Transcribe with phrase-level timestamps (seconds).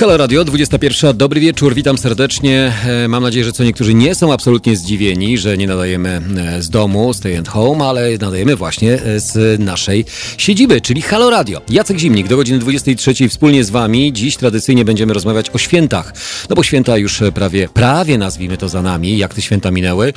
[0.00, 1.16] Halo Radio, 21.
[1.16, 2.72] Dobry wieczór, witam serdecznie.
[2.86, 6.70] E, mam nadzieję, że co niektórzy nie są absolutnie zdziwieni, że nie nadajemy e, z
[6.70, 10.04] domu, stay at home, ale nadajemy właśnie e, z naszej
[10.38, 11.62] siedziby, czyli Halo Radio.
[11.68, 14.12] Jacek Zimnik do godziny 23 wspólnie z Wami.
[14.12, 16.12] Dziś tradycyjnie będziemy rozmawiać o świętach,
[16.50, 19.18] no bo święta już prawie, prawie nazwijmy to za nami.
[19.18, 20.12] Jak te święta minęły?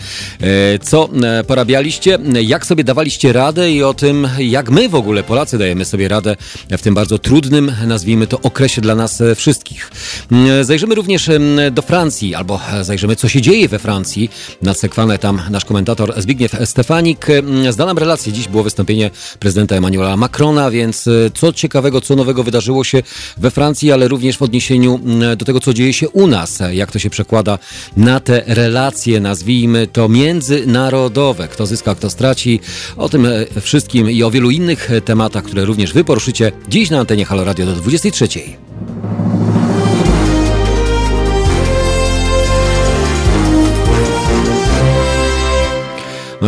[0.81, 1.09] Co
[1.47, 2.19] porabialiście?
[2.41, 6.35] Jak sobie dawaliście radę i o tym, jak my w ogóle, Polacy, dajemy sobie radę
[6.69, 9.91] w tym bardzo trudnym, nazwijmy to, okresie dla nas wszystkich wszystkich.
[10.31, 11.29] Mm, zajrzymy również
[11.71, 14.29] do Francji, albo zajrzymy, co się dzieje we Francji.
[14.61, 17.27] Nadsekwany tam nasz komentator Zbigniew Stefanik.
[17.69, 18.33] Zda nam relację.
[18.33, 23.03] Dziś było wystąpienie prezydenta Emmanuela Macrona, więc e, co ciekawego, co nowego wydarzyło się
[23.37, 24.99] we Francji, ale również w odniesieniu
[25.37, 26.59] do tego, co dzieje się u nas.
[26.71, 27.59] Jak to się przekłada
[27.97, 31.47] na te relacje, nazwijmy to międzynarodowe.
[31.47, 32.59] Kto zyska, kto straci.
[32.97, 36.99] O tym e, wszystkim i o wielu innych tematach, które również wy poruszycie dziś na
[36.99, 38.27] antenie Halo Radio do 23.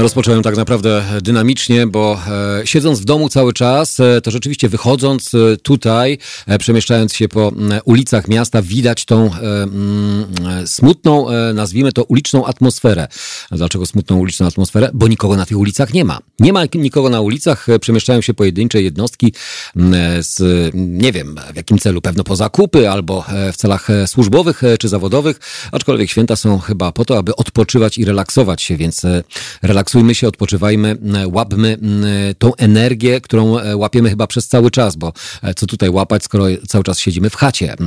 [0.01, 2.19] rozpocząłem tak naprawdę dynamicznie, bo
[2.61, 6.17] e, siedząc w domu cały czas, e, to rzeczywiście wychodząc e, tutaj,
[6.59, 7.51] przemieszczając się po
[7.85, 9.29] ulicach miasta, widać tą
[10.65, 13.07] smutną, nazwijmy to uliczną atmosferę.
[13.51, 14.89] Dlaczego smutną uliczną atmosferę?
[14.93, 16.19] Bo nikogo na tych ulicach nie ma.
[16.39, 19.33] Nie ma nikogo na ulicach, przemieszczają się pojedyncze jednostki
[20.19, 20.41] z,
[20.73, 25.39] nie wiem w jakim celu, pewno po zakupy albo w celach służbowych czy zawodowych,
[25.71, 29.01] aczkolwiek święta są chyba po to, aby odpoczywać i relaksować się, więc
[29.61, 30.97] relaksować relaksujmy się, odpoczywajmy,
[31.31, 31.77] łapmy
[32.39, 36.45] tą energię, którą e, łapiemy chyba przez cały czas, bo e, co tutaj łapać, skoro
[36.67, 37.77] cały czas siedzimy w chacie, e,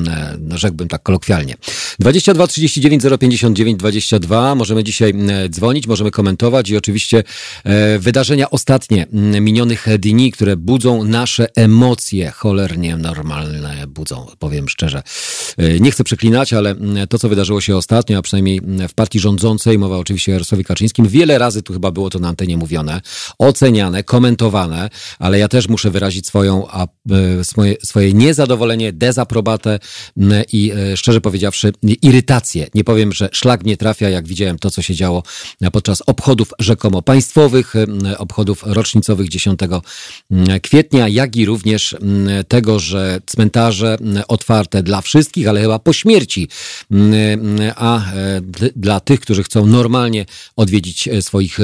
[0.41, 1.55] no, rzekłbym tak kolokwialnie.
[1.99, 5.15] 22 39 059 22, możemy dzisiaj
[5.49, 7.25] dzwonić, możemy komentować i oczywiście
[7.99, 9.07] wydarzenia ostatnie
[9.41, 15.03] minionych dni, które budzą nasze emocje, cholernie normalne budzą, powiem szczerze.
[15.81, 16.75] Nie chcę przeklinać, ale
[17.09, 21.09] to, co wydarzyło się ostatnio, a przynajmniej w partii rządzącej, mowa oczywiście o Jarosławie Kaczyńskim,
[21.09, 23.01] wiele razy tu chyba chyba było to na antenie mówione,
[23.39, 29.79] oceniane, komentowane, ale ja też muszę wyrazić swoją, a, e, swoje, swoje niezadowolenie, dezaprobatę
[30.53, 32.67] i e, szczerze powiedziawszy irytację.
[32.75, 35.23] Nie powiem, że szlak mnie trafia, jak widziałem to, co się działo
[35.73, 37.75] podczas obchodów rzekomo państwowych,
[38.19, 39.61] obchodów rocznicowych 10
[40.63, 41.97] kwietnia, jak i również
[42.49, 46.49] tego, że cmentarze otwarte dla wszystkich, ale chyba po śmierci,
[47.77, 48.41] a e,
[48.77, 50.27] dla tych, którzy chcą normalnie
[50.57, 51.59] odwiedzić swoich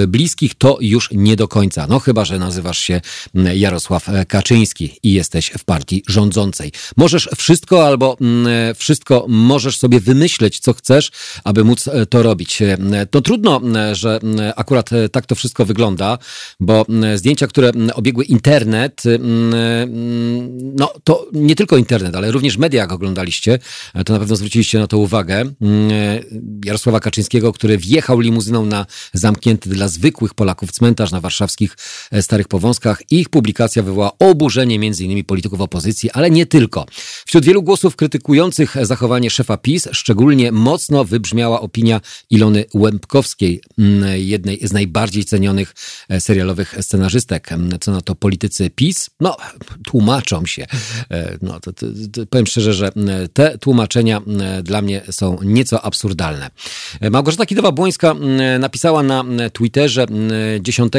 [0.59, 1.87] to już nie do końca.
[1.87, 3.01] No chyba, że nazywasz się
[3.35, 6.73] mm, Jarosław e, Kaczyński i jesteś w partii rządzącej.
[6.97, 11.11] Możesz wszystko albo mm, wszystko możesz sobie wymyśleć, co chcesz,
[11.45, 12.63] aby móc e, to robić.
[12.63, 12.79] E,
[13.11, 13.61] to trudno,
[13.93, 14.21] że
[14.57, 16.19] akurat tak to wszystko wygląda,
[16.61, 19.03] bo zdjęcia, które obiegły internet,
[20.77, 23.59] no to nie tylko internet, ale również media, jak oglądaliście,
[24.07, 25.45] to na pewno zwróciliście na to uwagę.
[26.65, 31.77] Jarosława Kaczyńskiego, który wjechał limuzyną na zamknięty dla zwykłych Polaków cmentarz na warszawskich
[32.11, 33.03] e, Starych Powązkach.
[33.11, 35.25] Ich publikacja wywołała oburzenie m.in.
[35.25, 36.87] polityków opozycji, ale nie tylko.
[37.27, 42.01] Wśród wielu głosów krytykujących zachowanie szefa PiS szczególnie mocno wybrzmiała opinia
[42.31, 43.61] Ilony Łębkowskiej,
[44.15, 45.75] jednej z najbardziej cenionych
[46.09, 47.49] e, serialowych scenarzystek.
[47.81, 49.11] Co na to politycy PiS?
[49.21, 49.37] No,
[49.87, 50.67] tłumaczą się.
[51.11, 52.93] E, no, to, to, to powiem szczerze, że
[53.33, 54.23] te tłumaczenia
[54.63, 56.51] dla mnie są nieco absurdalne.
[57.11, 58.15] Małgorzata Kidowa-Błońska
[58.59, 60.07] napisała na Twitterze, że
[60.61, 60.93] 10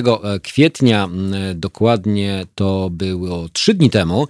[0.43, 1.09] kwietnia,
[1.55, 4.27] dokładnie to było trzy dni temu,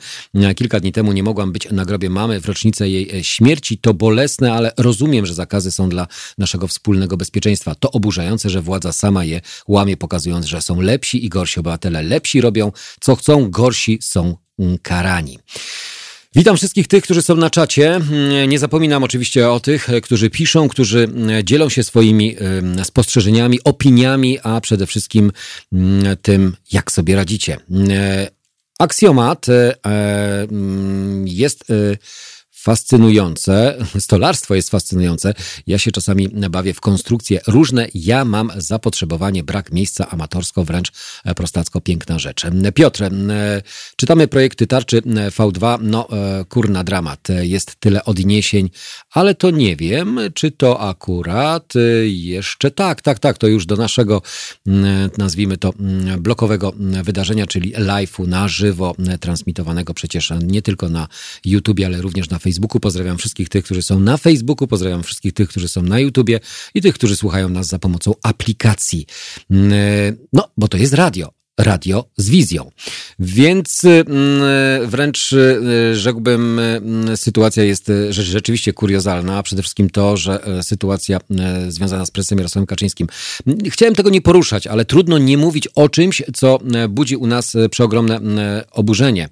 [0.56, 3.78] kilka dni temu nie mogłam być na grobie mamy w rocznicę jej śmierci.
[3.78, 6.08] To bolesne, ale rozumiem, że zakazy są dla
[6.38, 7.76] naszego wspólnego bezpieczeństwa.
[7.76, 12.04] To oburzające, że władza sama je łamie, pokazując, że są lepsi i gorsi obywatele.
[12.04, 14.36] Lepsi robią co chcą, gorsi są
[14.82, 15.40] karani.
[16.36, 17.96] Witam wszystkich tych, którzy są na czacie.
[17.96, 22.36] Mm, nie zapominam oczywiście o tych, e, którzy piszą, którzy mm, dzielą się swoimi
[22.84, 25.32] spostrzeżeniami, opiniami, a przede wszystkim
[25.74, 27.58] mm, tym, jak sobie radzicie.
[27.90, 28.28] E,
[28.80, 29.76] aksjomat e,
[31.26, 31.64] jest
[32.66, 33.78] fascynujące.
[34.00, 35.34] Stolarstwo jest fascynujące.
[35.68, 37.88] Ja się czasami bawię w konstrukcje różne.
[37.94, 40.92] Ja mam zapotrzebowanie, brak miejsca amatorsko, wręcz
[41.36, 42.46] prostacko piękna rzecz.
[42.74, 43.10] Piotr,
[43.96, 45.78] czytamy projekty tarczy V2.
[45.82, 47.28] No, e, kurna dramat.
[47.42, 48.70] Jest tyle odniesień,
[49.12, 51.74] ale to nie wiem, czy to akurat
[52.06, 53.38] jeszcze tak, tak, tak.
[53.38, 54.22] To już do naszego,
[55.18, 55.74] nazwijmy to,
[56.20, 56.74] blokowego
[57.04, 61.08] wydarzenia, czyli live'u na żywo, transmitowanego przecież nie tylko na
[61.46, 62.80] YouTube, ale również na Facebooku Facebooku.
[62.80, 66.40] Pozdrawiam wszystkich tych, którzy są na Facebooku, pozdrawiam wszystkich tych, którzy są na YouTubie
[66.74, 69.06] i tych, którzy słuchają nas za pomocą aplikacji.
[69.52, 69.78] Mm, e,
[70.34, 72.72] no, bo to jest radio radio z wizją.
[73.20, 79.44] Więc mm, wręcz y, rzekłbym, mm, sytuacja jest y, rzeczywiście kuriozalna.
[79.44, 83.08] Przede wszystkim to, że e, sytuacja e, związana z prezesem Jarosławem Kaczyńskim.
[83.70, 87.54] Chciałem tego nie poruszać, ale trudno nie mówić o czymś, co e, budzi u nas
[87.72, 88.20] przeogromne
[88.72, 89.30] oburzenie.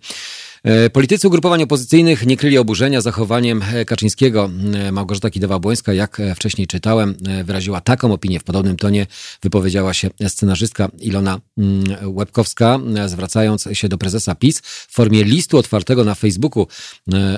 [0.63, 4.49] E, politycy ugrupowań opozycyjnych nie kryli oburzenia zachowaniem e, Kaczyńskiego.
[4.73, 8.39] E, Małgorzata Kidawa-Błońska, jak wcześniej czytałem, wyraziła taką opinię.
[8.39, 9.07] W podobnym tonie
[9.41, 11.83] wypowiedziała się scenarzystka Ilona mm,
[12.15, 16.67] Łebkowska, zwracając się do prezesa PiS w formie listu otwartego na Facebooku.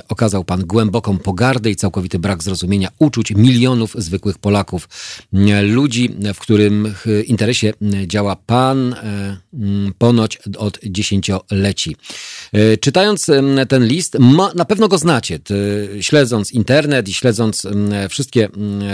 [0.10, 4.90] Okazał pan głęboką pogardę i całkowity brak zrozumienia uczuć milionów zwykłych Polaków.
[5.62, 6.94] Ludzi, w którym
[7.26, 7.74] interesie
[8.08, 8.96] działa pan
[9.98, 11.96] ponoć od dziesięcioleci.
[12.82, 15.40] Czytając czytając ten list, ma, na pewno go znacie,
[16.02, 17.68] śledząc internet i śledząc
[18.10, 18.50] wszystkie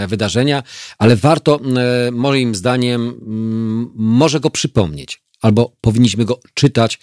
[0.08, 0.62] wydarzenia,
[0.98, 1.60] ale warto,
[2.12, 3.14] moim zdaniem,
[3.94, 5.22] może go przypomnieć.
[5.40, 6.98] Albo powinniśmy go czytać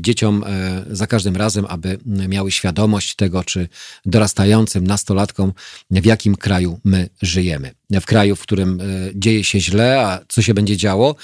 [0.00, 3.68] dzieciom e, za każdym razem, aby miały świadomość tego, czy
[4.04, 5.52] dorastającym nastolatkom,
[5.90, 7.74] w jakim kraju my żyjemy.
[7.90, 8.84] W kraju, w którym e,
[9.14, 11.16] dzieje się źle, a co się będzie działo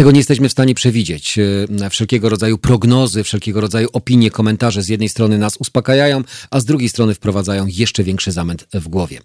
[0.00, 1.38] tego nie jesteśmy w stanie przewidzieć.
[1.82, 6.64] E, wszelkiego rodzaju prognozy, wszelkiego rodzaju opinie, komentarze z jednej strony nas uspokajają, a z
[6.64, 9.20] drugiej strony wprowadzają jeszcze większy zamęt w głowie.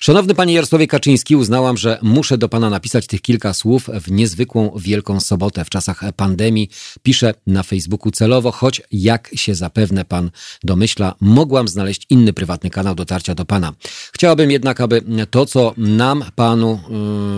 [0.00, 4.72] Szanowny panie Jarosławie Kaczyński, uznałam, że muszę do pana napisać tych kilka słów w niezwykłą
[4.76, 6.70] Wielką Sobotę w czasach pandemii.
[7.02, 10.30] Piszę na Facebooku celowo, choć jak się zapewne pan
[10.64, 13.72] domyśla, mogłam znaleźć inny prywatny kanał dotarcia do pana.
[14.12, 16.80] Chciałabym jednak, aby to, co nam panu,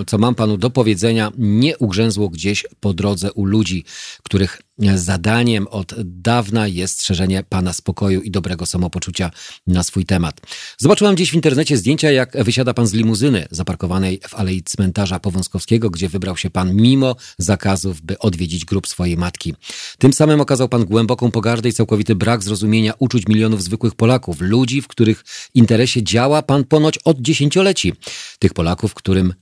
[0.01, 3.85] e, co mam panu do powiedzenia, nie ugrzęzło gdzieś po drodze u ludzi,
[4.23, 4.63] których
[4.95, 9.31] zadaniem od dawna jest strzeżenie Pana spokoju i dobrego samopoczucia
[9.67, 10.41] na swój temat.
[10.79, 15.91] Zobaczyłam gdzieś w internecie zdjęcia, jak wysiada Pan z limuzyny zaparkowanej w alei cmentarza Powązkowskiego,
[15.91, 19.55] gdzie wybrał się Pan mimo zakazów, by odwiedzić grób swojej matki.
[19.99, 24.83] Tym samym okazał Pan głęboką pogardę i całkowity brak zrozumienia uczuć milionów zwykłych Polaków, ludzi,
[24.83, 25.25] w których
[25.55, 27.93] interesie działa Pan ponoć od dziesięcioleci.
[28.39, 29.35] Tych Polaków, którym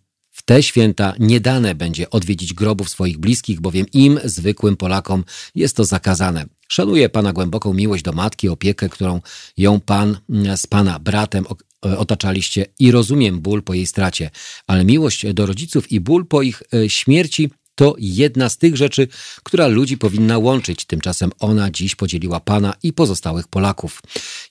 [0.50, 5.24] te święta nie dane będzie odwiedzić grobów swoich bliskich, bowiem im, zwykłym Polakom,
[5.54, 6.46] jest to zakazane.
[6.68, 9.20] Szanuję Pana głęboką miłość do matki, opiekę, którą
[9.56, 11.44] ją Pan mm, z Pana bratem
[11.86, 14.30] e, otaczaliście i rozumiem ból po jej stracie,
[14.66, 19.08] ale miłość do rodziców i ból po ich e, śmierci to jedna z tych rzeczy,
[19.42, 20.84] która ludzi powinna łączyć.
[20.84, 24.02] Tymczasem ona dziś podzieliła Pana i pozostałych Polaków.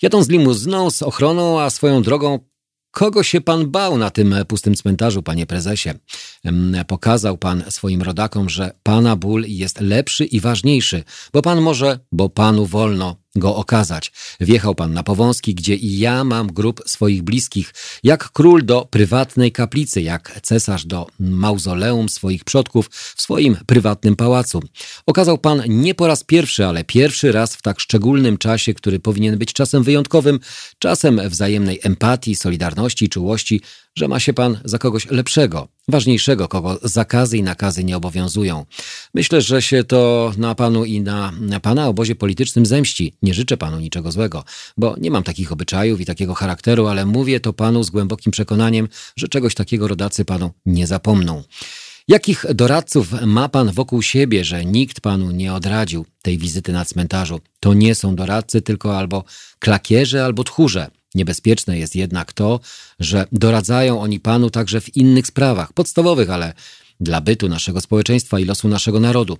[0.01, 2.39] Jadą z limuzyną, z ochroną, a swoją drogą
[2.91, 5.89] Kogo się pan bał na tym pustym cmentarzu, panie prezesie?
[6.87, 11.03] Pokazał pan swoim rodakom, że pana ból jest lepszy i ważniejszy,
[11.33, 14.11] bo pan może, bo panu wolno go okazać.
[14.39, 17.73] Wjechał pan na Powązki, gdzie i ja mam grób swoich bliskich,
[18.03, 24.61] jak król do prywatnej kaplicy, jak cesarz do mauzoleum swoich przodków w swoim prywatnym pałacu.
[25.05, 29.37] Okazał pan nie po raz pierwszy, ale pierwszy raz w tak szczególnym czasie, który powinien
[29.37, 30.39] być czasem wyjątkowym,
[30.79, 33.61] czasem wzajemnej empatii, solidarności czułości,
[33.95, 38.65] że ma się pan za kogoś lepszego, ważniejszego, kogo zakazy i nakazy nie obowiązują.
[39.13, 43.13] Myślę, że się to na panu i na, na pana obozie politycznym zemści.
[43.21, 44.43] Nie życzę panu niczego złego,
[44.77, 48.87] bo nie mam takich obyczajów i takiego charakteru, ale mówię to panu z głębokim przekonaniem,
[49.15, 51.43] że czegoś takiego rodacy panu nie zapomną.
[52.07, 57.39] Jakich doradców ma pan wokół siebie, że nikt panu nie odradził tej wizyty na cmentarzu?
[57.59, 59.23] To nie są doradcy, tylko albo
[59.59, 60.87] klakierze, albo tchórze.
[61.19, 62.59] Niebezpieczne jest jednak to,
[62.99, 66.53] że doradzają oni panu także w innych sprawach, podstawowych, ale
[66.99, 69.37] dla bytu naszego społeczeństwa i losu naszego narodu.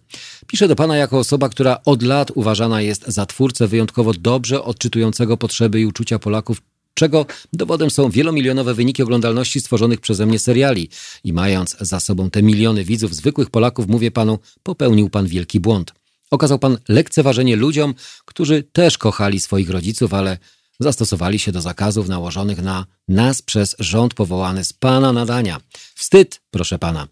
[0.47, 5.37] Piszę do pana jako osoba, która od lat uważana jest za twórcę wyjątkowo dobrze odczytującego
[5.37, 6.61] potrzeby i uczucia Polaków,
[6.93, 10.89] czego dowodem są wielomilionowe wyniki oglądalności stworzonych przeze mnie seriali.
[11.23, 15.93] I mając za sobą te miliony widzów, zwykłych Polaków, mówię panu, popełnił pan wielki błąd.
[16.31, 17.93] Okazał pan lekceważenie ludziom,
[18.25, 20.37] którzy też kochali swoich rodziców, ale
[20.79, 25.57] zastosowali się do zakazów nałożonych na nas przez rząd powołany z pana nadania.
[25.95, 27.07] Wstyd, proszę pana.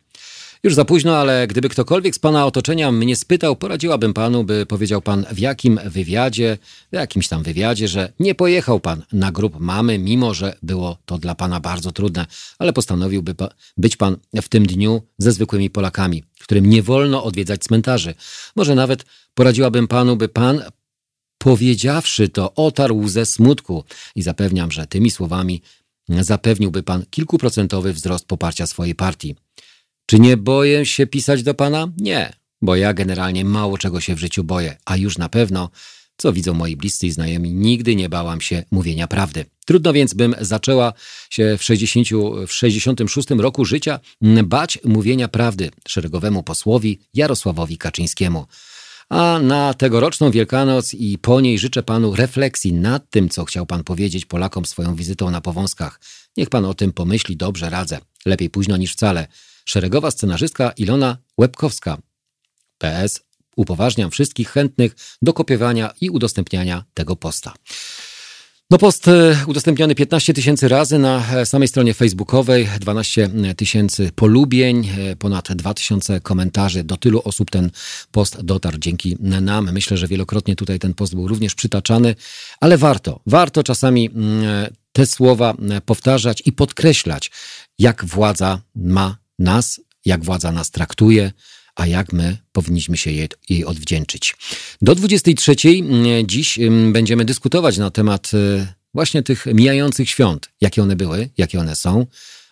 [0.64, 5.02] Już za późno, ale gdyby ktokolwiek z pana otoczenia mnie spytał, poradziłabym panu, by powiedział
[5.02, 6.58] pan w jakim wywiadzie,
[6.92, 11.18] w jakimś tam wywiadzie, że nie pojechał pan na grób mamy, mimo że było to
[11.18, 12.26] dla pana bardzo trudne,
[12.60, 17.62] ale postanowiłby pa być pan w tym dniu ze zwykłymi Polakami, którym nie wolno odwiedzać
[17.62, 18.14] cmentarzy.
[18.56, 20.62] Może nawet poradziłabym panu, by pan
[21.38, 23.84] Powiedziawszy to, otarł ze smutku
[24.16, 25.62] i zapewniam, że tymi słowami
[26.10, 29.36] zapewniłby pan kilkuprocentowy wzrost poparcia swojej partii.
[30.06, 31.88] Czy nie boję się pisać do pana?
[31.98, 35.70] Nie, bo ja generalnie mało czego się w życiu boję, a już na pewno
[36.18, 39.46] co widzą moi bliscy i znajomi, nigdy nie bałam się mówienia prawdy.
[39.66, 40.94] Trudno więc bym zaczęła
[41.30, 42.08] się w, 60,
[42.48, 44.00] w 66 roku życia
[44.44, 48.46] bać mówienia prawdy szeregowemu posłowi Jarosławowi Kaczyńskiemu.
[49.10, 53.84] A na tegoroczną Wielkanoc i po niej życzę panu refleksji nad tym, co chciał pan
[53.84, 56.00] powiedzieć Polakom swoją wizytą na Powązkach.
[56.38, 58.00] Niech pan o tym pomyśli, dobrze radzę.
[58.26, 59.28] Lepiej późno niż wcale.
[59.66, 61.98] Szeregowa scenarzystka Ilona Łebkowska.
[62.78, 63.22] PS.
[63.56, 67.54] Upoważniam wszystkich chętnych do kopiowania i udostępniania tego posta.
[68.72, 74.90] No post e, udostępniony 15 tysięcy razy na e, samej stronie facebookowej, 12 tysięcy polubień,
[74.90, 76.84] e, ponad 2 tysiące komentarzy.
[76.84, 77.72] Do tylu osób ten
[78.12, 79.70] post dotarł dzięki nam.
[79.74, 82.16] Myślę, że wielokrotnie tutaj ten post był również przytaczany,
[82.60, 84.44] ale warto, warto czasami mm,
[84.92, 85.54] te słowa
[85.86, 87.32] powtarzać i podkreślać,
[87.80, 91.32] jak władza ma nas, jak władza nas traktuje,
[91.78, 94.36] a jak my powinniśmy się jej, jej odwdzięczyć.
[94.82, 100.50] Do 23 mm, dziś mm, będziemy dyskutować na temat y, właśnie tych mijających świąt.
[100.62, 102.06] Jakie one były, jakie one są.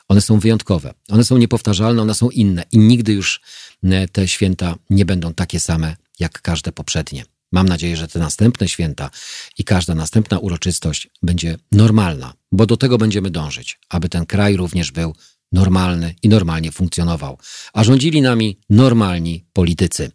[0.07, 3.41] One są wyjątkowe, one są niepowtarzalne, one są inne i nigdy już
[3.83, 7.25] y, te święta nie będą takie same jak każde poprzednie.
[7.51, 9.09] Mam nadzieję, że te następne święta
[9.57, 14.91] i każda następna uroczystość będzie normalna, bo do tego będziemy dążyć, aby ten kraj również
[14.91, 15.15] był
[15.55, 17.37] normalny i normalnie funkcjonował,
[17.73, 20.11] a rządzili nami normalni politycy.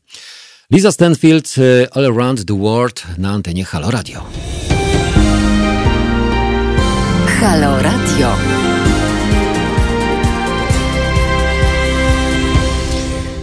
[0.70, 4.25] Lisa Stanfield, y, All Around the World na antenie Halo Radio.
[7.40, 8.70] Halo Radio.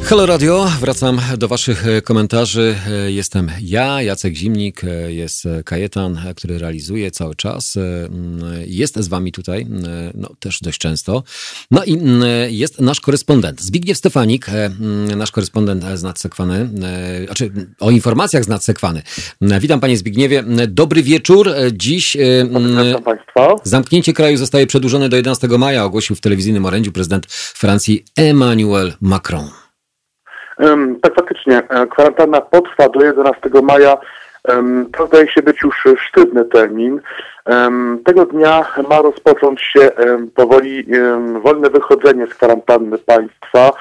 [0.10, 2.76] Halo Radio, wracam do Waszych e, komentarzy.
[2.88, 7.78] E, jestem ja, Jacek Zimnik, e, jest Kajetan, który realizuje cały czas.
[8.66, 9.68] Jest z Wami tutaj,
[10.14, 11.24] no też dość często.
[11.72, 12.00] No i
[12.50, 14.48] jest nasz korespondent, Zbigniew Stefanik,
[15.16, 16.70] nasz korespondent z Nadsekwany,
[17.26, 19.02] znaczy o informacjach z Nadsekwany.
[19.42, 21.52] Witam Panie Zbigniewie, dobry wieczór.
[21.74, 22.18] Dziś
[23.64, 29.67] zamknięcie kraju zostaje przedłużone do 11 maja, ogłosił w telewizyjnym orędziu prezydent Francji Emmanuel Macron.
[31.02, 33.98] Tak faktycznie, e, kwarantanna potrwa do 11 maja.
[34.98, 37.02] To zdaje się być już sztywny termin.
[38.06, 39.90] Tego dnia ma rozpocząć się
[40.36, 40.86] powoli
[41.44, 43.72] wolne wychodzenie z kwarantanny państwa.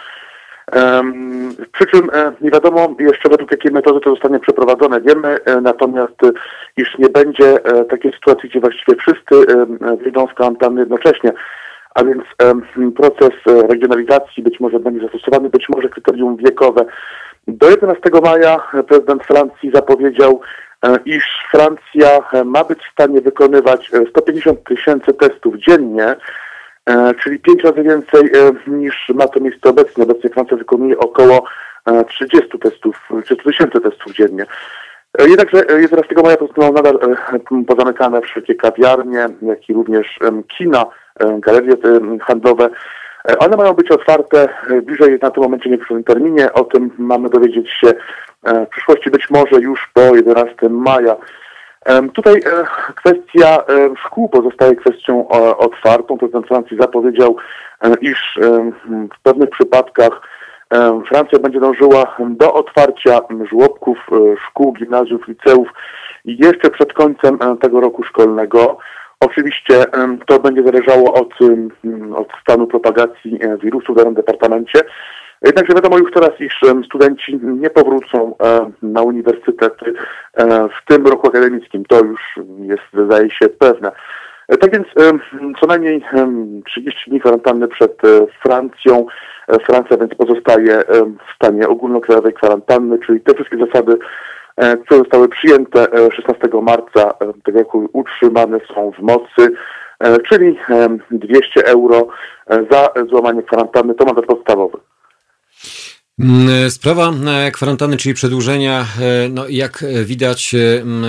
[1.73, 5.01] Przy czym e, nie wiadomo jeszcze według jakiej metody to zostanie przeprowadzone.
[5.01, 6.21] Wiemy e, natomiast,
[6.77, 7.59] iż nie będzie
[7.91, 9.47] takiej sytuacji, gdzie właściwie wszyscy
[10.03, 11.33] wyjdą z kwarantanny jednocześnie
[11.97, 12.25] a więc
[12.97, 16.85] proces e, regionalizacji być może będzie zastosowany, być może kryterium wiekowe.
[17.49, 20.41] Do 11 maja prezydent Francji zapowiedział,
[20.83, 26.17] e, iż Francja e, ma być w stanie wykonywać 150 tysięcy testów dziennie,
[27.23, 28.31] czyli pięć razy więcej
[28.67, 30.05] niż ma to miejsce obecnie.
[30.05, 31.45] Obecnie Francja wykonuje około
[32.09, 34.47] 30 testów, 30 tysięcy testów dziennie.
[35.19, 36.99] Jednakże 11 maja pozostaną nadal
[37.67, 40.19] pozamykane wszelkie kawiarnie, jak i również
[40.59, 41.06] kina, E,
[41.39, 42.69] galerie e, handlowe.
[43.29, 44.49] E, one mają być otwarte
[44.83, 46.53] bliżej na tym momencie nieokreślonym terminie.
[46.53, 47.93] O tym mamy dowiedzieć się
[48.67, 51.17] w przyszłości, być może już po 11 maja.
[52.15, 52.43] Tutaj
[52.95, 53.59] kwestia
[54.07, 56.19] szkół pozostaje kwestią otwartą.
[56.19, 57.37] Prezydent Francji zapowiedział,
[58.01, 58.39] iż
[59.17, 60.21] w pewnych przypadkach
[61.09, 63.21] Francja będzie dążyła do otwarcia
[63.51, 63.99] żłobków,
[64.49, 65.69] szkół, gimnazjów, liceów
[66.25, 68.79] jeszcze przed końcem tego roku szkolnego.
[69.21, 69.85] Oczywiście
[70.27, 71.35] to będzie zależało od,
[72.17, 74.81] od stanu propagacji e, wirusu w danym departamencie.
[75.43, 79.95] Jednakże wiadomo już teraz, iż studenci nie powrócą e, na uniwersytety
[80.35, 81.85] e, w tym roku akademickim.
[81.85, 82.21] To już
[82.59, 83.93] jest, wydaje się, pewne.
[84.61, 84.87] Tak więc
[85.61, 86.05] co najmniej
[86.67, 88.03] 30 dni kwarantanny przed
[88.43, 89.07] Francją.
[89.67, 90.83] Francja więc pozostaje
[91.29, 93.99] w stanie ogólnokrajowej kwarantanny, czyli te wszystkie zasady
[94.57, 99.53] które zostały przyjęte 16 e, marca e, tego roku utrzymane są w mocy,
[100.29, 100.59] czyli
[101.11, 102.09] 200 euro
[102.71, 104.79] za złamanie kwarantanny to mandat podstawowy.
[106.21, 110.55] Mm, sprawa e, kwarantanny, czyli przedłużenia, e, no jak widać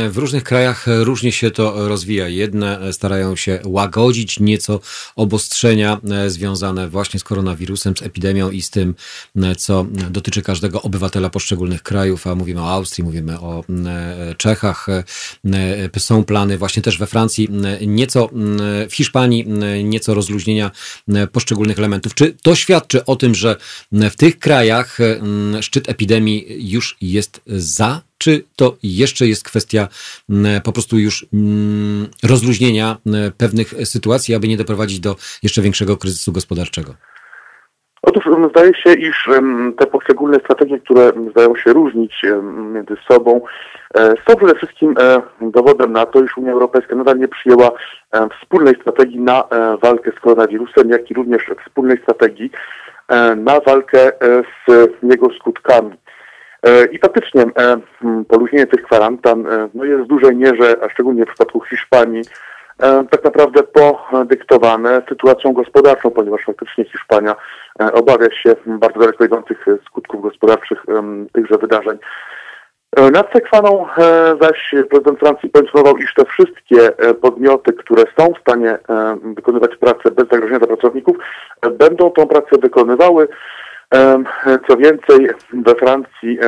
[0.10, 2.28] w różnych krajach różnie się to rozwija.
[2.28, 4.80] Jedne starają się łagodzić nieco
[5.16, 8.96] obostrzenia e, związane właśnie z koronawirusem, z epidemią i z tym,
[9.58, 13.64] co dotyczy każdego obywatela poszczególnych krajów, a mówimy o Austrii, mówimy o
[14.38, 14.88] Czechach.
[15.98, 17.50] Są plany właśnie też we Francji,
[17.82, 18.30] nieco
[18.90, 19.48] w Hiszpanii,
[19.84, 20.72] nieco rozluźnienia
[21.32, 22.14] poszczególnych elementów.
[22.14, 23.56] Czy to świadczy o tym, że
[23.92, 29.88] w tych krajach Mm, szczyt epidemii już jest za, czy to jeszcze jest kwestia
[30.64, 31.26] po prostu już
[32.24, 32.98] rozluźnienia
[33.38, 36.94] pewnych sytuacji, aby nie doprowadzić do jeszcze większego kryzysu gospodarczego?
[38.02, 39.30] Otóż zdaje się, iż
[39.80, 42.22] te poszczególne strategie, które zdają się różnić
[42.74, 43.42] między sobą,
[43.96, 47.72] e, są przede wszystkim e, dowodem na to, iż Unia Europejska nadal nie przyjęła
[48.42, 52.52] wspólnej strategii na e, walkę z koronawirusem, jak i również wspólnej strategii
[53.36, 54.12] na walkę
[54.68, 55.92] z jego skutkami.
[56.92, 57.46] I faktycznie
[58.28, 62.22] poluźnienie tych kwarantan no jest w dużej mierze, a szczególnie w przypadku Hiszpanii,
[62.80, 67.36] E, tak naprawdę podyktowane sytuacją gospodarczą, ponieważ faktycznie Hiszpania
[67.82, 70.86] e, obawia się bardzo daleko idących skutków gospodarczych
[71.34, 71.98] tychże wydarzeń.
[72.96, 73.86] E, nad Sekwaną
[74.42, 76.92] zaś prezydent Francji poinformował, iż te wszystkie
[77.22, 78.78] podmioty, które są w stanie
[79.36, 81.18] wykonywać pracę bez zagrożenia dla pracowników,
[81.72, 83.28] będą tą pracę wykonywały.
[84.68, 86.40] Co więcej, we Francji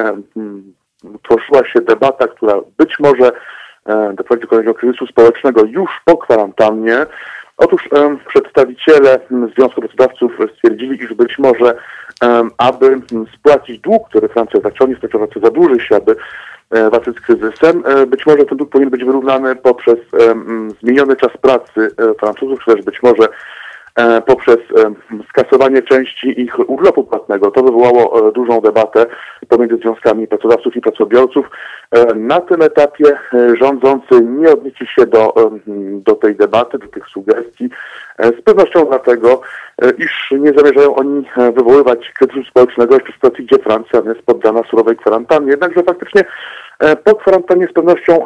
[1.23, 3.31] tworzyła się debata, która być może
[3.89, 7.05] E, doprowadzi do kolejnego kryzysu społecznego już po kwarantannie.
[7.57, 9.19] Otóż e, przedstawiciele
[9.55, 11.77] Związku Pracodawców stwierdzili, iż być może, e,
[12.57, 13.01] aby
[13.35, 16.15] spłacić dług, który Francja zaciągnie, Francja zadłuży się, aby
[16.91, 19.99] walczyć z kryzysem, być może ten dług powinien być wyrównany poprzez
[20.81, 23.68] zmieniony czas pracy Francuzów, czy też być może E,
[24.25, 24.93] poprzez e,
[25.29, 27.51] skasowanie części ich urlopu płatnego.
[27.51, 29.05] To wywołało e, dużą debatę
[29.49, 31.49] pomiędzy związkami pracodawców i pracobiorców.
[32.15, 33.19] Na tym etapie
[33.61, 35.33] rządzący nie odnieśli się do,
[36.05, 37.69] do tej debaty, do tych sugestii,
[38.19, 39.41] z pewnością dlatego,
[39.97, 44.97] iż nie zamierzają oni wywoływać kryzysu społecznego jeszcze w sytuacji, gdzie Francja jest poddana surowej
[44.97, 45.51] kwarantannie.
[45.51, 46.23] Jednakże faktycznie
[47.03, 48.23] po kwarantannie z pewnością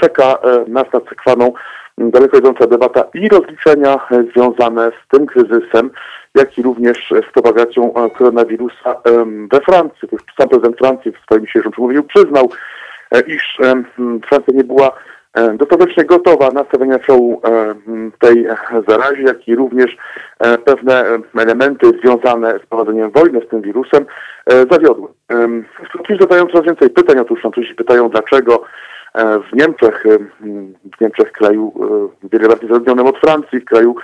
[0.00, 1.52] czeka nas nad sekwaną
[1.98, 3.98] daleko idąca debata i rozliczenia
[4.34, 5.90] związane z tym kryzysem,
[6.34, 9.00] jak i również z propagacją koronawirusa
[9.52, 10.08] we Francji.
[10.38, 12.50] Sam prezydent Francji w swoim dzisiejszym przemówieniu przyznał,
[13.10, 13.58] e, iż
[14.28, 14.92] Francja nie była
[15.34, 17.42] e, dostatecznie gotowa na stawianie czołu
[18.18, 18.46] tej
[18.88, 19.96] zarazie, jak i również
[20.38, 21.04] e, pewne
[21.38, 24.06] elementy związane z prowadzeniem wojny z tym wirusem
[24.70, 25.08] zawiodły.
[25.92, 30.18] Francuzi zadają coraz więcej pytań, otóż Francuzi pytają, dlaczego E, w Niemczech, e,
[30.96, 31.72] w Niemczech kraju
[32.24, 33.96] e, wiele bardziej zaludnionym od Francji, w kraju,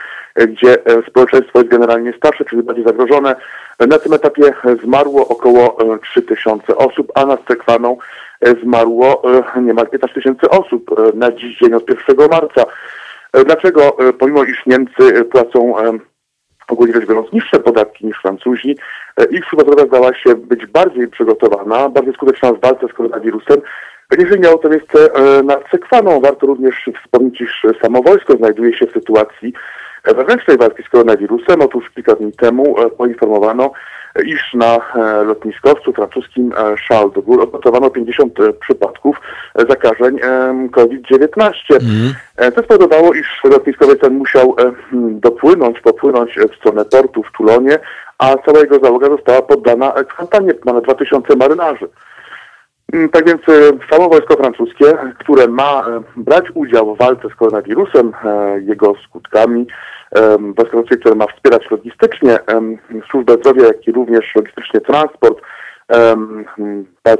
[0.48, 0.76] gdzie
[1.08, 3.36] społeczeństwo jest generalnie starsze, czyli bardziej zagrożone.
[3.88, 4.54] Na tym etapie
[4.84, 7.96] zmarło około 3000 osób, a nad Sekwaną
[8.62, 9.22] zmarło
[9.62, 12.64] niemal 15 tysięcy osób na dziś dzień od 1 marca.
[13.46, 15.74] Dlaczego, pomimo iż Niemcy płacą
[16.68, 18.76] ogólnie rzecz biorąc niższe podatki niż Francuzi,
[19.30, 23.60] ich służba zdrowia zdała się być bardziej przygotowana, bardziej skuteczna w walce z koronawirusem
[24.18, 28.86] jeżeli miało to miejsce e, nad Sekwaną, warto również wspomnieć, iż samo wojsko znajduje się
[28.86, 29.52] w sytuacji
[30.04, 31.60] wewnętrznej walki z koronawirusem.
[31.60, 33.72] Otóż kilka dni temu e, poinformowano,
[34.24, 36.52] iż na e, lotniskowcu francuskim
[36.88, 39.16] Charles de Gaulle odnotowano 50 przypadków
[39.68, 40.18] zakażeń
[40.72, 41.52] COVID-19.
[41.70, 42.14] Mm.
[42.54, 44.56] To spowodowało, iż lotniskowiec ten musiał
[45.10, 47.78] dopłynąć, popłynąć w stronę portu w Tulonie,
[48.18, 51.88] a cała jego załoga została poddana kwarantannie, mamy 2000 marynarzy.
[52.92, 54.84] Mm, tak więc e, samo wojsko francuskie,
[55.18, 59.66] które ma e, brać udział w walce z koronawirusem, e, jego skutkami,
[60.40, 62.38] wojsko francuskie, które ma wspierać logistycznie
[63.10, 65.40] służbę zdrowia, jak i również logistycznie transport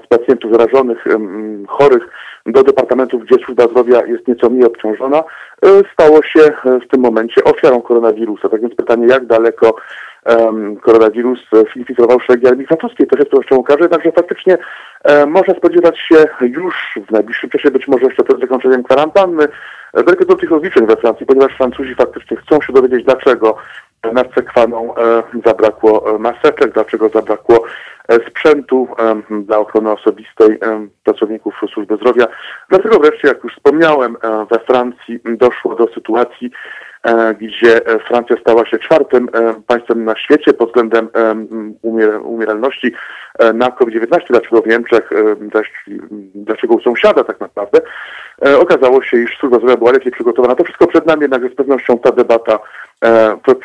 [0.09, 1.05] pacjentów zarażonych,
[1.69, 2.03] chorych
[2.47, 5.23] do departamentów, gdzie służba zdrowia jest nieco mniej obciążona,
[5.93, 8.49] stało się w tym momencie ofiarą koronawirusa.
[8.49, 9.75] Tak więc pytanie, jak daleko
[10.27, 11.41] um, koronawirus
[11.77, 13.07] infiltrował szeregi armii francuskiej.
[13.07, 14.59] To się z pewnością okaże, jednakże faktycznie
[15.05, 19.49] um, można spodziewać się już w najbliższym czasie, być może jeszcze przed zakończeniem kwarantanny,
[19.95, 23.57] wielkiego tych rozliczeń we Francji, ponieważ Francuzi faktycznie chcą się dowiedzieć, dlaczego
[24.13, 27.65] nad Sekwaną e, zabrakło e, maseczek, dlaczego zabrakło
[28.09, 28.89] e, sprzętu
[29.31, 30.59] dla ochrony osobistej
[31.05, 32.27] pracowników służby zdrowia.
[32.69, 34.17] Dlatego wreszcie, jak już wspomniałem,
[34.51, 36.51] we Francji doszło do sytuacji,
[37.41, 39.29] gdzie Francja stała się czwartym
[39.67, 41.09] państwem na świecie pod względem
[42.23, 42.93] umieralności
[43.55, 45.11] na COVID-19, dlaczego w Niemczech,
[46.35, 47.81] dlaczego u sąsiada tak naprawdę.
[48.59, 50.55] Okazało się, iż służba zdrowia była lepiej przygotowana.
[50.55, 52.59] To wszystko przed nami, jednakże z pewnością ta debata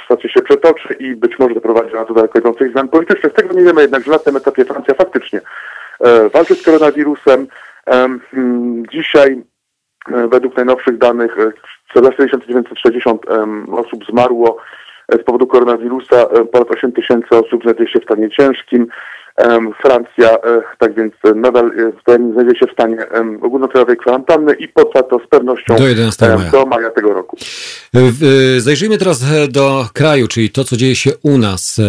[0.01, 3.33] sytuacja się przetoczy i być może doprowadzi do daleko idących zmian politycznych.
[3.33, 5.41] Tego nie wiemy jednak, że na tym etapie Francja faktycznie
[5.99, 7.47] e, walczy z koronawirusem.
[8.91, 9.43] Dzisiaj
[10.11, 11.37] e, według najnowszych danych
[11.89, 13.25] 14 960
[13.71, 14.57] osób zmarło
[15.09, 18.87] z powodu koronawirusa, ponad 8 tysięcy osób znajduje się w stanie ciężkim.
[19.81, 20.37] Francja,
[20.79, 21.71] tak więc nadal
[22.33, 22.97] znajdzie się w stanie
[23.41, 26.51] ogólnokrajowej kwarantanny i potrwa to z pewnością do, 11 maja.
[26.51, 27.37] do maja tego roku.
[28.57, 31.81] Zajrzyjmy teraz do kraju, czyli to, co dzieje się u nas.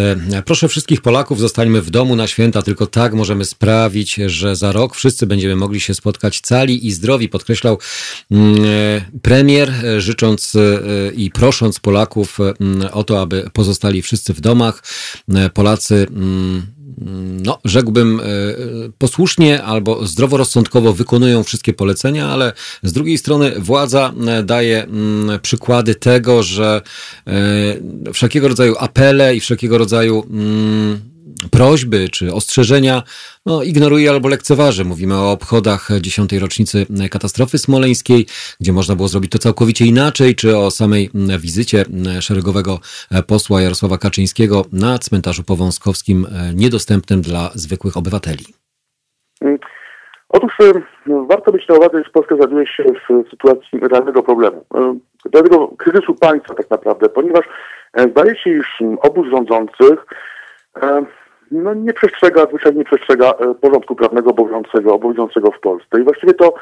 [0.45, 4.95] Proszę wszystkich Polaków, zostańmy w domu na święta, tylko tak możemy sprawić, że za rok
[4.95, 7.77] wszyscy będziemy mogli się spotkać cali i zdrowi, podkreślał
[8.31, 8.55] mm,
[9.21, 10.53] premier, życząc
[11.15, 14.83] i prosząc Polaków mm, o to, aby pozostali wszyscy w domach.
[15.53, 16.78] Polacy mm,
[17.43, 18.21] no, rzekłbym,
[18.97, 24.87] posłusznie albo zdroworozsądkowo wykonują wszystkie polecenia, ale z drugiej strony władza daje
[25.41, 26.81] przykłady tego, że
[28.13, 30.25] wszelkiego rodzaju apele i wszelkiego rodzaju
[31.51, 33.03] prośby czy ostrzeżenia
[33.45, 34.85] no, ignoruje albo lekceważy.
[34.85, 38.25] Mówimy o obchodach dziesiątej rocznicy katastrofy smoleńskiej,
[38.59, 41.85] gdzie można było zrobić to całkowicie inaczej, czy o samej wizycie
[42.19, 42.79] szeregowego
[43.27, 48.45] posła Jarosława Kaczyńskiego na cmentarzu powązkowskim niedostępnym dla zwykłych obywateli.
[50.29, 50.53] Otóż
[51.05, 54.65] no, warto mieć na uwadze, że Polska znajduje się w sytuacji realnego problemu.
[55.31, 57.45] Dlatego kryzysu państwa tak naprawdę, ponieważ
[58.11, 58.67] zdaje się, iż
[59.01, 60.05] obóz rządzących
[61.51, 66.01] no, nie przestrzega, zwyczajnie nie przestrzega e, porządku prawnego obowiązującego, obowiązującego w Polsce.
[66.01, 66.53] I właściwie to,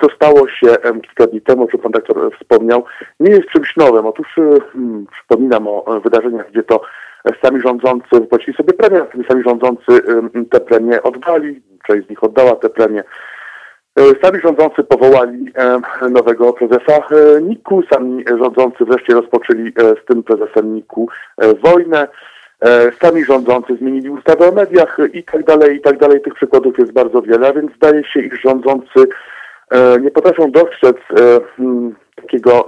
[0.00, 0.66] co stało się
[1.02, 2.84] kilka dni temu, co pan doktor wspomniał,
[3.20, 4.06] nie jest czymś nowym.
[4.06, 4.26] Otóż
[4.72, 6.80] hmm, przypominam o wydarzeniach, gdzie to
[7.42, 10.02] sami rządzący wypłacili sobie premię, sami rządzący
[10.50, 13.04] te premie oddali, część z nich oddała te premie.
[13.98, 15.52] E, sami rządzący powołali
[16.10, 16.98] nowego prezesa
[17.42, 21.08] NIK-u, sami rządzący wreszcie rozpoczęli z tym prezesem NIK-u
[21.62, 22.08] wojnę.
[22.64, 26.20] E, sami rządzący zmienili ustawę o mediach i tak dalej, i tak dalej.
[26.20, 29.00] Tych przykładów jest bardzo wiele, a więc zdaje się, iż rządzący
[29.70, 32.66] e, nie potrafią dostrzec e, hmm, takiego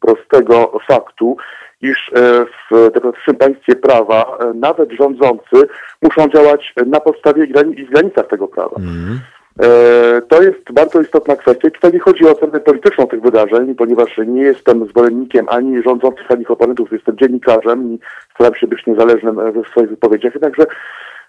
[0.00, 1.36] prostego faktu,
[1.82, 2.10] iż
[2.70, 5.68] w demokratycznym państwie prawa nawet rządzący
[6.02, 8.76] muszą działać na podstawie i granicach tego prawa.
[8.76, 9.20] Mm.
[9.62, 11.70] E, to jest bardzo istotna kwestia.
[11.70, 16.42] Tutaj nie chodzi o ocenę polityczną tych wydarzeń, ponieważ nie jestem zwolennikiem ani rządzących, ani
[16.42, 16.92] ich oponentów.
[16.92, 17.98] Jestem dziennikarzem i
[18.34, 20.34] staram się być niezależnym we swoich wypowiedziach.
[20.34, 20.66] Jednakże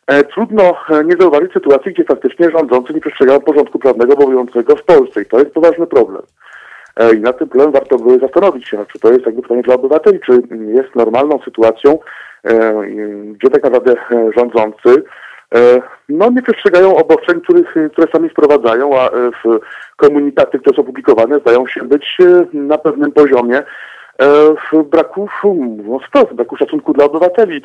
[0.07, 4.83] e, trudno e, nie zauważyć sytuacji, gdzie faktycznie rządzący nie przestrzegają porządku prawnego obowiązującego w
[4.83, 5.21] Polsce.
[5.21, 6.21] I to jest poważny problem.
[7.17, 10.19] I na tym problem warto by zastanowić się, czy to jest jakby pytanie dla obywateli,
[10.25, 10.31] czy
[10.67, 11.99] jest normalną sytuacją,
[13.33, 13.95] gdzie tak naprawdę
[14.37, 15.03] rządzący
[16.09, 19.59] no nie przestrzegają obostrzeń, których, które sami wprowadzają, a e, w
[19.95, 23.63] komunikaty, które są publikowane, zdają się być e, na pewnym poziomie
[24.71, 27.61] w braku, mówiąc wprost, braku szacunku dla obywateli.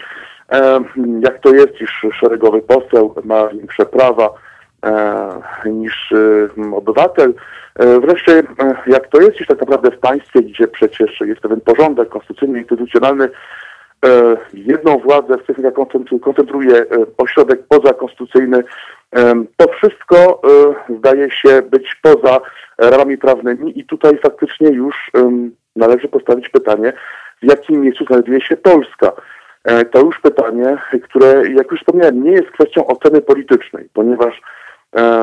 [1.20, 4.30] Jak to jest, iż szeregowy poseł ma większe prawa
[5.64, 6.12] niż
[6.74, 7.34] obywatel.
[8.00, 8.42] Wreszcie,
[8.86, 13.28] jak to jest, iż tak naprawdę w państwie, gdzie przecież jest pewien porządek konstytucyjny, instytucjonalny,
[13.28, 13.30] E,
[14.54, 15.72] jedną władzę w Sejmie
[16.20, 16.84] koncentruje e,
[17.18, 18.64] ośrodek pozakonstytucyjny.
[19.16, 20.42] E, to wszystko
[20.98, 22.40] zdaje się być poza
[22.78, 25.10] ramami prawnymi i tutaj faktycznie już
[25.76, 26.92] należy postawić pytanie,
[27.42, 29.12] w jakim miejscu znajduje się Polska.
[29.90, 34.40] To już pytanie, które, jak już wspomniałem, nie jest kwestią oceny politycznej, ponieważ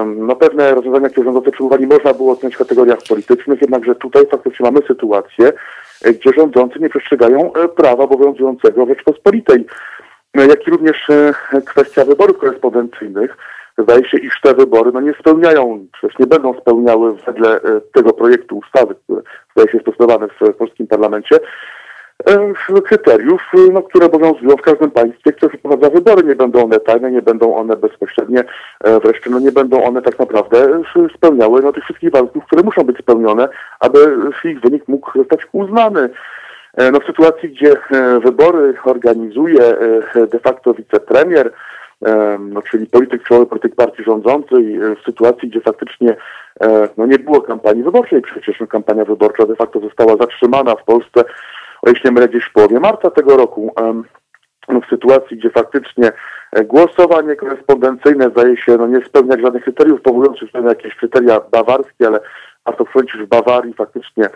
[0.05, 4.63] no pewne rozwiązania, które rządzący przyjmowali, można było oceniać w kategoriach politycznych, jednakże tutaj faktycznie
[4.63, 5.53] mamy sytuację,
[6.05, 9.65] gdzie rządzący nie przestrzegają e, prawa obowiązującego Rzeczpospolitej.
[10.37, 11.33] E, jak i również e,
[11.65, 13.37] kwestia wyborów korespondencyjnych.
[13.77, 17.59] Zdaje się, iż te wybory no, nie spełniają, przecież nie będą spełniały wedle
[17.93, 19.21] tego projektu ustawy, który
[19.55, 21.39] zdaje się stosowany w polskim parlamencie,
[22.85, 26.23] kryteriów, no, które obowiązują w każdym państwie, które przeprowadza wybory.
[26.23, 28.43] Nie będą one tajne, nie będą one bezpośrednie,
[29.03, 30.81] wreszcie no, nie będą one tak naprawdę
[31.15, 36.09] spełniały no, tych wszystkich warunków, które muszą być spełnione, aby ich wynik mógł zostać uznany.
[36.91, 37.75] No, w sytuacji, gdzie
[38.23, 39.61] wybory organizuje
[40.31, 41.51] de facto wicepremier,
[42.39, 46.15] no, czyli polityk czołowy, polityk partii rządzącej, w sytuacji, gdzie faktycznie
[46.97, 51.23] no, nie było kampanii wyborczej, przecież no, kampania wyborcza de facto została zatrzymana w Polsce
[51.81, 53.73] o jeśli nie mylę, gdzieś w połowie marca tego roku,
[54.67, 56.11] w sytuacji, gdzie faktycznie
[56.51, 61.39] e, głosowanie korespondencyjne zdaje się no, nie spełniać żadnych kryteriów, powołując się na jakieś kryteria
[61.51, 62.19] bawarskie, ale
[63.01, 64.29] przypomnieć, że w Bawarii faktycznie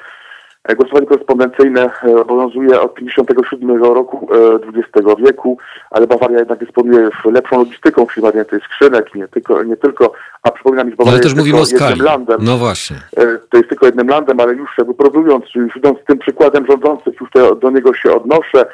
[0.74, 4.28] głosowanie korespondencyjne e, obowiązuje od 57 roku
[4.76, 5.58] XX wieku,
[5.92, 10.12] ale Bawaria jednak dysponuje lepszą logistyką przyjmowania tych skrzynek, nie tylko, nie tylko
[10.44, 12.38] a przypominam, że Bawaria ale też jest mówimy tylko jednym landem.
[12.42, 12.96] No właśnie.
[13.50, 17.30] To jest tylko jednym landem, ale już jakby porównując, już idąc tym przykładem rządzących, już
[17.32, 18.66] te, do niego się odnoszę,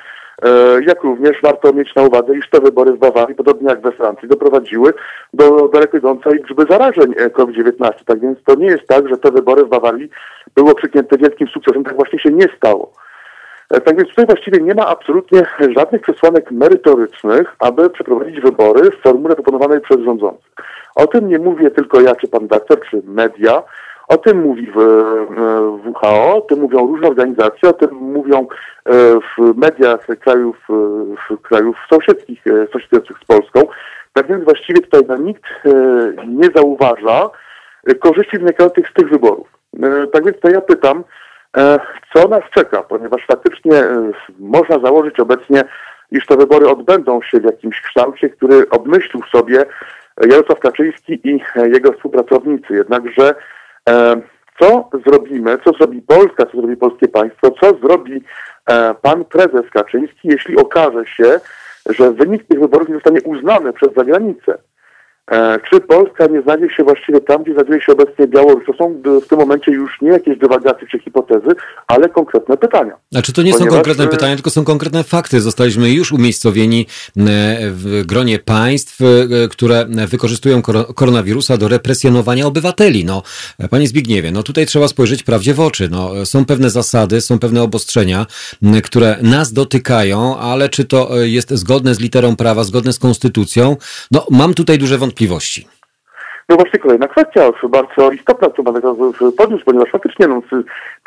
[0.88, 4.28] jak również warto mieć na uwadze, iż te wybory w Bawarii, podobnie jak we Francji,
[4.28, 4.94] doprowadziły
[5.34, 7.92] do daleko idącej liczby zarażeń COVID-19.
[8.06, 10.10] Tak więc to nie jest tak, że te wybory w Bawarii
[10.56, 11.84] były przyknięte wielkim sukcesem.
[11.84, 12.94] Tak właśnie się nie stało.
[13.86, 15.46] Tak więc tutaj właściwie nie ma absolutnie
[15.78, 20.52] żadnych przesłanek merytorycznych, aby przeprowadzić wybory w formule proponowanej przez rządzących.
[20.96, 23.64] O tym nie mówię tylko ja, czy pan doktor, czy media.
[24.08, 24.78] O tym mówi w,
[25.86, 28.48] WHO, o tym mówią różne organizacje, o tym mówią
[29.38, 30.58] w mediach krajów,
[31.30, 33.62] w krajów sąsiedzkich, sąsiadujących z Polską.
[34.14, 35.44] Tak więc właściwie tutaj no, nikt
[36.28, 37.30] nie zauważa
[38.00, 39.61] korzyści wynikających z tych wyborów.
[40.12, 41.04] Tak więc to ja pytam,
[41.58, 41.80] E,
[42.14, 45.64] co nas czeka, ponieważ faktycznie e, można założyć obecnie,
[46.12, 49.66] iż te wybory odbędą się w jakimś kształcie, który obmyślił sobie
[50.30, 51.40] Jarosław Kaczyński i
[51.74, 52.74] jego współpracownicy.
[52.74, 53.36] Jednakże
[53.90, 54.22] e,
[54.60, 58.24] co zrobimy, co zrobi Polska, co zrobi polskie państwo, co zrobi
[59.02, 61.40] pan prezes Kaczyński, jeśli okaże się,
[61.90, 64.58] że wynik tych wyborów nie zostanie uznany przez zagranicę?
[65.32, 68.66] E, czy Polska nie znajdzie się właściwie tam, gdzie znajduje się obecnie Białoruś?
[68.66, 71.56] To są w tym momencie już nie jakieś dywagacje czy hipotezy,
[71.88, 72.98] ale konkretne pytania.
[73.12, 73.70] Znaczy to nie Ponieważ...
[73.70, 75.42] są konkretne pytania, tylko są konkretne fakty.
[75.42, 76.86] Zostaliśmy już umiejscowieni e,
[77.72, 80.62] w gronie państw, e, które wykorzystują
[80.96, 83.06] koronawirusa do represjonowania obywateli.
[83.06, 83.24] No,
[83.70, 85.90] panie Zbigniewie, no tutaj trzeba spojrzeć prawdzie w oczy.
[85.92, 88.26] No, są pewne zasady, są pewne obostrzenia,
[88.84, 93.78] które nas dotykają, ale czy to jest zgodne z literą prawa, zgodne z konstytucją?
[94.12, 95.68] No, mam tutaj duże wątpliwości wątpliwości.
[96.50, 98.82] No właśnie kolejna kwestia, bardzo istotna, co będę
[99.38, 100.42] podniósł, ponieważ faktycznie, no,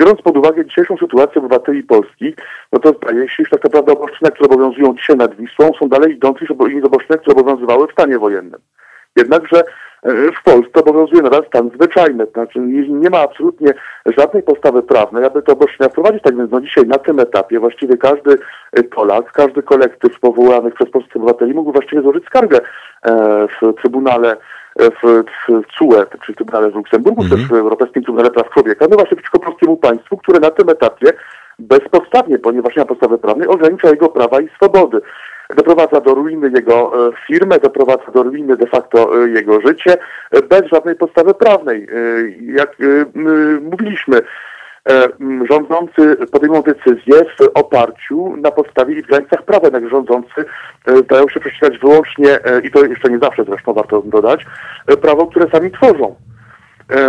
[0.00, 2.34] biorąc pod uwagę dzisiejszą sytuację obywateli polskich,
[2.72, 6.12] no to zdaje się, że tak naprawdę obostrzenia, które obowiązują dzisiaj nad Wisłą, są dalej
[6.12, 6.50] idące niż
[6.84, 8.60] obostrzenia, które obowiązywały w stanie wojennym.
[9.16, 9.62] Jednakże
[10.40, 13.74] w Polsce obowiązuje nadal stan zwyczajny, znaczy nie ma absolutnie
[14.18, 16.22] żadnej podstawy prawnej, aby to obostrzenia wprowadzić.
[16.22, 18.38] Tak więc no dzisiaj na tym etapie właściwie każdy
[18.72, 22.60] e, Polak, każdy kolektyw powołanych przez polskich obywateli mógł właściwie złożyć skargę
[23.02, 24.36] e, w Trybunale
[24.78, 27.36] w, w CUE, czyli w Trybunale w Luksemburgu, mm -hmm.
[27.36, 31.12] też w Europejskim Trybunale Praw Człowieka, no właśnie przeciwko polskiemu państwu, które na tym etapie
[31.58, 35.00] bezpodstawnie, ponieważ nie ma podstawy prawnej, ogranicza jego prawa i swobody
[35.56, 39.96] doprowadza do ruiny jego e, firmę, doprowadza do ruiny de facto e, jego życie,
[40.30, 41.86] e, bez żadnej podstawy prawnej.
[42.40, 42.76] Jak
[43.62, 44.20] mówiliśmy,
[45.50, 50.44] rządzący podejmą decyzje w oparciu na podstawie i w granicach prawa, jednak rządzący
[51.08, 54.46] dają się prześcigać wyłącznie, i to jeszcze nie zawsze zresztą warto dodać,
[55.02, 56.14] prawo, które sami tworzą.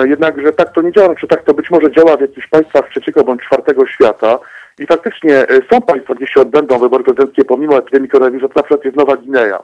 [0.06, 3.24] Jednakże tak to nie działa, czy tak to być może działa w jakichś państwach trzeciego
[3.24, 4.40] bądź czwartego świata,
[4.80, 8.86] i faktycznie e, są państwa, gdzie się odbędą wybory prezydenckie pomimo epidemii koronawirusa, na przykład
[8.86, 9.60] jest Nowa Gwinea.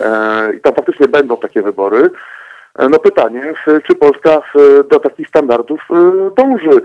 [0.00, 2.10] E, I tam faktycznie będą takie wybory.
[2.78, 3.54] E, no pytanie,
[3.86, 4.42] czy Polska
[4.90, 5.80] do takich standardów
[6.36, 6.80] dąży?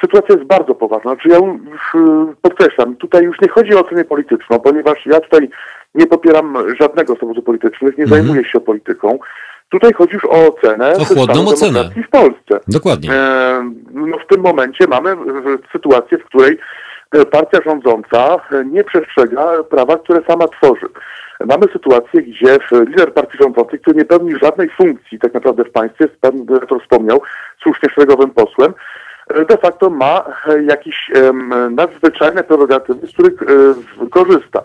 [0.00, 1.14] Sytuacja jest bardzo poważna.
[1.14, 1.38] Znaczy ja
[2.42, 5.48] podkreślam, tutaj już nie chodzi o ocenę polityczną, ponieważ ja tutaj
[5.94, 8.22] nie popieram żadnego z obozów politycznych, nie mhm.
[8.22, 9.18] zajmuję się polityką.
[9.72, 12.60] Tutaj chodzi już o ocenę o chłodną ocenę w Polsce.
[12.68, 13.12] Dokładnie.
[13.12, 15.16] E, no w tym momencie mamy
[15.72, 16.58] sytuację, w której
[17.12, 20.86] e, partia rządząca e, nie przestrzega prawa, które sama tworzy.
[21.46, 26.08] Mamy sytuację, gdzie lider partii rządzącej, który nie pełni żadnej funkcji tak naprawdę w państwie,
[26.20, 27.22] pan dyrektor wspomniał,
[27.62, 28.74] słusznie szeregowym posłem,
[29.48, 30.24] de facto ma
[30.68, 31.10] jakieś
[31.70, 33.34] nadzwyczajne prerogatywy, z których
[34.10, 34.62] korzysta.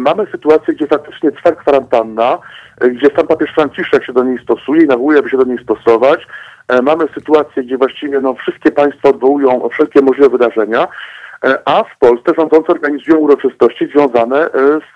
[0.00, 2.38] Mamy sytuację, gdzie faktycznie trwa kwarantanna,
[2.80, 6.26] gdzie sam papież Franciszek się do niej stosuje i nawołuje, aby się do niej stosować.
[6.68, 10.88] E, mamy sytuację, gdzie właściwie no, wszystkie państwa odwołują wszelkie możliwe wydarzenia,
[11.44, 14.50] e, a w Polsce rządzący organizują uroczystości związane e,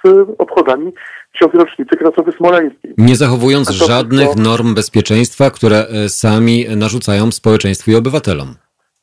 [0.05, 0.93] z obchodami
[1.35, 2.95] dziesiątej rocznicy katastrofy smoleńskiej.
[2.99, 8.55] Nie zachowując żadnych norm bezpieczeństwa, które sami narzucają społeczeństwu i obywatelom.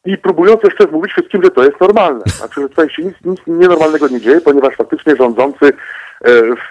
[0.07, 2.23] I próbując jeszcze mówić wszystkim, że to jest normalne.
[2.37, 5.73] Znaczy, że tutaj się nic, nic nienormalnego nie dzieje, ponieważ faktycznie rządzący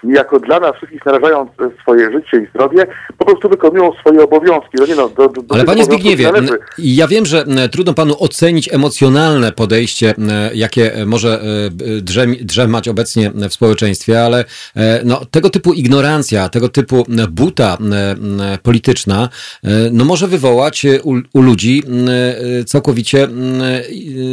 [0.03, 4.69] jako dla nas wszystkich narażając swoje życie i zdrowie, po prostu wykonują swoje obowiązki.
[4.79, 6.31] No nie no, do, do Ale panie Zbigniewie,
[6.77, 10.13] ja wiem, że trudno panu ocenić emocjonalne podejście,
[10.53, 11.41] jakie może
[12.21, 17.77] e, drzemać obecnie w społeczeństwie, ale e, no, tego typu ignorancja, tego typu buta
[18.63, 19.29] polityczna,
[19.91, 21.83] no może wywołać u, u ludzi
[22.65, 23.27] całkowicie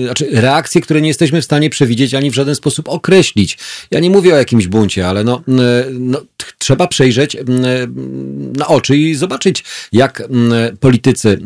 [0.04, 3.58] znaczy reakcje, które nie jesteśmy w stanie przewidzieć ani w żaden sposób określić.
[3.90, 5.42] Ja nie mówię o jakimś buncie, ale no,
[5.92, 6.20] no,
[6.58, 7.36] trzeba przejrzeć
[8.58, 10.22] na oczy i zobaczyć, jak
[10.80, 11.38] politycy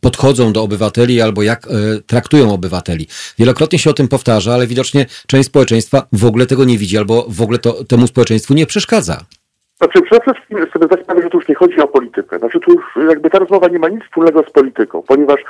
[0.00, 1.70] podchodzą do obywateli albo jak e,
[2.06, 3.06] traktują obywateli.
[3.38, 7.26] Wielokrotnie się o tym powtarza, ale widocznie część społeczeństwa w ogóle tego nie widzi albo
[7.28, 9.24] w ogóle to temu społeczeństwu nie przeszkadza.
[9.78, 12.38] Znaczy, przede wszystkim sobie zdać sprawę, że tu już nie chodzi o politykę.
[12.38, 15.40] Znaczy, tu już jakby ta rozmowa nie ma nic wspólnego z polityką, ponieważ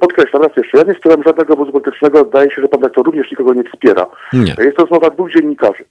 [0.00, 3.30] podkreślam raz jeszcze, ja nie wspieram żadnego obozu politycznego, zdaje się, że pan doktor również
[3.30, 4.06] nikogo nie wspiera.
[4.32, 4.54] Nie.
[4.58, 5.84] Jest to rozmowa dwóch dziennikarzy.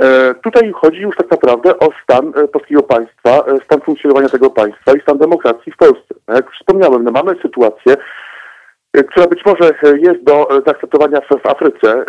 [0.00, 4.50] E, tutaj chodzi już tak naprawdę o stan e, polskiego państwa, e, stan funkcjonowania tego
[4.50, 6.14] państwa i stan demokracji w Polsce.
[6.28, 7.96] Jak już wspomniałem, no mamy sytuację,
[9.10, 12.04] która być może jest do zaakceptowania w, Afryce,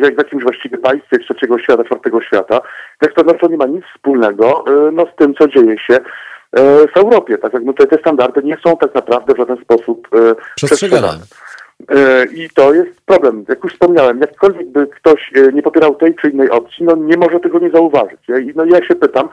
[0.00, 2.60] w, jakimś właściwie państwie trzeciego świata, czwartego świata,
[3.02, 5.98] jak to znaczy nie ma nic wspólnego no, z tym, co dzieje się
[6.94, 7.38] w Europie.
[7.38, 10.08] Tak jak no, te, te standardy nie są tak naprawdę w żaden sposób
[10.56, 11.08] przestrzegane.
[12.34, 13.44] I to jest problem.
[13.48, 17.40] Jak już wspomniałem, jakkolwiek by ktoś nie popierał tej czy innej opcji, no nie może
[17.40, 18.20] tego nie zauważyć.
[18.54, 19.28] No ja się pytam,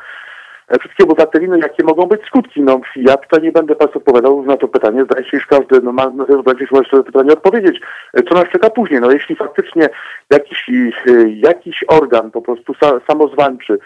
[0.67, 2.61] E, wszystkie obywateli, no jakie mogą być skutki.
[2.61, 5.05] No ja tutaj nie będę Państwu odpowiadał na to pytanie.
[5.05, 7.81] Zdaje się, iż każdy no, ma, no, będzie może to pytanie odpowiedzieć.
[8.13, 9.01] E, co nas czeka później?
[9.01, 9.89] No jeśli faktycznie
[10.29, 12.73] jakiś, e, jakiś organ po prostu
[13.07, 13.79] samozwańczy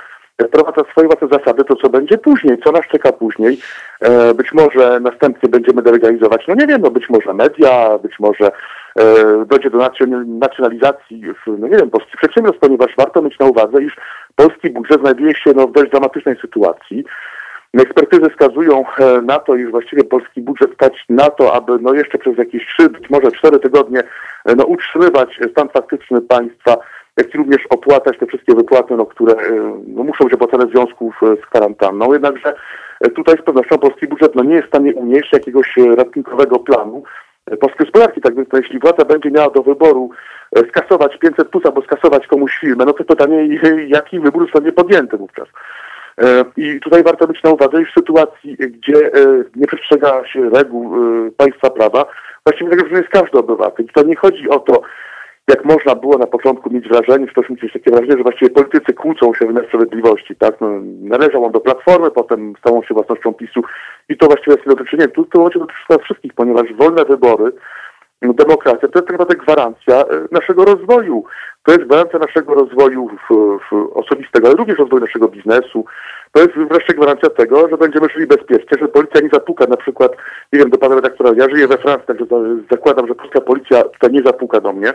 [0.48, 2.58] wprowadza swoje własne zasady, to co będzie później?
[2.64, 3.58] Co nas czeka później?
[4.36, 8.52] być może następnie będziemy delegalizować, no nie wiem, no być może media, być może
[9.46, 9.78] dojdzie do
[10.26, 13.96] nacjonalizacji, no nie wiem, polskich przedsiębiorstw, ponieważ warto mieć na uwadze, iż
[14.36, 17.06] polski budżet znajduje się no, w dość dramatycznej sytuacji.
[17.74, 22.18] Ekspertyzy wskazują e, na to, iż właściwie polski budżet stać na to, aby no jeszcze
[22.18, 24.04] przez jakieś trzy, być może cztery tygodnie
[24.46, 26.78] e, no, utrzymywać stan faktyczny państwa,
[27.18, 30.72] jak i również opłacać te wszystkie wypłaty, no, które e, no, muszą być opłacane w
[30.72, 32.14] związku z kwarantanną.
[32.14, 32.54] Jednakże
[33.16, 37.04] tutaj z pewnością polski budżet no, nie jest w stanie unieść jakiegoś ratunkowego planu
[37.60, 38.22] polskiej gospodarki.
[38.22, 40.10] Tak więc no, jeśli władza będzie miała do wyboru
[40.70, 45.48] skasować 500 plus albo skasować komuś firmę, no to pytanie, jaki wybór zostanie podjęty wówczas.
[46.58, 49.12] I tutaj warto mieć na uwadze, iż w sytuacji, gdzie
[49.56, 50.94] nie przestrzega się reguł
[51.38, 52.06] państwa prawa,
[52.46, 53.86] właściwie tak jest każdy obywatel.
[53.86, 54.82] I to nie chodzi o to,
[55.52, 58.94] jak można było na początku mieć wrażenie, czy też mieć takie wrażenie, że właściwie politycy
[58.94, 60.62] kłócą się w sprawiedliwości, tak?
[60.62, 60.68] No,
[61.02, 63.62] należał on do Platformy, potem stał się własnością PiSu
[64.10, 65.60] i to właściwie jest dotyczy, tu, to dotyczy
[65.90, 67.52] nas wszystkich, ponieważ wolne wybory
[68.22, 71.24] demokracja to jest tak naprawdę gwarancja e, naszego rozwoju.
[71.64, 75.86] To jest gwarancja naszego rozwoju w, w osobistego, ale również rozwoju naszego biznesu.
[76.32, 80.12] To jest wreszcie gwarancja tego, że będziemy żyli bezpiecznie, że policja nie zapuka na przykład,
[80.54, 82.26] nie wiem, do pana redaktora, ja żyję we Francji, także
[82.72, 84.94] zakładam, że polska policja tutaj nie zapuka do mnie,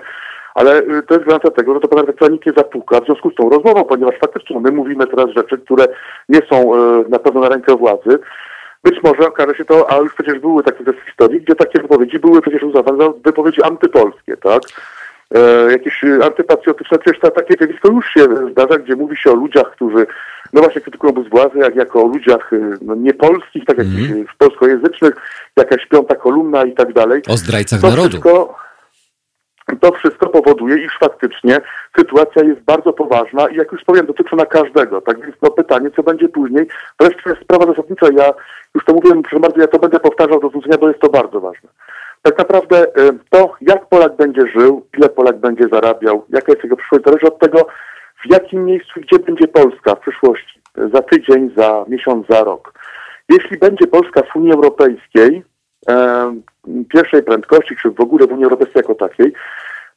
[0.57, 3.35] ale e, to jest gwarancja tego, że to pana nikt nie zapuka w związku z
[3.35, 5.87] tą rozmową, ponieważ faktycznie my mówimy teraz rzeczy, które
[6.29, 8.19] nie są e, na pewno na rękę władzy,
[8.85, 12.19] być może okaże się to, a już przecież były takie w historii, gdzie takie wypowiedzi
[12.19, 14.63] były przecież uznawane za wypowiedzi antypolskie, tak?
[15.35, 19.71] E, jakieś antypatriotyczne, przecież to, takie zjawisko już się zdarza, gdzie mówi się o ludziach,
[19.71, 20.07] którzy
[20.53, 22.51] no właśnie krytykują obóz władzy, jak jako o ludziach
[22.83, 24.25] no, niepolskich, tak jak mm.
[24.39, 25.15] polskojęzycznych,
[25.57, 27.23] jakaś piąta kolumna i tak dalej.
[27.29, 28.09] O zdrajcach to narodu.
[28.09, 28.66] Wszystko,
[29.81, 31.61] to wszystko powoduje, iż faktycznie
[31.99, 35.01] sytuacja jest bardzo poważna i jak już powiem, dotyczy ona każdego.
[35.01, 36.67] Tak więc no pytanie, co będzie później.
[37.01, 38.07] Wreszcie sprawa zasadnicza.
[38.17, 38.33] Ja
[38.75, 41.41] już to mówiłem, proszę bardzo, ja to będę powtarzał do znudzenia, bo jest to bardzo
[41.41, 41.69] ważne.
[42.23, 46.77] Tak naprawdę y, to, jak Polak będzie żył, ile Polak będzie zarabiał, jaka jest jego
[46.77, 47.67] przyszłość, zależy od tego,
[48.25, 50.61] w jakim miejscu, gdzie będzie Polska w przyszłości,
[50.93, 52.73] za tydzień, za miesiąc, za rok.
[53.29, 55.43] Jeśli będzie Polska w Unii Europejskiej,
[56.89, 59.33] pierwszej prędkości, czy w ogóle w Unii Europejskiej jako takiej,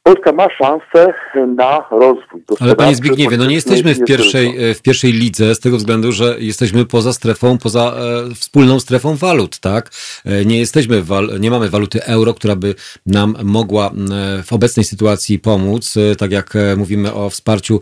[0.02, 1.14] Polska ma szansę
[1.56, 2.42] na rozwój.
[2.60, 6.36] Ale panie Zbigniewie, no nie jesteśmy w pierwszej, w pierwszej lidze z tego względu, że
[6.38, 7.94] jesteśmy poza strefą, poza
[8.30, 9.90] e, wspólną strefą walut, tak?
[10.24, 11.02] E, nie jesteśmy,
[11.40, 12.74] nie mamy waluty euro, która by
[13.06, 17.80] nam mogła e, w obecnej sytuacji pomóc, e, tak jak e, mówimy o wsparciu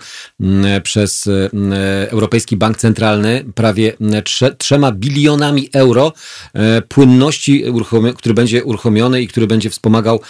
[0.82, 3.92] przez e, Europejski Bank Centralny, prawie
[4.24, 6.12] trze, trzema bilionami euro
[6.88, 7.64] płynności,
[8.16, 10.20] który będzie uruchomiony i który będzie wspomagał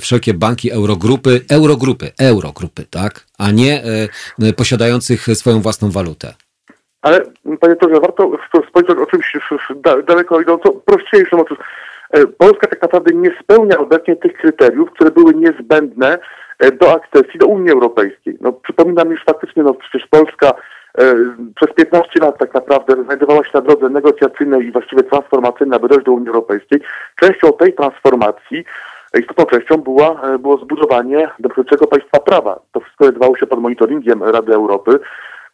[0.00, 3.12] wszelkie banki Eurogrupy, Eurogrupy, Eurogrupy, tak?
[3.38, 3.82] A nie
[4.42, 6.28] e, posiadających swoją własną walutę.
[7.02, 7.20] Ale
[7.60, 8.30] panie Torze, warto
[8.68, 9.36] spojrzeć o czymś
[10.06, 11.40] daleko idąco prościejszym.
[11.40, 11.58] Otóż
[12.10, 16.18] e, Polska tak naprawdę nie spełnia obecnie tych kryteriów, które były niezbędne
[16.58, 18.38] e, do akcesji do Unii Europejskiej.
[18.40, 20.52] No, przypominam już faktycznie, no przecież Polska
[21.56, 26.06] przez 15 lat tak naprawdę znajdowała się na drodze negocjacyjnej i właściwie transformacyjnej, aby dojść
[26.06, 26.80] do Unii Europejskiej.
[27.20, 28.64] Częścią tej transformacji
[29.20, 32.60] Istotną częścią była, e, było zbudowanie demokratycznego państwa prawa.
[32.72, 34.98] To wszystko odbywało się pod monitoringiem Rady Europy.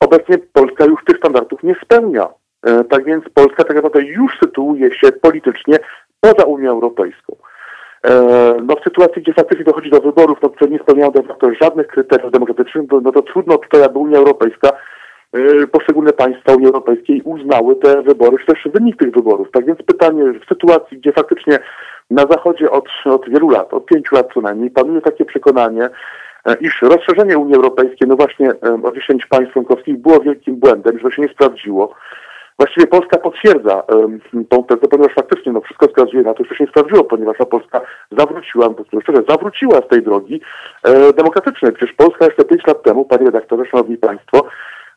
[0.00, 2.28] Obecnie Polska już tych standardów nie spełnia.
[2.66, 5.78] E, tak więc Polska tak naprawdę już sytuuje się politycznie
[6.20, 7.36] poza Unią Europejską.
[8.04, 8.12] E,
[8.66, 11.86] no w sytuacji, gdzie faktycznie dochodzi do wyborów, no, które nie spełniają de facto żadnych
[11.86, 14.72] kryteriów demokratycznych, no to trudno tutaj, aby Unia Europejska,
[15.72, 19.50] poszczególne państwa Unii Europejskiej uznały te wybory, czy też wynik tych wyborów.
[19.52, 21.58] Tak więc pytanie, w sytuacji, gdzie faktycznie
[22.10, 25.88] na Zachodzie od, od wielu lat, od pięciu lat co najmniej, panuje takie przekonanie,
[26.46, 30.98] e, iż rozszerzenie Unii Europejskiej, no właśnie e, o 10 państw członkowskich było wielkim błędem,
[30.98, 31.94] że się nie sprawdziło.
[32.58, 33.82] Właściwie Polska potwierdza
[34.48, 37.46] tą tezę, ponieważ faktycznie no, wszystko wskazuje na to, że się nie sprawdziło, ponieważ no,
[37.46, 37.80] Polska
[38.18, 40.40] zawróciła, no, szczerze, zawróciła z tej drogi
[40.82, 41.72] e, demokratycznej.
[41.72, 44.46] Przecież Polska jeszcze 5 lat temu, panie redaktorze, szanowni państwo,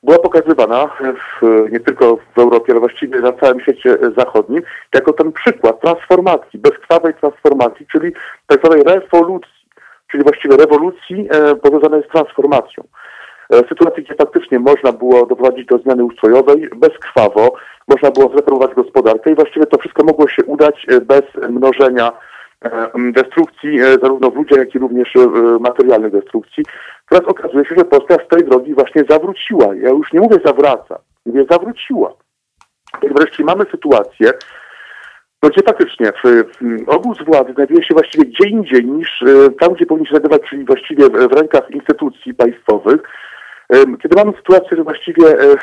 [0.05, 4.61] była pokazywana w, nie tylko w Europie, ale właściwie na całym świecie zachodnim,
[4.93, 8.11] jako ten przykład transformacji, bezkrwawej transformacji, czyli
[8.47, 9.65] tak zwanej rewolucji,
[10.11, 12.83] czyli właściwie rewolucji e, powiązanej z transformacją.
[13.53, 17.53] E, sytuacji, gdzie faktycznie można było doprowadzić do zmiany ustrojowej bezkrwawo,
[17.87, 22.11] można było zreperować gospodarkę i właściwie to wszystko mogło się udać e, bez mnożenia
[23.11, 25.13] destrukcji, zarówno w ludziach, jak i również
[25.59, 26.63] materialnej destrukcji.
[27.09, 29.75] Teraz okazuje się, że Polska z tej drogi właśnie zawróciła.
[29.75, 32.13] Ja już nie mówię zawraca, mówię zawróciła.
[33.03, 34.31] I wreszcie mamy sytuację,
[35.43, 36.11] no gdzie faktycznie
[36.87, 39.23] obóz władzy znajduje się właściwie gdzie indziej niż
[39.59, 43.01] tam, gdzie powinien się znajdować, czyli właściwie w rękach instytucji państwowych.
[43.69, 45.55] Kiedy mamy sytuację, że właściwie e,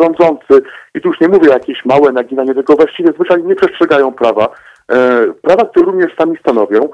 [0.00, 0.62] rządzący,
[0.94, 4.48] i tu już nie mówię jakieś małe naginanie, tylko właściwie zwyczajnie nie przestrzegają prawa,
[4.92, 6.88] e, prawa, które również sami stanowią,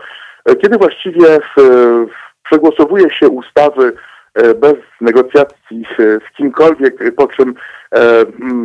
[0.45, 1.39] e, kiedy właściwie
[2.45, 3.93] przegłosowuje się ustawy
[4.61, 7.55] bez negocjacji z kimkolwiek, po czym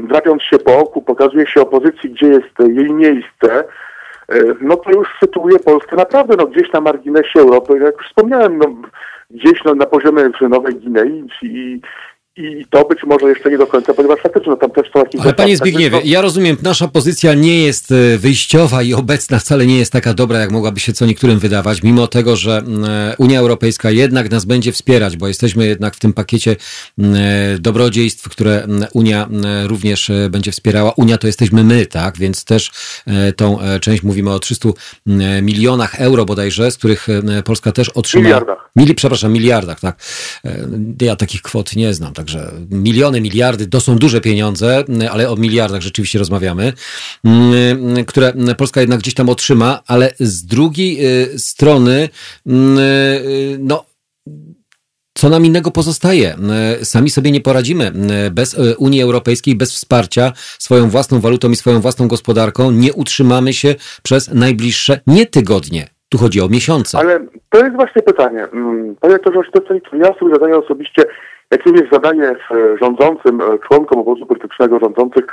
[0.03, 3.63] drapiąc się po oku, pokazuje się opozycji, gdzie jest jej miejsce,
[4.61, 7.79] no to już sytuuje Polskę naprawdę no, gdzieś na marginesie Europy.
[7.79, 8.65] Jak już wspomniałem, no,
[9.33, 11.81] gdzieś no, na poziomie Nowej Gwinei i,
[12.37, 15.21] i to być może jeszcze nie do końca, ponieważ faktycznie no, tam też są jakieś...
[15.21, 16.03] Ale panie Zbigniewie, to...
[16.05, 20.39] ja rozumiem, nasza pozycja nie jest e, wyjściowa i obecna wcale nie jest taka dobra,
[20.39, 24.71] jak mogłaby się co niektórym wydawać, mimo tego, że e, Unia Europejska jednak nas będzie
[24.71, 26.55] wspierać, bo jesteśmy jednak w tym pakiecie
[26.99, 27.03] e,
[27.59, 29.27] dobrodziejstw, które Unia
[29.67, 30.91] również będzie wspierała.
[30.91, 32.17] Unia to jesteśmy my, tak?
[32.17, 32.71] Więc też
[33.35, 34.69] tą część mówimy o 300
[35.41, 37.07] milionach euro bodajże, z których
[37.45, 38.23] Polska też otrzyma...
[38.23, 38.69] Miliardach.
[38.75, 40.03] Mili, przepraszam, miliardach, tak.
[41.01, 45.81] Ja takich kwot nie znam, Także miliony, miliardy to są duże pieniądze, ale o miliardach
[45.81, 46.73] rzeczywiście rozmawiamy,
[47.25, 52.09] mm, które Polska jednak gdzieś tam otrzyma, ale z drugiej y, strony,
[52.45, 53.85] mm, y, no,
[55.13, 56.35] co nam innego pozostaje?
[56.81, 57.91] Y, sami sobie nie poradzimy.
[58.31, 63.75] Bez Unii Europejskiej, bez wsparcia swoją własną walutą i swoją własną gospodarką nie utrzymamy się
[64.03, 65.87] przez najbliższe nie tygodnie.
[66.09, 66.97] Tu chodzi o miesiące.
[66.97, 68.43] Ale to jest właśnie pytanie.
[68.53, 71.03] Mm, panie doktorze, to ja sobie zadaję osobiście
[71.51, 72.35] jak również zadaje
[72.81, 75.25] rządzącym, e, członkom obozu politycznego rządzących,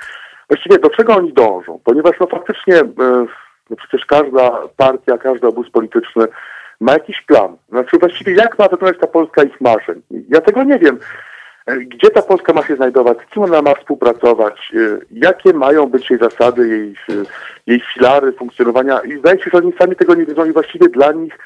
[0.48, 3.26] właściwie do czego oni dążą, ponieważ no faktycznie e,
[3.70, 6.24] no przecież każda partia, każdy obóz polityczny
[6.80, 7.56] ma jakiś plan.
[7.68, 10.02] Znaczy właściwie jak ma wyglądać ta Polska ich marzeń?
[10.28, 10.98] Ja tego nie wiem.
[11.66, 13.18] E, gdzie ta Polska ma się znajdować?
[13.18, 14.72] Z kim ona ma współpracować?
[15.10, 16.94] Jakie mają być jej zasady, jej,
[17.66, 19.00] jej filary funkcjonowania?
[19.00, 21.38] I zdaje się, że oni sami tego nie wiedzą i właściwie dla nich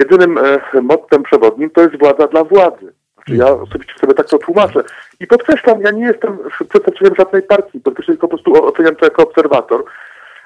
[0.00, 0.38] jedynym
[0.82, 2.99] mottem przewodnim to jest władza dla władzy.
[3.28, 4.84] Ja osobiście sobie tak to tłumaczę.
[5.20, 9.22] I podkreślam, ja nie jestem przedstawicielem żadnej partii, podkreślam, tylko po prostu oceniam to jako
[9.22, 9.84] obserwator.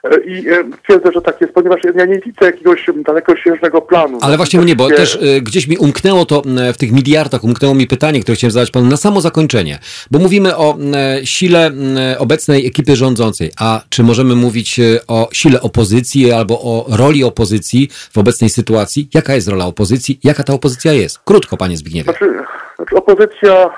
[0.05, 4.19] E, I e, twierdzę, że tak jest, ponieważ ja nie widzę jakiegoś dalekosiężnego planu.
[4.23, 6.43] Ale właśnie mnie, bo też e, gdzieś mi umknęło to
[6.75, 9.79] w tych miliardach, umknęło mi pytanie, które chciałem zadać panu na samo zakończenie.
[10.11, 10.77] Bo mówimy o
[11.25, 11.71] sile
[12.19, 13.51] obecnej ekipy rządzącej.
[13.61, 19.09] A czy możemy mówić o sile opozycji albo o roli opozycji w obecnej sytuacji?
[19.15, 20.21] Jaka jest rola opozycji?
[20.25, 21.19] Jaka ta opozycja jest?
[21.19, 22.05] Krótko, panie Zbigniewie.
[22.05, 22.35] Znaczy,
[22.77, 23.71] znaczy opozycja,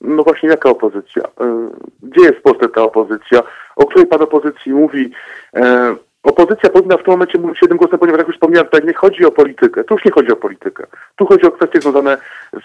[0.00, 1.22] no właśnie jaka opozycja?
[2.02, 3.42] Gdzie jest w Polsce ta opozycja?
[3.78, 5.10] o której pan opozycji mówi,
[5.56, 8.94] e, opozycja powinna w tym momencie mówić jednym głosem, ponieważ jak już wspomniałem, tutaj nie
[8.94, 9.84] chodzi o politykę.
[9.84, 10.86] Tu już nie chodzi o politykę.
[11.16, 12.16] Tu chodzi o kwestie związane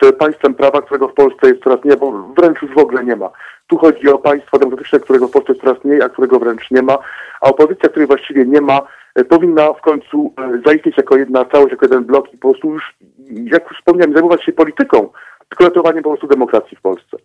[0.01, 3.15] z państwem prawa, którego w Polsce jest coraz mniej, bo wręcz już w ogóle nie
[3.15, 3.29] ma.
[3.67, 6.81] Tu chodzi o państwo demokratyczne, którego w Polsce jest coraz mniej, a którego wręcz nie
[6.81, 6.97] ma.
[7.41, 8.81] A opozycja, której właściwie nie ma,
[9.15, 12.73] e, powinna w końcu e, zaistnieć jako jedna całość, jako jeden blok i po prostu
[12.73, 12.95] już,
[13.29, 15.09] jak już wspomniałem, zajmować się polityką,
[15.49, 17.17] tylko ratowaniem po prostu demokracji w Polsce.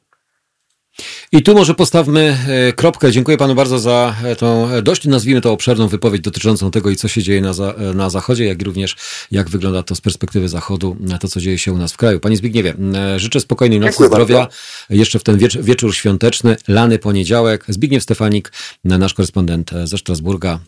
[1.33, 3.13] I tu może postawmy e, kropkę.
[3.13, 6.97] Dziękuję panu bardzo za e, tą e, dość, nazwijmy to obszerną wypowiedź dotyczącą tego i
[6.97, 8.97] co się dzieje na, za, na Zachodzie, jak i również
[9.31, 12.21] jak wygląda to z perspektywy Zachodu, to co dzieje się u nas w kraju.
[12.21, 12.75] Panie Zbigniewie,
[13.17, 14.39] życzę spokojnej nocy, Dziękuję zdrowia.
[14.39, 14.57] Bardzo.
[14.91, 17.65] Jeszcze w ten wiecz, wieczór świąteczny, lany poniedziałek.
[17.69, 18.53] Zbigniew Stefanik,
[18.85, 20.59] nasz korespondent ze Strasburga.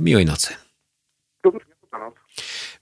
[0.00, 0.67] Miłej nocy.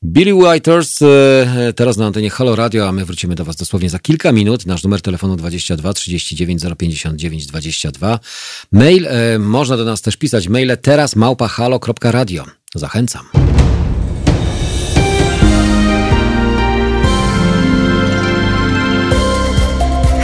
[0.02, 3.98] Billy Whiters, e, teraz na antenie Halo Radio, a my wrócimy do Was dosłownie za
[3.98, 4.66] kilka minut.
[4.66, 8.18] Nasz numer telefonu 22 39 059 22.
[8.72, 12.44] Mail, e, można do nas też pisać maile teraz małpa halo.radio.
[12.74, 13.26] Zachęcam.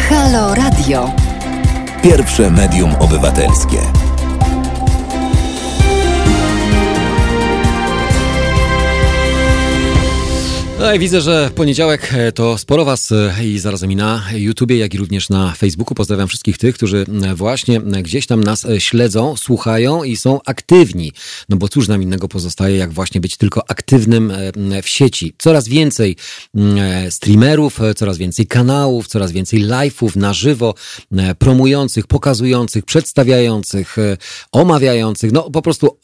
[0.08, 1.10] Halo Radio.
[2.02, 4.01] Pierwsze medium obywatelskie.
[10.82, 14.76] No i widzę, że poniedziałek e, to sporo Was e, i zarazem i na YouTubie,
[14.76, 15.94] jak i również na Facebooku.
[15.94, 21.12] Pozdrawiam wszystkich tych, którzy e, właśnie gdzieś tam nas śledzą, słuchają i są aktywni.
[21.48, 24.32] No bo cóż nam innego pozostaje, jak właśnie być tylko aktywnym
[24.82, 25.34] w sieci.
[25.38, 26.16] Coraz więcej
[27.10, 30.74] streamerów, coraz więcej kanałów, coraz więcej live'ów na żywo,
[31.38, 33.96] promujących, pokazujących, przedstawiających,
[34.52, 35.32] omawiających.
[35.32, 35.98] No po prostu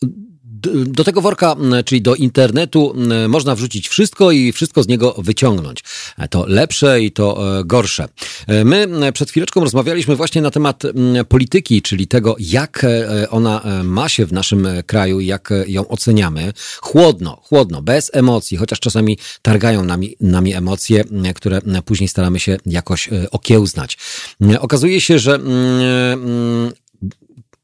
[0.87, 2.95] do tego worka, czyli do internetu,
[3.29, 5.85] można wrzucić wszystko i wszystko z niego wyciągnąć.
[6.31, 8.09] To lepsze i to e, gorsze.
[8.47, 10.83] E, my przed chwileczką rozmawialiśmy właśnie na temat
[11.29, 16.53] polityki, czyli tego, jak e, ona ma się w naszym kraju, jak ją oceniamy.
[16.81, 21.05] Chłodno, chłodno, bez emocji, chociaż czasami targają nami, nami emocje,
[21.35, 23.99] które później staramy się jakoś okiełznać.
[24.61, 25.39] Okazuje się, że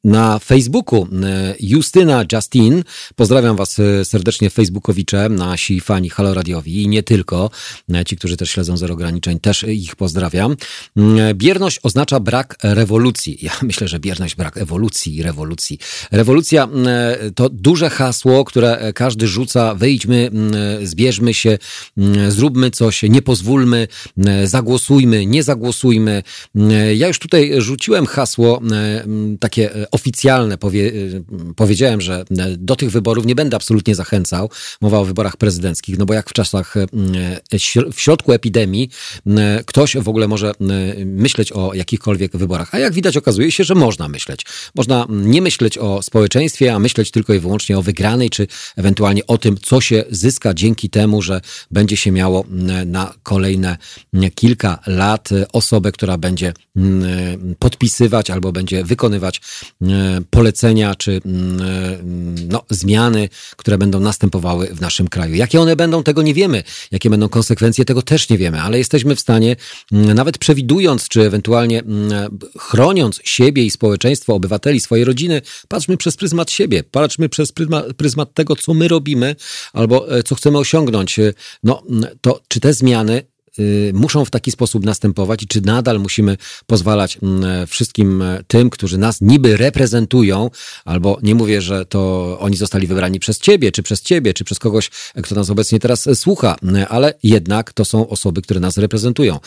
[0.04, 2.84] na Facebooku e, Justyna Justin,
[3.16, 7.50] pozdrawiam Was e, serdecznie Facebookowicze, nasi fani Halo Radiowi i nie tylko,
[7.94, 10.56] e, ci, którzy też śledzą Zero Ograniczeń, też ich pozdrawiam.
[11.34, 13.38] Bierność oznacza brak rewolucji.
[13.42, 15.78] Ja myślę, że bierność brak ewolucji i rewolucji.
[16.10, 16.68] Rewolucja
[17.34, 20.30] to duże hasło, które każdy rzuca, wyjdźmy,
[20.82, 21.58] zbierzmy się,
[22.28, 23.88] zróbmy coś, nie pozwólmy,
[24.44, 26.22] zagłosujmy, nie zagłosujmy.
[26.94, 28.60] Ja już tutaj rzuciłem hasło
[29.40, 31.24] takie oficjalne powie, y,
[31.56, 34.50] powiedziałem, że e, do tych wyborów nie będę absolutnie zachęcał.
[34.80, 36.82] Mowa o wyborach prezydenckich, no bo jak w czasach, e,
[37.92, 38.90] w środku epidemii
[39.66, 40.52] ktoś w ogóle może
[41.04, 42.74] myśleć o jakichkolwiek wyborach.
[42.74, 44.46] A jak widać, okazuje się, że można myśleć.
[44.74, 49.38] Można nie myśleć o społeczeństwie, a myśleć tylko i wyłącznie o wygranej, czy ewentualnie o
[49.38, 51.40] tym, co się zyska dzięki temu, że
[51.70, 52.44] będzie się miało
[52.86, 53.76] na kolejne
[54.34, 56.52] kilka lat osobę, która będzie
[57.58, 59.40] podpisywać albo będzie wykonywać
[60.30, 61.98] polecenia czy mm, e,
[62.48, 65.34] no, zmiany, które będą następowały w naszym kraju.
[65.34, 66.62] Jakie one będą, tego nie wiemy.
[66.90, 69.56] Jakie będą konsekwencje, tego też nie wiemy, ale jesteśmy w stanie,
[69.92, 76.16] mm, nawet przewidując, czy ewentualnie mm, chroniąc siebie i społeczeństwo, obywateli, swoje rodziny, patrzmy przez
[76.16, 79.36] pryzmat siebie, patrzmy przez pryzmat, pryzmat tego, co my robimy
[79.72, 81.20] albo e, co chcemy osiągnąć.
[81.62, 81.82] No,
[82.20, 83.22] to czy te zmiany
[83.92, 86.36] muszą w taki sposób następować i czy nadal musimy
[86.66, 90.50] pozwalać mm, wszystkim e, tym, którzy nas niby reprezentują,
[90.84, 94.58] albo nie mówię, że to oni zostali wybrani przez ciebie, czy przez ciebie, czy przez
[94.58, 96.56] kogoś, e, kto nas obecnie teraz e, słucha,
[96.88, 99.40] ale jednak to są osoby, które nas reprezentują.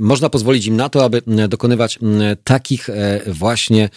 [0.00, 1.98] Można pozwolić im na to, aby dokonywać
[2.44, 2.88] takich
[3.26, 3.90] właśnie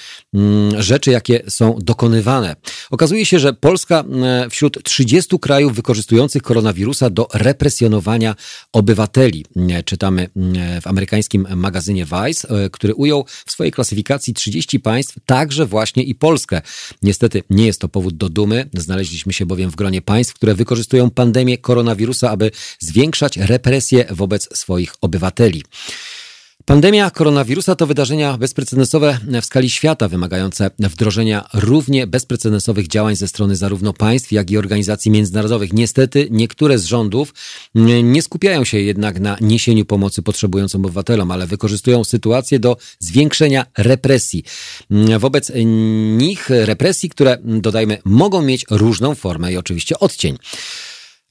[0.78, 2.56] rzeczy, jakie są dokonywane.
[2.92, 4.04] Okazuje się, że Polska
[4.50, 8.36] wśród 30 krajów wykorzystujących koronawirusa do represjonowania
[8.74, 9.27] obywateli
[9.86, 15.66] Czytamy mm, w amerykańskim magazynie Vice, e, który ujął w swojej klasyfikacji 30 państw, także
[15.66, 16.62] właśnie i Polskę.
[17.02, 18.70] Niestety nie jest to powód do dumy.
[18.74, 24.96] Znaleźliśmy się bowiem w gronie państw, które wykorzystują pandemię koronawirusa, aby zwiększać represje wobec swoich
[25.02, 25.64] obywateli.
[26.68, 33.56] Pandemia koronawirusa to wydarzenia bezprecedensowe w skali świata, wymagające wdrożenia równie bezprecedensowych działań ze strony
[33.56, 35.74] zarówno państw, jak i organizacji międzynarodowych.
[35.74, 37.34] Niestety niektóre z rządów
[38.04, 44.44] nie skupiają się jednak na niesieniu pomocy potrzebującym obywatelom, ale wykorzystują sytuację do zwiększenia represji.
[45.20, 45.52] Wobec
[46.18, 50.38] nich represji, które dodajmy, mogą mieć różną formę i oczywiście odcień.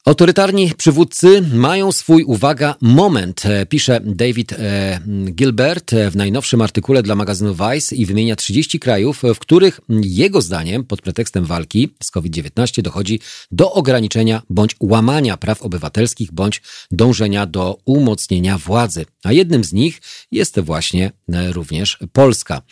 [0.06, 5.00] Autorytarni przywódcy mają swój, uwaga, moment, e, pisze David e,
[5.30, 10.84] Gilbert w najnowszym artykule dla magazynu Vice i wymienia 30 krajów, w których jego zdaniem
[10.84, 17.78] pod pretekstem walki z COVID-19 dochodzi do ograniczenia bądź łamania praw obywatelskich bądź dążenia do
[17.84, 19.06] umocnienia władzy.
[19.24, 20.00] A jednym z nich
[20.30, 22.62] jest właśnie e, również Polska.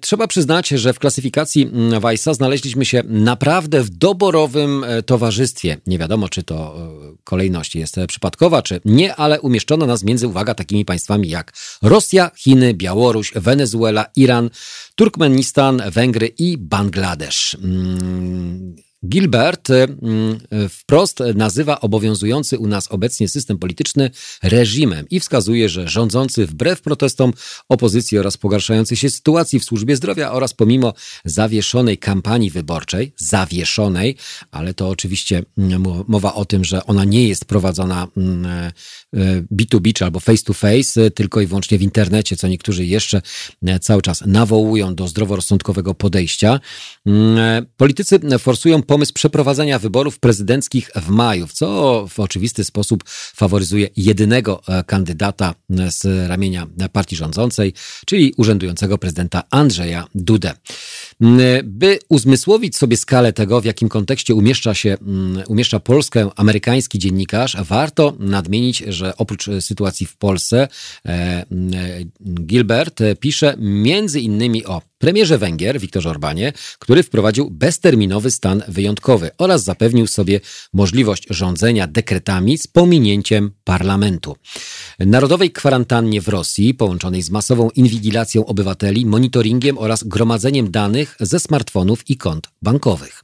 [0.00, 5.76] Trzeba przyznać, że w klasyfikacji Weissa znaleźliśmy się naprawdę w doborowym e, towarzystwie.
[5.86, 10.28] Nie wiadomo, czy to e, kolejność jest e, przypadkowa, czy nie, ale umieszczono nas między,
[10.28, 14.50] uwaga, takimi państwami jak Rosja, Chiny, Białoruś, Wenezuela, Iran,
[14.94, 17.56] Turkmenistan, Węgry i Bangladesz.
[19.08, 24.10] Gilbert y, y, wprost nazywa obowiązujący u nas obecnie system polityczny
[24.42, 27.32] reżimem i wskazuje, że rządzący wbrew protestom
[27.68, 30.94] opozycji oraz pogarszającej się sytuacji w służbie zdrowia oraz pomimo
[31.24, 34.16] zawieszonej kampanii wyborczej, zawieszonej,
[34.50, 38.08] ale to oczywiście mm, mowa o tym, że ona nie jest prowadzona
[39.52, 43.22] B2B mm, czy albo face to face, tylko i wyłącznie w internecie, co niektórzy jeszcze
[43.80, 46.60] cały czas nawołują do zdroworozsądkowego podejścia.
[47.06, 54.62] Mm, politycy forsują pomysł przeprowadzenia wyborów prezydenckich w maju, co w oczywisty sposób faworyzuje jedynego
[54.86, 55.54] kandydata
[55.88, 57.72] z ramienia partii rządzącej,
[58.06, 60.52] czyli urzędującego prezydenta Andrzeja Dudę.
[61.64, 64.96] By uzmysłowić sobie skalę tego, w jakim kontekście umieszcza się,
[65.48, 70.68] umieszcza Polskę amerykański dziennikarz, warto nadmienić, że oprócz sytuacji w Polsce,
[72.40, 79.64] Gilbert pisze między innymi o premierze Węgier, Viktorze Orbanie, który wprowadził bezterminowy stan wyjątkowy oraz
[79.64, 80.40] zapewnił sobie
[80.72, 84.36] możliwość rządzenia dekretami z pominięciem parlamentu.
[84.98, 92.10] Narodowej kwarantannie w Rosji, połączonej z masową inwigilacją obywateli, monitoringiem oraz gromadzeniem danych ze smartfonów
[92.10, 93.22] i kont bankowych.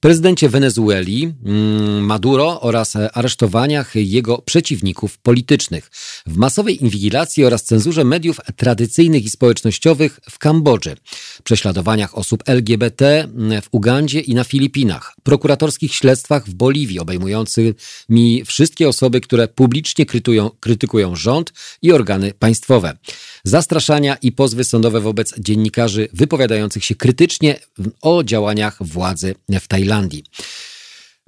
[0.00, 5.90] Prezydencie Wenezueli mm, Maduro oraz aresztowaniach jego przeciwników politycznych.
[6.26, 10.96] W masowej inwigilacji oraz cenzurze mediów tradycyjnych i społecznościowych w Kambodży
[11.44, 13.28] prześladowaniach osób LGBT
[13.62, 20.50] w Ugandzie i na Filipinach, prokuratorskich śledztwach w Boliwii obejmującymi wszystkie osoby, które publicznie krytują,
[20.60, 21.52] krytykują rząd
[21.82, 22.96] i organy państwowe,
[23.44, 27.58] zastraszania i pozwy sądowe wobec dziennikarzy wypowiadających się krytycznie
[28.02, 30.24] o działaniach władzy w Tajlandii.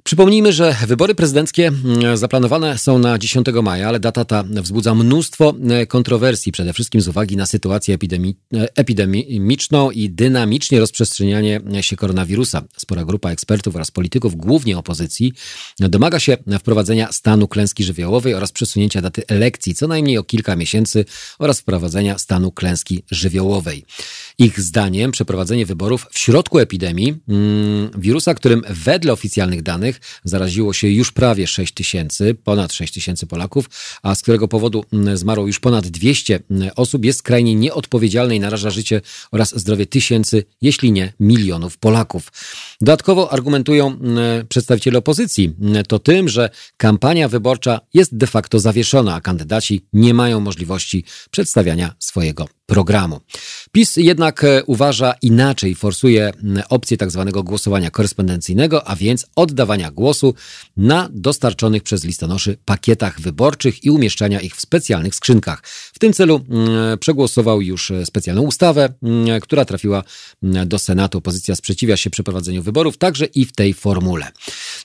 [0.03, 5.53] Przypomnijmy, że wybory prezydenckie mm, zaplanowane są na 10 maja, ale data ta wzbudza mnóstwo
[5.69, 11.95] e, kontrowersji, przede wszystkim z uwagi na sytuację epidemi e, epidemiczną i dynamicznie rozprzestrzenianie się
[11.95, 12.61] koronawirusa.
[12.77, 15.33] Spora grupa ekspertów oraz polityków, głównie opozycji,
[15.79, 21.05] domaga się wprowadzenia stanu klęski żywiołowej oraz przesunięcia daty elekcji co najmniej o kilka miesięcy
[21.39, 23.85] oraz wprowadzenia stanu klęski żywiołowej.
[24.37, 30.87] Ich zdaniem przeprowadzenie wyborów w środku epidemii mm, wirusa, którym wedle oficjalnych danych zaraziło się
[30.87, 33.69] już prawie 6 tysięcy, ponad 6 tysięcy Polaków,
[34.03, 38.39] a z którego powodu mm, zmarło już ponad 200 mm, osób, jest skrajnie nieodpowiedzialne i
[38.39, 42.31] naraża życie oraz zdrowie tysięcy, jeśli nie milionów Polaków.
[42.81, 43.99] Dodatkowo argumentują
[44.49, 45.55] przedstawiciele opozycji
[45.87, 51.95] to tym, że kampania wyborcza jest de facto zawieszona, a kandydaci nie mają możliwości przedstawiania
[51.99, 53.19] swojego programu.
[53.71, 56.31] PiS jednak e, uważa inaczej, forsuje
[56.69, 60.33] opcję tak zwanego głosowania korespondencyjnego, a więc oddawania głosu
[60.77, 65.61] na dostarczonych przez listonoszy pakietach wyborczych i umieszczania ich w specjalnych skrzynkach.
[65.93, 66.39] W tym celu
[66.99, 68.89] przegłosował już e, specjalną ustawę,
[69.41, 70.03] która trafiła
[70.41, 71.17] do Senatu.
[71.17, 74.27] Opozycja sprzeciwia się przeprowadzeniu wyborów, także i w tej formule.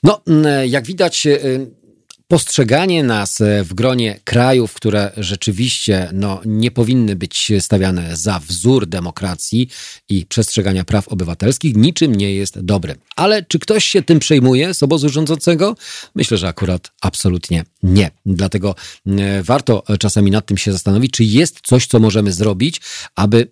[0.03, 0.21] No,
[0.67, 1.39] jak widać, e,
[2.29, 8.87] postrzeganie nas e, w gronie krajów, które rzeczywiście no, nie powinny być stawiane za wzór
[8.87, 9.69] demokracji
[10.09, 12.95] i przestrzegania praw obywatelskich, niczym nie jest dobre.
[13.15, 15.75] Ale czy ktoś się tym przejmuje z obozu rządzącego?
[16.15, 18.11] Myślę, że akurat absolutnie nie.
[18.25, 18.75] Dlatego
[19.43, 22.81] warto czasami nad tym się zastanowić, czy jest coś, co możemy zrobić,
[23.15, 23.51] aby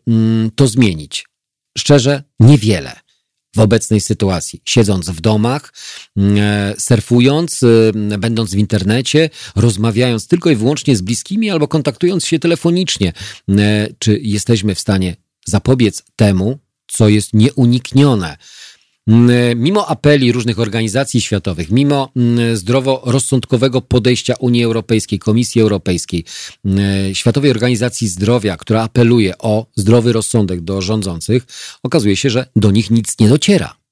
[0.56, 1.26] to zmienić.
[1.78, 3.07] Szczerze, niewiele
[3.56, 5.74] w obecnej sytuacji, siedząc w domach,
[6.18, 12.26] mm, e, surfując, e, będąc w internecie, rozmawiając tylko i wyłącznie z bliskimi albo kontaktując
[12.26, 13.14] się telefonicznie.
[13.50, 18.38] E, czy jesteśmy w stanie zapobiec temu, co jest nieuniknione?
[19.08, 26.26] Mm, mimo apeli różnych organizacji światowych, mimo mm, zdroworozsądkowego podejścia Unii Europejskiej, Komisji Europejskiej,
[26.66, 31.46] mm, Światowej Organizacji Zdrowia, która apeluje o zdrowy rozsądek do rządzących,
[31.84, 33.87] okazuje się, że do nich nic nie dociera.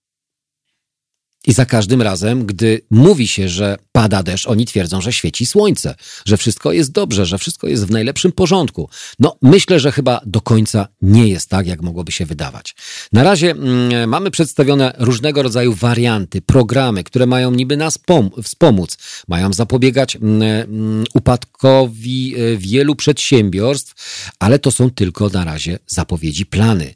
[1.47, 5.95] I za każdym razem, gdy mówi się, że pada deszcz, oni twierdzą, że świeci słońce,
[6.25, 8.89] że wszystko jest dobrze, że wszystko jest w najlepszym porządku.
[9.19, 12.75] No, myślę, że chyba do końca nie jest tak, jak mogłoby się wydawać.
[13.13, 17.99] Na razie mm, mamy przedstawione różnego rodzaju warianty, programy, które mają niby nas
[18.43, 23.93] wspomóc, mają zapobiegać mm, mm, upadkowi e, wielu przedsiębiorstw,
[24.39, 26.93] ale to są tylko na razie zapowiedzi, plany.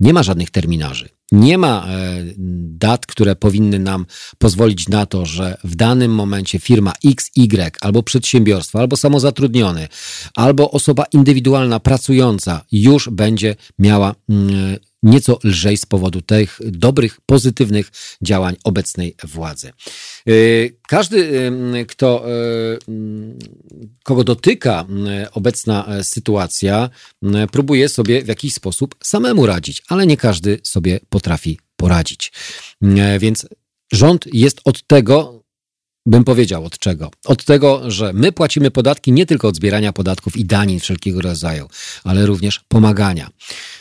[0.00, 1.08] Nie ma żadnych terminarzy.
[1.32, 2.24] Nie ma e,
[2.78, 4.06] dat, które powinny nam
[4.38, 9.88] pozwolić na to, że w danym momencie firma XY albo przedsiębiorstwo, albo samozatrudniony,
[10.34, 17.90] albo osoba indywidualna pracująca już będzie miała mm, nieco lżej z powodu tych dobrych, pozytywnych
[18.22, 19.72] działań obecnej władzy.
[20.28, 22.78] Y, każdy, y, kto, y,
[24.04, 24.86] kogo dotyka
[25.32, 26.90] obecna sytuacja,
[27.52, 32.32] próbuje sobie w jakiś sposób samemu radzić, ale nie każdy sobie potrafi poradzić.
[33.18, 33.46] Więc
[33.92, 35.41] rząd jest od tego,
[36.06, 37.10] bym powiedział od czego?
[37.24, 41.68] Od tego, że my płacimy podatki nie tylko od zbierania podatków i danin wszelkiego rodzaju,
[42.04, 43.30] ale również pomagania.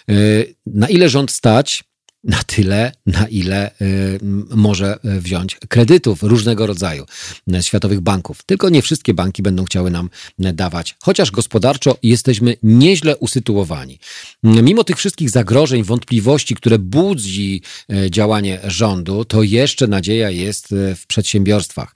[0.09, 1.83] Y, na ile rząd stać,
[2.23, 4.19] na tyle, na ile y,
[4.49, 7.05] może wziąć kredytów różnego rodzaju
[7.47, 8.43] z światowych banków.
[8.43, 10.09] Tylko nie wszystkie banki będą chciały nam
[10.39, 13.99] dawać, chociaż gospodarczo jesteśmy nieźle usytuowani.
[14.43, 17.61] Mimo tych wszystkich zagrożeń, wątpliwości, które budzi
[18.09, 21.95] działanie rządu, to jeszcze nadzieja jest w przedsiębiorstwach.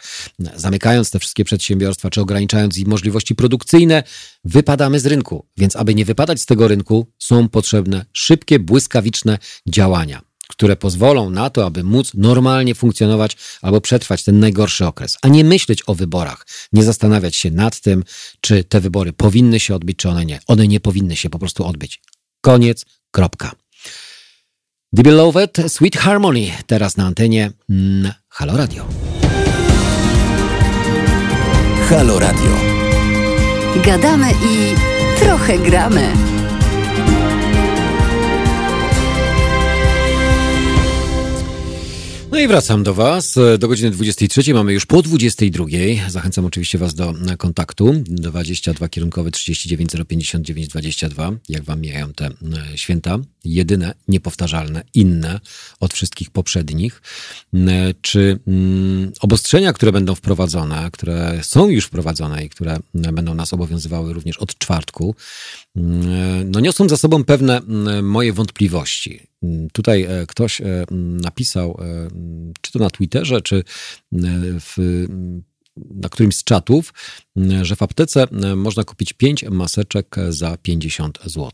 [0.56, 4.04] Zamykając te wszystkie przedsiębiorstwa, czy ograniczając ich możliwości produkcyjne,
[4.44, 5.46] wypadamy z rynku.
[5.58, 10.15] Więc aby nie wypadać z tego rynku, są potrzebne szybkie, błyskawiczne działania
[10.48, 15.44] które pozwolą na to, aby móc normalnie funkcjonować albo przetrwać ten najgorszy okres, a nie
[15.44, 18.04] myśleć o wyborach, nie zastanawiać się nad tym,
[18.42, 20.40] czy te wybory powinny się odbyć, czy one nie.
[20.48, 22.02] One nie powinny się po prostu odbyć.
[22.42, 23.52] Koniec, kropka.
[24.96, 28.86] The Beloved Sweet Harmony teraz na antenie mm, Halo Radio.
[31.90, 32.52] Halo Radio.
[33.86, 34.76] Gadamy i
[35.20, 36.35] trochę gramy.
[42.36, 43.40] No i wracam do Was.
[43.60, 45.66] Do godziny 23 mamy już po 22.
[46.10, 47.94] Zachęcam oczywiście Was do kontaktu.
[48.06, 51.32] 22 kierunkowy 39 059 22.
[51.50, 52.32] Jak Wam mijają te e,
[52.78, 53.18] święta?
[53.46, 55.40] Jedyne, niepowtarzalne, inne
[55.80, 57.02] od wszystkich poprzednich.
[57.54, 63.54] E, czy mm, obostrzenia, które będą wprowadzone, które są już wprowadzone i które będą nas
[63.54, 65.16] obowiązywały również od czwartku,
[65.76, 67.62] mm, no niosą za sobą pewne
[68.02, 69.35] moje wątpliwości.
[69.74, 72.08] Tutaj e, ktoś e, napisał, e,
[72.62, 73.64] czy to na Twitterze, czy
[74.60, 74.76] w,
[75.76, 76.94] na którymś z czatów,
[77.62, 81.52] że w aptece można kupić 5 maseczek za 50 zł.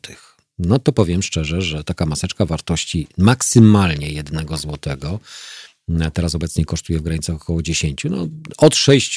[0.59, 5.19] No to powiem szczerze, że taka maseczka wartości maksymalnie jednego złotego
[6.13, 8.27] Teraz obecnie kosztuje w granicach około 10, no
[8.57, 9.15] od 6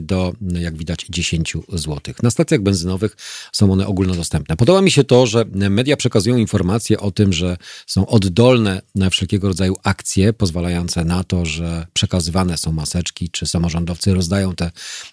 [0.00, 2.14] do, jak widać, 10 zł.
[2.22, 3.16] Na stacjach benzynowych
[3.52, 4.56] są one ogólnodostępne.
[4.56, 7.56] Podoba mi się to, że media przekazują informacje o tym, że
[7.86, 14.54] są oddolne wszelkiego rodzaju akcje pozwalające na to, że przekazywane są maseczki, czy samorządowcy rozdają
[14.54, 14.70] te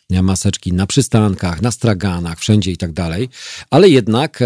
[0.09, 3.29] maseczki na przystankach, na straganach, wszędzie i tak dalej,
[3.69, 4.39] ale jednak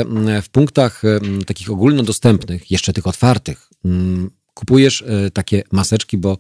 [0.44, 1.02] w punktach
[1.46, 3.70] takich ogólnodostępnych, jeszcze tych otwartych,
[4.58, 6.38] kupujesz e, takie maseczki, bo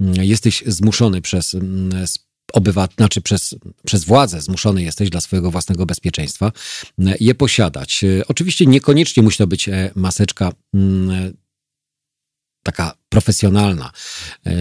[0.00, 2.06] mm, jesteś zmuszony przez mm,
[2.52, 3.54] obywatel, znaczy przez,
[3.86, 6.52] przez władzę zmuszony jesteś dla swojego własnego bezpieczeństwa
[6.98, 8.04] mm, je posiadać.
[8.04, 10.52] E, oczywiście niekoniecznie musi to być e, maseczka
[12.62, 13.90] taka profesjonalna.
[14.46, 14.52] E,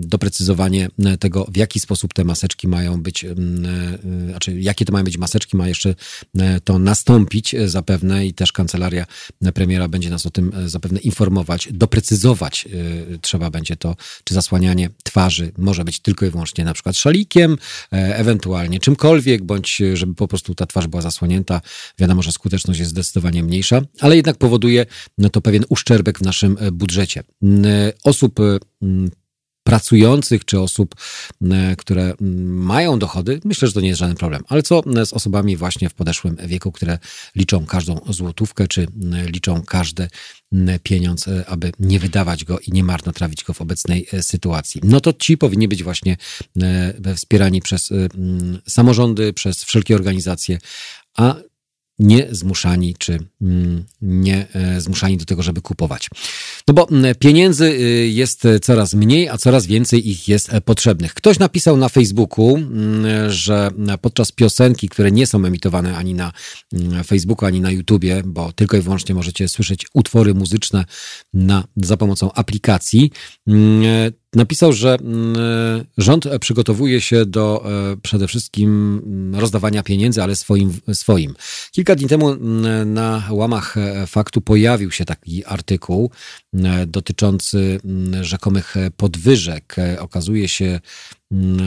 [0.00, 0.88] doprecyzowanie
[1.20, 3.34] tego, w jaki sposób te maseczki mają być, e,
[4.30, 5.94] znaczy jakie to mają być maseczki, ma jeszcze
[6.38, 9.06] e, to nastąpić zapewne i też kancelaria
[9.54, 12.68] premiera będzie nas o tym zapewne informować, doprecyzować
[13.20, 17.58] trzeba będzie to, czy zasłanianie twarzy może być tylko i wyłącznie na przykład szalikiem,
[17.90, 21.60] ewentualnie czymkolwiek, bądź żeby po prostu ta twarz była zasłonięta.
[21.98, 24.86] Wiadomo, że skuteczność jest zdecydowanie mniejsza, ale jednak powoduje
[25.18, 27.22] no to pewien uszczerbek w naszym budżecie
[28.04, 29.10] osób y, mm,
[29.62, 30.94] pracujących, czy osób,
[31.42, 31.46] y,
[31.78, 34.42] które mają dochody, myślę, że to nie jest żaden problem.
[34.48, 36.98] Ale co z osobami właśnie w podeszłym wieku, które
[37.36, 38.86] liczą każdą złotówkę, czy
[39.26, 40.08] liczą każdy
[40.82, 44.80] pieniądz, aby nie wydawać go i nie marnotrawić go w obecnej sytuacji.
[44.84, 46.16] No to ci powinni być właśnie
[47.16, 47.90] wspierani przez
[48.68, 50.58] samorządy, przez wszelkie organizacje,
[51.16, 51.34] a
[51.98, 56.10] nie zmuszani, czy mm, nie e, zmuszani do tego, żeby kupować.
[56.68, 61.14] No bo mm, pieniędzy y, jest coraz mniej, a coraz więcej ich jest e, potrzebnych.
[61.14, 63.70] Ktoś napisał na Facebooku, mm, że
[64.00, 66.32] podczas piosenki, które nie są emitowane ani na
[67.06, 70.84] Facebooku, ani na YouTubie, bo tylko i wyłącznie możecie słyszeć utwory muzyczne
[71.34, 73.10] na, za pomocą aplikacji,
[74.38, 75.36] Napisał, że mm,
[75.98, 80.72] rząd przygotowuje się do e, przede wszystkim mm, rozdawania pieniędzy, ale swoim.
[80.92, 81.34] swoim.
[81.72, 86.10] Kilka dni temu mm, na łamach e, faktu pojawił się taki artykuł
[86.86, 87.80] dotyczący
[88.20, 89.76] rzekomych podwyżek.
[89.78, 90.80] E, okazuje się,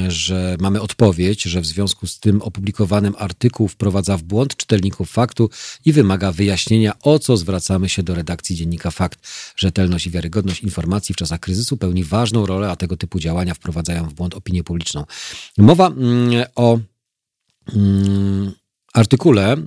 [0.08, 5.50] że mamy odpowiedź, że w związku z tym opublikowanym artykuł wprowadza w błąd czytelników faktu
[5.86, 9.20] i wymaga wyjaśnienia, o co zwracamy się do redakcji dziennika Fakt.
[9.56, 14.10] Rzetelność i wiarygodność informacji w czasach kryzysu pełni ważną rolę, a tego typu działania wprowadzają
[14.10, 15.06] w błąd opinię publiczną.
[15.58, 16.80] Mowa mm, o
[17.74, 18.52] mm,
[18.94, 19.58] artykule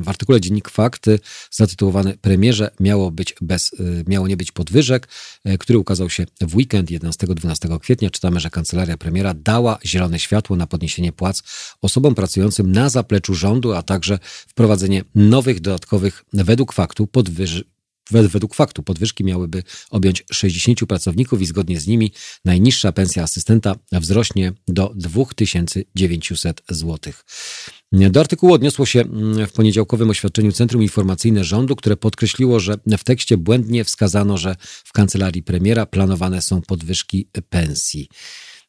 [0.00, 1.06] w artykule Dziennik Fakt
[1.50, 5.08] zatytułowany Premierze miało, być bez, y, miało nie być podwyżek,
[5.48, 8.10] y, który ukazał się w weekend 11-12 kwietnia.
[8.10, 11.42] Czytamy, że kancelaria premiera dała zielone światło na podniesienie płac
[11.82, 17.64] osobom pracującym na zapleczu rządu, a także wprowadzenie nowych, dodatkowych, według faktu, podwyż
[18.10, 22.12] Według faktu podwyżki miałyby objąć 60 pracowników i zgodnie z nimi
[22.44, 27.12] najniższa pensja asystenta wzrośnie do 2900 zł.
[27.92, 33.04] Do artykułu odniosło się mm, w poniedziałkowym oświadczeniu Centrum Informacyjne Rządu, które podkreśliło, że w
[33.04, 38.08] tekście błędnie wskazano, że w kancelarii premiera planowane są podwyżki pensji.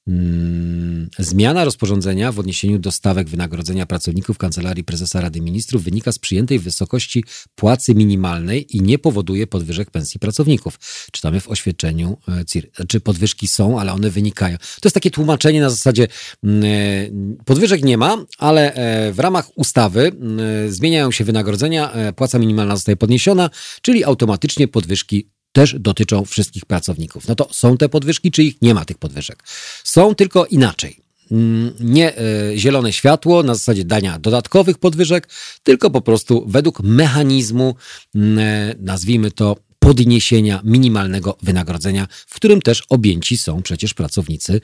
[0.08, 6.20] Mm, zmiana rozporządzenia w odniesieniu do stawek wynagrodzenia pracowników Kancelarii Prezesa Rady Ministrów wynika z
[6.20, 7.24] przyjętej wysokości
[7.56, 10.80] płacy minimalnej i nie powoduje podwyżek pensji pracowników.
[11.12, 12.70] Czytamy w oświadczeniu e, CIR.
[12.88, 14.58] Czy podwyżki są, ale one wynikają.
[14.58, 16.08] To jest takie tłumaczenie na zasadzie
[16.43, 22.39] mm, e, podwyżek nie ma, ale e, w ramach ustawy mm, zmieniają się wynagrodzenia, płaca
[22.39, 23.49] minimalna zostaje podniesiona,
[23.82, 27.28] czyli automatycznie podwyżki też dotyczą wszystkich pracowników.
[27.28, 29.43] No to są te podwyżki, czy ich nie ma tych podwyżek?
[29.84, 30.97] Są tylko inaczej.
[31.32, 35.30] Mm, nie e, zielone światło na zasadzie dania dodatkowych podwyżek,
[35.64, 37.76] tylko po prostu według mechanizmu,
[38.16, 44.62] e, nazwijmy to podniesienia minimalnego wynagrodzenia, w którym też objęci są przecież pracownicy,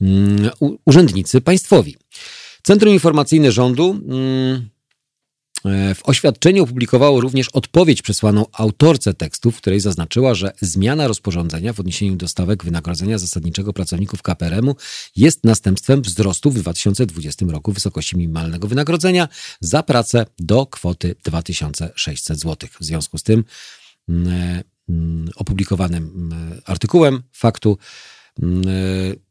[0.00, 0.50] mm,
[0.84, 1.96] urzędnicy państwowi.
[2.62, 4.00] Centrum Informacyjne Rządu
[5.94, 11.80] w oświadczeniu opublikowało również odpowiedź przesłaną autorce tekstu, w której zaznaczyła, że zmiana rozporządzenia w
[11.80, 14.76] odniesieniu do stawek wynagrodzenia zasadniczego pracowników KPRM-u
[15.16, 19.28] jest następstwem wzrostu w 2020 roku wysokości minimalnego wynagrodzenia
[19.60, 22.68] za pracę do kwoty 2600 zł.
[22.80, 23.44] W związku z tym
[24.08, 27.78] mm, mm, opublikowanym mm, artykułem faktu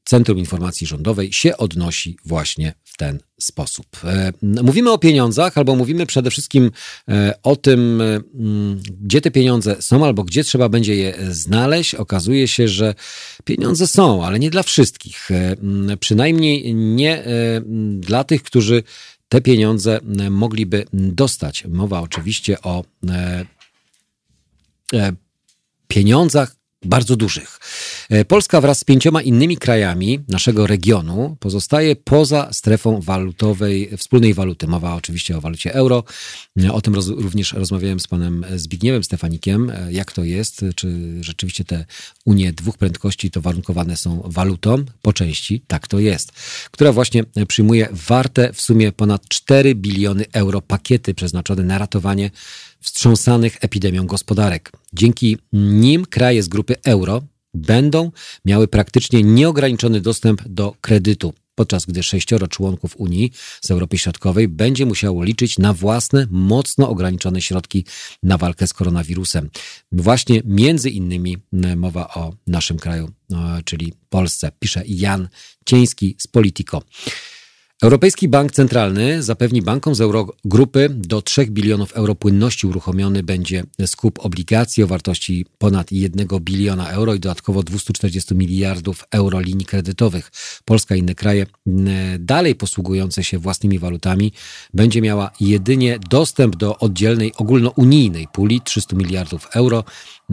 [0.09, 3.85] Centrum Informacji Rządowej się odnosi właśnie w ten sposób.
[4.03, 6.71] E, mówimy o pieniądzach, albo mówimy przede wszystkim
[7.09, 8.19] e, o tym, e,
[9.01, 11.95] gdzie te pieniądze są, albo gdzie trzeba będzie je znaleźć.
[11.95, 12.95] Okazuje się, że
[13.43, 15.29] pieniądze są, ale nie dla wszystkich.
[15.99, 17.23] Przynajmniej nie
[17.99, 18.83] dla tych, którzy
[19.29, 19.99] te pieniądze
[20.29, 21.65] mogliby dostać.
[21.65, 22.83] Mowa oczywiście o
[25.87, 27.59] pieniądzach bardzo dużych.
[28.09, 34.67] E, Polska wraz z pięcioma innymi krajami naszego regionu pozostaje poza strefą walutowej, wspólnej waluty.
[34.67, 36.03] Mowa oczywiście o walucie euro.
[36.63, 41.17] E, o tym roz, również rozmawiałem z panem Zbigniewem Stefanikiem, e, jak to jest, czy
[41.21, 41.85] rzeczywiście te
[42.25, 46.31] unie dwóch prędkości to warunkowane są walutą po części, tak to jest,
[46.71, 52.31] która właśnie przyjmuje warte w sumie ponad 4 biliony euro pakiety przeznaczone na ratowanie
[52.81, 54.71] wstrząsanych epidemią gospodarek.
[54.93, 57.21] Dzięki nim kraje z grupy euro
[57.53, 58.11] będą
[58.45, 64.85] miały praktycznie nieograniczony dostęp do kredytu, podczas gdy sześcioro członków Unii z Europy Środkowej będzie
[64.85, 67.85] musiało liczyć na własne, mocno ograniczone środki
[68.23, 69.49] na walkę z koronawirusem.
[69.91, 71.37] Właśnie między innymi
[71.75, 73.11] mowa o naszym kraju,
[73.65, 75.27] czyli Polsce, pisze Jan
[75.65, 76.81] Cieński z Politico.
[77.83, 84.19] Europejski Bank Centralny zapewni bankom z Eurogrupy do 3 bilionów euro płynności uruchomiony będzie skup
[84.25, 90.31] obligacji o wartości ponad 1 biliona euro i dodatkowo 240 miliardów euro linii kredytowych.
[90.65, 91.45] Polska i inne kraje
[92.19, 94.31] dalej posługujące się własnymi walutami
[94.73, 99.83] będzie miała jedynie dostęp do oddzielnej ogólnounijnej puli 300 miliardów euro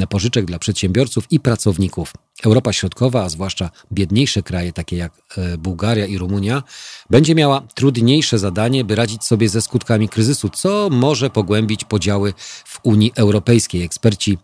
[0.09, 2.13] pożyczek dla przedsiębiorców i pracowników.
[2.45, 6.63] Europa Środkowa, a zwłaszcza biedniejsze kraje takie jak e, Bułgaria i Rumunia,
[7.11, 12.33] będzie miała trudniejsze zadanie, by radzić sobie ze skutkami kryzysu, co może pogłębić podziały
[12.65, 13.83] w Unii Europejskiej.
[13.83, 14.39] Eksperci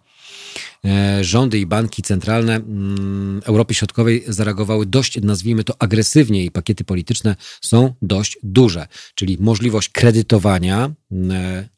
[0.84, 6.84] e, rządy i banki centralne mm, Europy Środkowej zareagowały dość, nazwijmy to, agresywnie i pakiety
[6.84, 10.90] polityczne są dość duże, czyli możliwość kredytowania
[11.30, 11.68] e,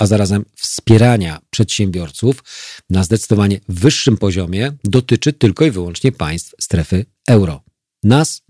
[0.00, 2.44] a zarazem wspierania przedsiębiorców
[2.90, 7.62] na zdecydowanie wyższym poziomie dotyczy tylko i wyłącznie państw strefy euro.
[8.02, 8.42] Nas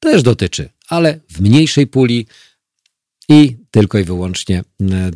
[0.00, 2.26] też dotyczy, ale w mniejszej puli
[3.28, 4.64] i tylko i wyłącznie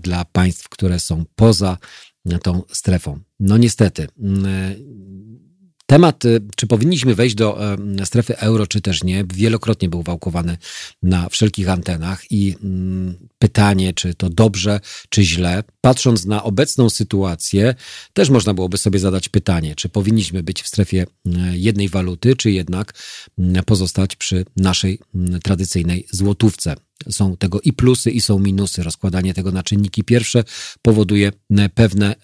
[0.01, 1.79] dla państw, które są poza
[2.43, 3.21] tą strefą.
[3.41, 4.09] No niestety,
[5.91, 7.59] Temat, y, czy powinniśmy wejść do
[8.05, 10.57] strefy euro, czy też nie, wielokrotnie był wałkowany
[11.03, 15.65] na wszelkich antenach i mm, pytanie, czy to dobrze, czy źle.
[15.81, 17.75] Patrząc na obecną sytuację,
[18.13, 22.51] też można byłoby sobie zadać pytanie, czy powinniśmy być w strefie mm, jednej waluty, czy
[22.51, 22.95] jednak
[23.39, 24.99] mm, pozostać przy naszej
[25.43, 26.75] tradycyjnej złotówce.
[27.11, 28.83] Są tego i plusy, i są minusy.
[28.83, 30.45] Rozkładanie tego na czynniki pierwsze
[30.83, 31.33] powoduje
[31.75, 32.15] pewne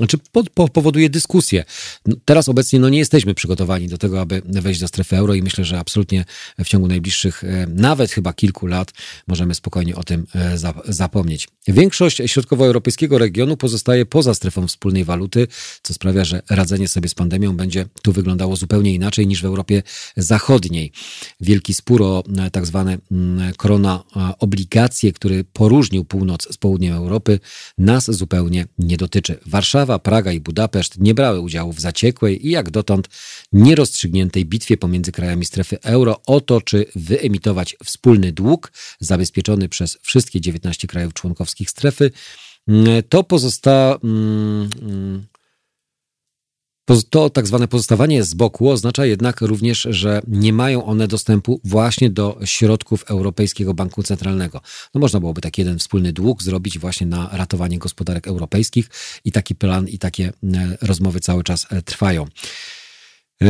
[0.00, 1.64] znaczy po, po, powoduje dyskusję.
[2.06, 5.42] No, teraz obecnie no, nie jesteśmy przygotowani do tego, aby wejść do strefy euro i
[5.42, 6.24] myślę, że absolutnie
[6.58, 8.92] w ciągu najbliższych, e, nawet chyba kilku lat,
[9.26, 11.48] możemy spokojnie o tym e, zapomnieć.
[11.68, 15.46] Większość środkowoeuropejskiego regionu pozostaje poza strefą wspólnej waluty,
[15.82, 19.82] co sprawia, że radzenie sobie z pandemią będzie tu wyglądało zupełnie inaczej niż w Europie
[20.16, 20.92] Zachodniej.
[21.40, 24.04] Wielki spór o e, tak zwane mm, korona
[24.38, 27.40] obligacje, który poróżnił północ z południem Europy,
[27.78, 29.38] nas zupełnie nie dotyczy.
[29.46, 33.08] Warszawa, Praga i Budapeszt nie brały udziału w zaciekłej i jak dotąd
[33.52, 40.40] nierozstrzygniętej bitwie pomiędzy krajami strefy euro o to, czy wyemitować wspólny dług zabezpieczony przez wszystkie
[40.40, 42.10] 19 krajów członkowskich strefy.
[42.68, 43.98] Mm, to pozosta...
[44.04, 45.26] Mm, mm,
[47.10, 52.10] to tak zwane pozostawanie z boku oznacza jednak również, że nie mają one dostępu właśnie
[52.10, 54.60] do środków Europejskiego Banku Centralnego.
[54.94, 58.90] No można byłoby taki jeden wspólny dług zrobić właśnie na ratowanie gospodarek europejskich
[59.24, 62.26] i taki plan i takie e, rozmowy cały czas e, trwają.
[63.42, 63.46] E,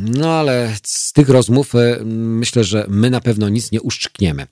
[0.00, 1.72] no ale z tych rozmów
[2.04, 4.46] myślę, że my na pewno nic nie uszczkniemy.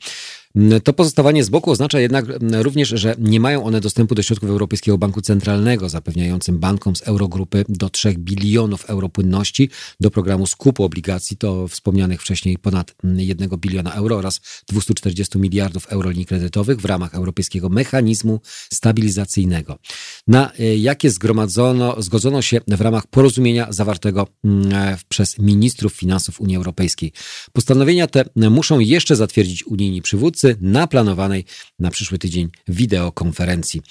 [0.85, 4.99] To pozostawanie z boku oznacza jednak również, że nie mają one dostępu do środków Europejskiego
[4.99, 11.37] Banku Centralnego, zapewniającym bankom z Eurogrupy do 3 bilionów euro płynności do programu skupu obligacji,
[11.37, 17.15] to wspomnianych wcześniej ponad 1 biliona euro oraz 240 miliardów euro linii kredytowych w ramach
[17.15, 18.41] Europejskiego Mechanizmu
[18.73, 19.79] Stabilizacyjnego.
[20.27, 26.57] Na e, jakie zgromadzono, zgodzono się w ramach porozumienia zawartego e, przez ministrów finansów Unii
[26.57, 27.13] Europejskiej.
[27.53, 31.45] Postanowienia te muszą jeszcze zatwierdzić unijni przywódcy, na planowanej
[31.79, 33.83] na przyszły tydzień wideokonferencji.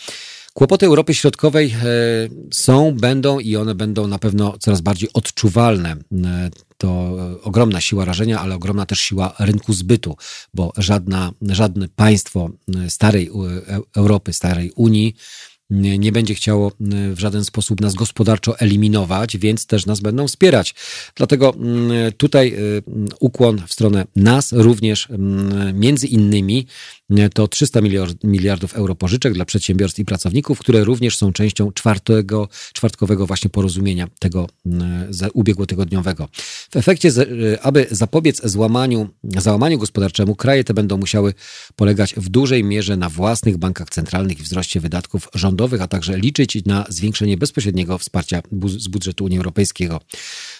[0.53, 1.85] Kłopoty Europy Środkowej e,
[2.53, 5.91] są, będą i one będą na pewno coraz bardziej odczuwalne.
[5.91, 10.17] E, to ogromna siła rażenia, ale ogromna też siła rynku zbytu,
[10.53, 13.29] bo żadna, żadne państwo e, starej
[13.95, 15.15] Europy, starej Unii
[15.69, 16.71] nie będzie chciało
[17.13, 20.75] w żaden sposób nas gospodarczo eliminować, więc też nas będą wspierać.
[21.15, 21.53] Dlatego
[22.17, 22.55] tutaj
[23.19, 25.07] ukłon w stronę nas również
[25.73, 26.67] między innymi
[27.33, 27.79] to 300
[28.23, 34.07] miliardów euro pożyczek dla przedsiębiorstw i pracowników, które również są częścią czwartego, czwartkowego właśnie porozumienia
[34.19, 34.47] tego
[35.33, 36.27] ubiegłotygodniowego.
[36.71, 37.11] W efekcie,
[37.61, 41.33] aby zapobiec złamaniu, załamaniu gospodarczemu, kraje te będą musiały
[41.75, 46.65] polegać w dużej mierze na własnych bankach centralnych i wzroście wydatków rządowych, a także liczyć
[46.65, 48.41] na zwiększenie bezpośredniego wsparcia
[48.77, 50.01] z budżetu Unii Europejskiego.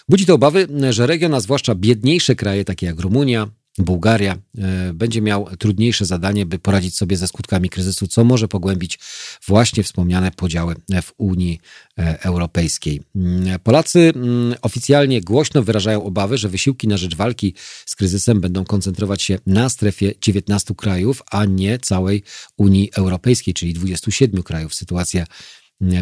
[0.08, 3.48] Budzi to obawy, że region, a zwłaszcza biedniejsze kraje, takie jak Rumunia,
[3.78, 8.98] Bułgaria e, będzie miał trudniejsze zadanie, by poradzić sobie ze skutkami kryzysu, co może pogłębić
[9.46, 11.60] właśnie wspomniane podziały w Unii
[11.98, 13.02] e, Europejskiej.
[13.16, 17.54] Mm, Polacy mm, oficjalnie głośno wyrażają obawy, że wysiłki na rzecz walki
[17.86, 22.22] z kryzysem będą koncentrować się na strefie 19 krajów, a nie całej
[22.56, 24.74] Unii Europejskiej, czyli 27 krajów.
[24.74, 25.26] Sytuacja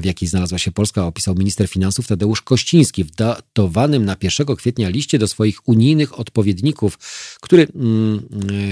[0.01, 4.89] w jakiej znalazła się Polska, opisał minister finansów Tadeusz Kościński w datowanym na 1 kwietnia
[4.89, 6.99] liście do swoich unijnych odpowiedników,
[7.41, 8.23] który mm,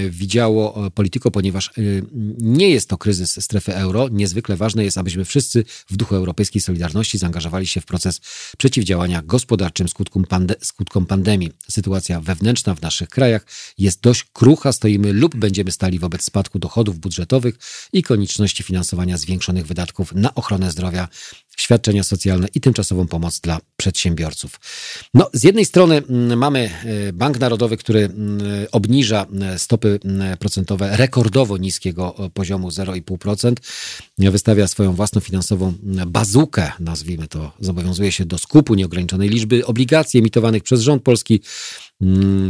[0.06, 1.72] e, widziało e, polityko, ponieważ e,
[2.38, 4.08] nie jest to kryzys strefy euro.
[4.08, 8.20] Niezwykle ważne jest, abyśmy wszyscy w duchu europejskiej solidarności zaangażowali się w proces
[8.58, 11.50] przeciwdziałania gospodarczym skutkom, pande skutkom pandemii.
[11.68, 13.46] Sytuacja wewnętrzna w naszych krajach
[13.78, 14.72] jest dość krucha.
[14.72, 17.58] Stoimy lub będziemy stali wobec spadku dochodów budżetowych
[17.92, 21.08] i konieczności finansowania zwiększonych wydatków na ochronę zdrowia zdrowia,
[21.56, 24.60] świadczenia socjalne i tymczasową pomoc dla przedsiębiorców.
[25.14, 26.70] No, z jednej strony mm, mamy
[27.08, 28.40] e, Bank Narodowy, który mm,
[28.72, 33.54] obniża e, stopy mm, procentowe rekordowo niskiego poziomu 0,5%,
[34.18, 35.74] wystawia swoją własną finansową
[36.06, 41.40] bazukę, nazwijmy to, zobowiązuje się do skupu nieograniczonej liczby obligacji emitowanych przez rząd polski.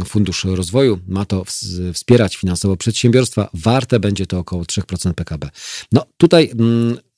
[0.05, 1.43] Fundusz Rozwoju ma to
[1.93, 3.49] wspierać finansowo przedsiębiorstwa.
[3.53, 5.49] Warte będzie to około 3% PKB.
[5.91, 6.51] No tutaj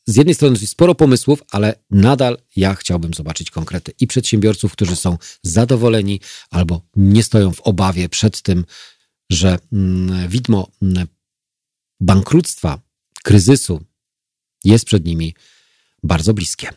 [0.05, 5.17] z jednej strony sporo pomysłów, ale nadal ja chciałbym zobaczyć konkrety i przedsiębiorców, którzy są
[5.43, 8.65] zadowoleni albo nie stoją w obawie przed tym,
[9.29, 11.07] że mm, widmo mm,
[11.99, 12.79] bankructwa,
[13.23, 13.83] kryzysu
[14.63, 15.35] jest przed nimi
[16.03, 16.69] bardzo bliskie.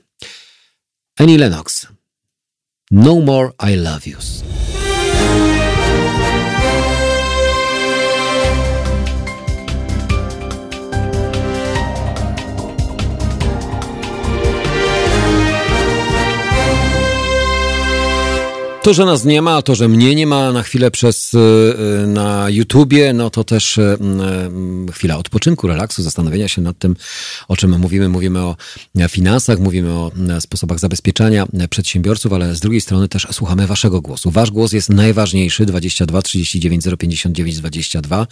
[1.18, 1.86] Annie Lennox.
[2.90, 4.42] No more I love yous.
[18.86, 21.32] To, że nas nie ma, to, że mnie nie ma na chwilę przez
[22.06, 23.80] na YouTubie, no to też
[24.92, 26.96] chwila odpoczynku, relaksu, zastanowienia się nad tym,
[27.48, 28.08] o czym mówimy.
[28.08, 28.56] Mówimy o
[29.08, 30.10] finansach, mówimy o
[30.40, 34.30] sposobach zabezpieczania przedsiębiorców, ale z drugiej strony też słuchamy waszego głosu.
[34.30, 38.26] Wasz głos jest najważniejszy, 22 39 059 22.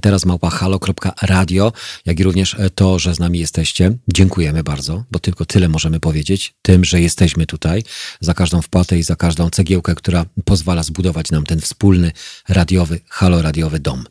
[0.00, 1.72] Teraz małpa halo.radio,
[2.06, 3.96] jak i również to, że z nami jesteście.
[4.08, 6.54] Dziękujemy bardzo, bo tylko tyle możemy powiedzieć.
[6.62, 7.82] Tym, że jesteśmy tutaj,
[8.20, 12.12] za każdą wpłatę i za każdą cegiełkę, która pozwala zbudować nam ten wspólny
[12.48, 14.04] radiowy, halo radiowy dom.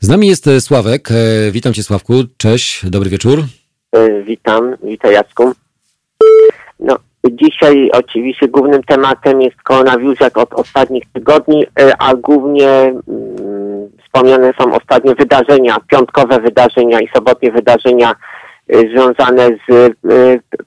[0.00, 1.08] Z nami jest Sławek.
[1.50, 2.14] Witam cię Sławku.
[2.36, 3.44] Cześć, dobry wieczór.
[4.24, 5.52] Witam, witaj Jacku.
[6.80, 6.96] No,
[7.30, 11.66] dzisiaj oczywiście głównym tematem jest koronawirus jak od ostatnich tygodni,
[11.98, 18.14] a głównie mm, wspomniane są ostatnie wydarzenia, piątkowe wydarzenia i sobotnie wydarzenia
[18.68, 19.94] związane z y,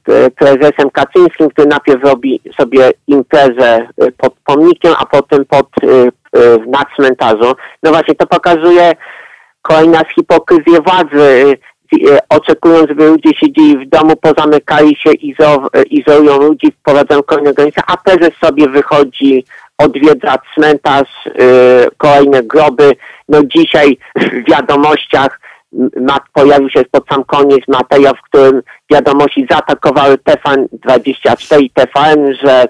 [0.10, 3.88] y, prezesem Kaczyńskim, który najpierw robi sobie imprezę
[4.18, 5.68] pod pomnikiem, a potem pod,
[6.68, 7.54] na cmentarzu.
[7.84, 8.94] No właśnie to pokazuje
[9.62, 11.58] kolejna hipokryzję władzy,
[12.30, 15.12] oczekując, żeby ludzie siedzieli w domu, pozamykali się,
[15.90, 19.46] izolują ludzi, wprowadzają kolejne granice, a prezes sobie wychodzi,
[19.78, 21.30] odwiedza cmentarz,
[21.98, 22.96] kolejne groby.
[23.30, 25.40] No dzisiaj w wiadomościach
[26.02, 28.62] ma, pojawił się pod sam koniec materiał, w którym
[28.92, 32.68] wiadomości zaatakowały TVN24 i TVN, że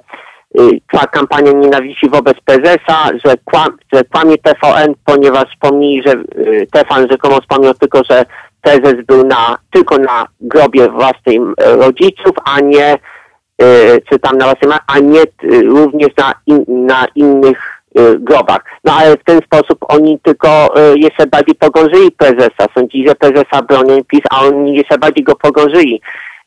[0.60, 6.68] y, trwa kampania nienawiści wobec prezesa, że, kłam, że kłamie TVN, ponieważ wspomnieli, że y,
[6.72, 8.26] TVN rzekomo wspomniał tylko, że
[8.62, 12.98] prezes był na, tylko na grobie własnych rodziców, a nie
[13.62, 15.24] y, czy tam na własnym, a nie
[15.64, 17.77] również na, in, na innych Y,
[18.20, 18.62] grobach.
[18.84, 22.66] No ale w ten sposób oni tylko y, jeszcze bardziej pogorzyli prezesa.
[22.78, 26.02] Sądzili, że prezesa bronią PiS, a oni jeszcze bardziej go pogorzyli.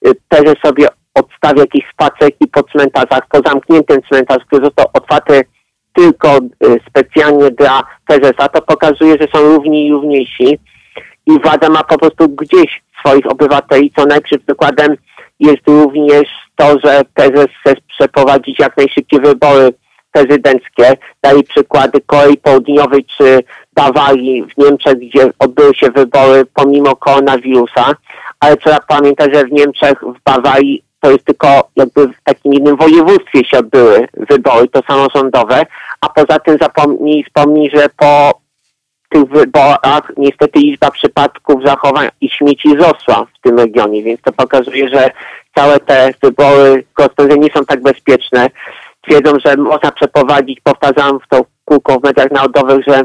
[0.07, 5.43] Y, prezes sobie odstawia jakieś spacerki po cmentarzach, po zamkniętym cmentarz, który został otwarty
[5.93, 6.39] tylko
[6.89, 10.59] specjalnie dla prezesa, to pokazuje, że są równi i równiejsi
[11.27, 14.97] i władza ma po prostu gdzieś swoich obywateli, co najpierw przykładem
[15.41, 19.73] jest również to, że prezes chce przeprowadzić jak najszybciej wybory
[20.13, 20.97] prezydenckie.
[21.23, 23.41] Daje przykłady Korei Południowej czy
[23.75, 27.95] Bawarii w Niemczech, gdzie odbyły się wybory pomimo koronawirusa,
[28.41, 32.77] ale trzeba pamiętać, że w Niemczech, w Bawarii to jest tylko jakby w takim jednym
[32.77, 35.67] województwie się odbyły wybory, to samorządowe,
[36.01, 38.41] a poza tym zapomnij wspomnij, że po
[39.09, 44.89] tych wyborach niestety liczba przypadków zachowań i śmieci wzrosła w tym regionie, więc to pokazuje,
[44.89, 45.11] że
[45.55, 46.85] całe te wybory
[47.39, 48.51] nie są tak bezpieczne
[49.01, 53.03] twierdzą, że można przeprowadzić, powtarzam w to kółko w mediach narodowych, że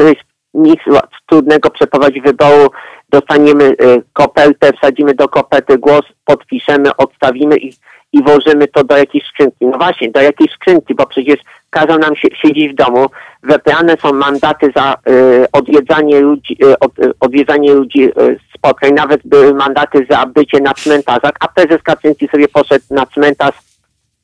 [0.00, 0.20] to jest
[0.54, 0.80] nic
[1.26, 2.70] trudnego przeprowadzić wyboru,
[3.08, 7.72] dostaniemy y, kopertę, wsadzimy do koperty głos, podpiszemy, odstawimy i,
[8.12, 9.66] i włożymy to do jakiejś skrzynki.
[9.66, 11.40] No właśnie, do jakiejś skrzynki, bo przecież
[11.70, 13.06] każą nam siedzieć w domu.
[13.42, 19.20] Wybrane są mandaty za y, odwiedzanie ludzi, y, od, y, odwiedzanie ludzi y, spotkań, nawet
[19.24, 23.69] były mandaty za bycie na cmentarzach, a prezes Kaczyński sobie poszedł na cmentarz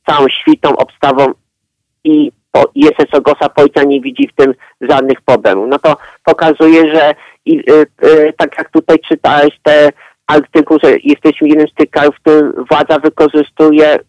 [0.09, 1.31] całą świtą, obstawą
[2.03, 5.67] i po, jeszcze Gosa Policja nie widzi w tym żadnych problemów.
[5.69, 9.89] No to pokazuje, że i, y, y, tak jak tutaj czytałeś te
[10.27, 13.99] artykuł, że jesteśmy jednym z tych krajów, w którym władza wykorzystuje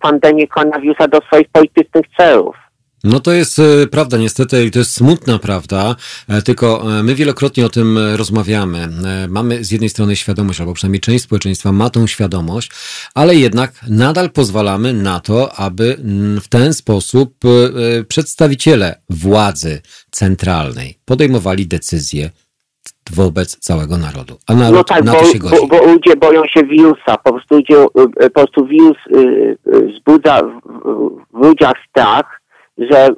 [0.00, 2.56] pandemię koronawirusa do swoich politycznych celów.
[3.04, 5.96] No to jest e, prawda niestety i to jest smutna prawda,
[6.28, 8.88] e, tylko e, my wielokrotnie o tym rozmawiamy.
[9.28, 12.70] Mamy z jednej strony świadomość, albo przynajmniej część społeczeństwa ma tą świadomość,
[13.14, 15.96] ale jednak nadal pozwalamy na to, aby
[16.42, 17.34] w ten sposób
[18.08, 19.80] przedstawiciele władzy
[20.10, 22.30] centralnej podejmowali decyzje
[23.10, 24.38] wobec całego narodu.
[24.46, 25.56] A naród no tak, na to bo, się godzi.
[25.60, 27.16] Bo, bo ludzie boją się wirusa.
[27.24, 28.96] Po prostu, ludzie, po prostu wirus
[29.64, 30.40] wzbudza
[31.34, 32.37] w ludziach strach
[32.78, 33.14] że y,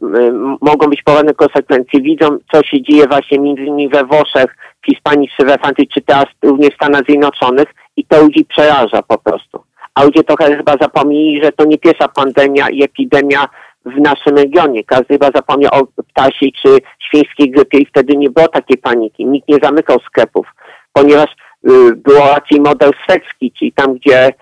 [0.61, 2.01] mogą być poważne konsekwencje.
[2.01, 6.01] Widzą, co się dzieje właśnie między innymi we Włoszech, w Hiszpanii czy we Francji, czy
[6.01, 9.65] teraz również w Stanach Zjednoczonych i to ludzi przeraża po prostu.
[9.95, 13.49] A ludzie trochę chyba zapomnieli, że to nie pierwsza pandemia i epidemia
[13.85, 14.85] w naszym regionie.
[14.85, 19.27] Każdy chyba zapomniał o ptasiej czy świńskiej grypie i wtedy nie było takiej paniki.
[19.27, 20.47] Nikt nie zamykał sklepów,
[20.93, 24.33] ponieważ y, było raczej model szwedzki, czyli tam, gdzie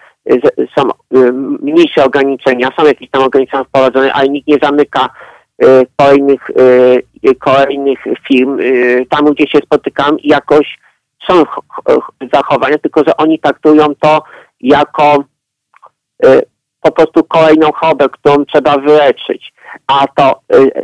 [0.78, 5.08] są y, mniejsze ograniczenia, są jakieś tam ograniczenia wprowadzone, ale nikt nie zamyka
[5.64, 8.58] y, kolejnych, y, kolejnych firm.
[9.10, 10.78] Tam, gdzie się spotykam, jakoś
[11.30, 11.42] są
[12.32, 14.22] zachowania, tylko że oni traktują to
[14.60, 15.24] jako
[16.80, 19.52] po prostu kolejną chorobę, którą trzeba wyleczyć.
[19.86, 20.40] A to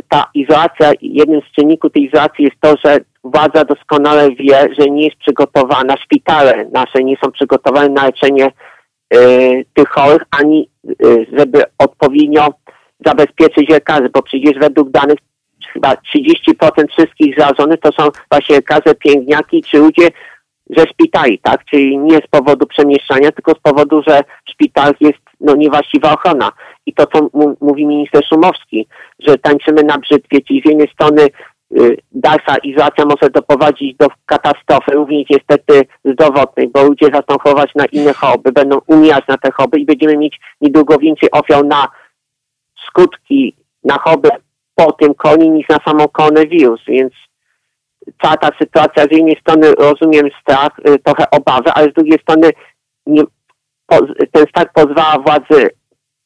[0.09, 5.05] ta izolacja, jednym z czynników tej izolacji jest to, że władza doskonale wie, że nie
[5.05, 8.51] jest przygotowana, szpitale nasze nie są przygotowane na leczenie
[9.73, 10.93] tych chorych, ani e,
[11.37, 12.47] żeby odpowiednio
[13.05, 15.17] zabezpieczyć lekarzy, bo przecież według danych
[15.73, 20.09] chyba 30% wszystkich zarażonych to są właśnie lekarze, pielęgniarki czy ludzie
[20.77, 21.65] ze szpitali, tak?
[21.65, 26.51] Czyli nie z powodu przemieszczania, tylko z powodu, że w szpitalach jest no, niewłaściwa ochrona.
[26.85, 27.29] I to, co
[27.61, 28.87] mówi minister Szumowski,
[29.19, 31.27] że tańczymy na brzytwie, czyli z jednej strony
[32.11, 38.13] dalsza izolacja może doprowadzić do katastrofy, również niestety zdrowotnej, bo ludzie zaczną chorować na inne
[38.13, 41.87] choroby, będą umierać na te choroby i będziemy mieć niedługo więcej ofiar na
[42.87, 44.29] skutki, na choroby
[44.75, 47.13] po tym koni niż na samą koronawirus, więc
[48.21, 52.49] cała ta sytuacja z jednej strony rozumiem strach, y, trochę obawy, ale z drugiej strony
[53.05, 53.23] nie,
[54.31, 55.69] ten strach pozwala władzy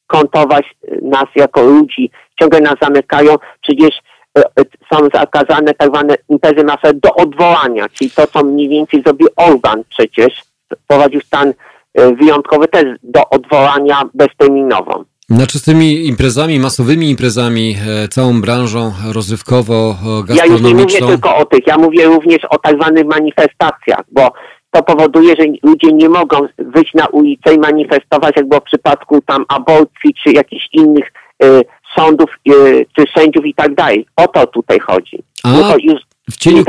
[0.06, 0.66] kontować
[1.02, 2.10] nas jako ludzi,
[2.40, 3.98] ciągle nas zamykają, przecież
[4.38, 9.02] y, y, są zakazane tak zwane imprezy masowe do odwołania, czyli to, co mniej więcej
[9.02, 10.44] zrobił Orban przecież,
[10.84, 11.52] wprowadził stan
[11.94, 15.04] wyjątkowy też do odwołania bezterminową.
[15.28, 20.36] Znaczy z tymi imprezami, masowymi imprezami, e, całą branżą rozrywkowo-gastronomiczną...
[20.36, 24.32] Ja już nie mówię tylko o tych, ja mówię również o tak zwanych manifestacjach, bo
[24.70, 29.20] to powoduje, że ludzie nie mogą wyjść na ulicę i manifestować, jak było w przypadku
[29.20, 31.12] tam aborcji, czy jakichś innych
[31.44, 31.64] y,
[31.96, 34.06] sądów, y, czy sędziów i tak dalej.
[34.16, 35.18] O to tutaj chodzi.
[35.42, 35.74] A,
[36.30, 36.64] w cieniu,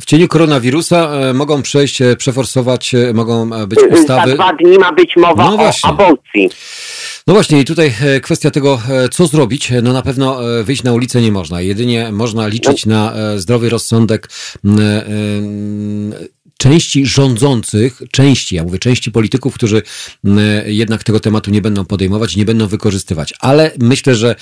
[0.00, 4.30] w cieniu koronawirusa e, mogą przejść, e, przeforsować, e, mogą być ustawy...
[4.30, 6.50] Za dwa dni ma być mowa no o aborcji.
[7.26, 8.80] No właśnie, i tutaj kwestia tego,
[9.10, 9.72] co zrobić.
[9.82, 11.60] No na pewno wyjść na ulicę nie można.
[11.60, 12.94] Jedynie można liczyć no.
[12.94, 14.28] na zdrowy rozsądek
[16.62, 19.82] części rządzących, części, ja mówię części polityków, którzy
[20.66, 23.34] jednak tego tematu nie będą podejmować, nie będą wykorzystywać.
[23.40, 24.34] Ale myślę, że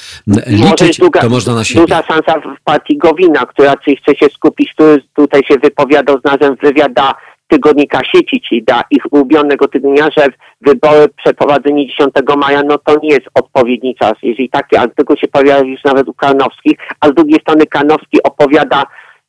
[0.47, 1.81] liczyć to można na siebie.
[1.81, 6.57] Duża szansa w partii Gowina, która chce się skupić, który tutaj się wypowiadał z nazwą
[6.63, 7.15] wywiada
[7.49, 10.27] tygodnika sieci, czyli da ich ulubionego tygodnia, że
[10.61, 14.13] wybory przeprowadzenie 10 maja, no to nie jest odpowiedni czas.
[14.23, 18.23] Jeżeli takie, a tylko się pojawia już nawet u Karnowskich, a z drugiej strony Karnowski
[18.23, 18.83] opowiada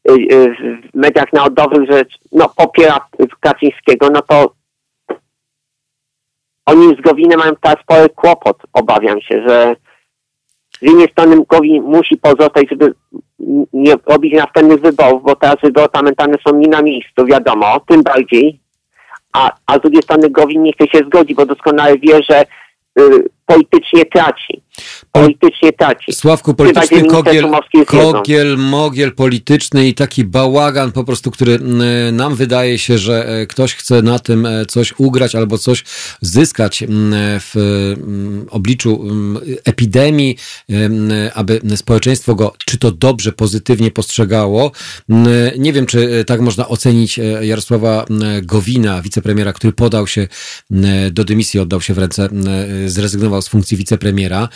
[0.05, 3.07] w mediach narodowych, że no, popiera
[3.39, 4.53] Kaczyńskiego, no to
[6.65, 9.75] oni z Gowinem mają teraz spory kłopot, obawiam się, że
[10.81, 12.93] z jednej strony Gowin musi pozostać, żeby
[13.73, 18.59] nie robić następnych wyborów, bo teraz wybory pamiętane są nie na miejscu, wiadomo, tym bardziej,
[19.33, 22.41] a, a z drugiej strony Gowin nie chce się zgodzić, bo doskonale wie, że
[22.99, 24.61] y, politycznie traci.
[25.11, 26.13] Politycznie traci.
[26.13, 27.45] Sławku, polityczny kogiel,
[27.85, 31.59] kogiel, mogiel polityczny i taki bałagan po prostu, który
[32.11, 35.83] nam wydaje się, że e, ktoś chce na tym e, coś ugrać albo coś
[36.21, 36.83] zyskać
[37.39, 37.93] w
[38.49, 39.05] obliczu
[39.65, 40.37] epidemii,
[41.33, 44.71] aby społeczeństwo go czy to dobrze, pozytywnie postrzegało.
[45.57, 48.05] Nie wiem, czy e, tak można ocenić Jarosława
[48.41, 50.27] Gowina, wicepremiera, który podał się
[51.11, 52.29] do dymisji, oddał się w ręce,
[52.85, 54.47] zrezygnował z funkcji wicepremiera.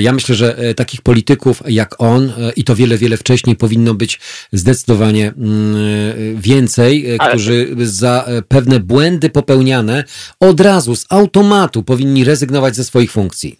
[0.00, 3.94] Ja myślę, że e, takich polityków jak on e, i to wiele, wiele wcześniej powinno
[3.94, 4.20] być
[4.52, 10.04] zdecydowanie mm, e, więcej, którzy za pewne błędy popełniane
[10.40, 13.58] od razu, z automatu powinni rezygnować ze swoich funkcji.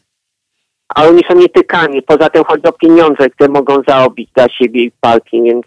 [0.89, 2.02] Ale oni są nietykani.
[2.02, 5.64] Poza tym chodzi o pieniądze, które mogą zarobić dla siebie i partii, więc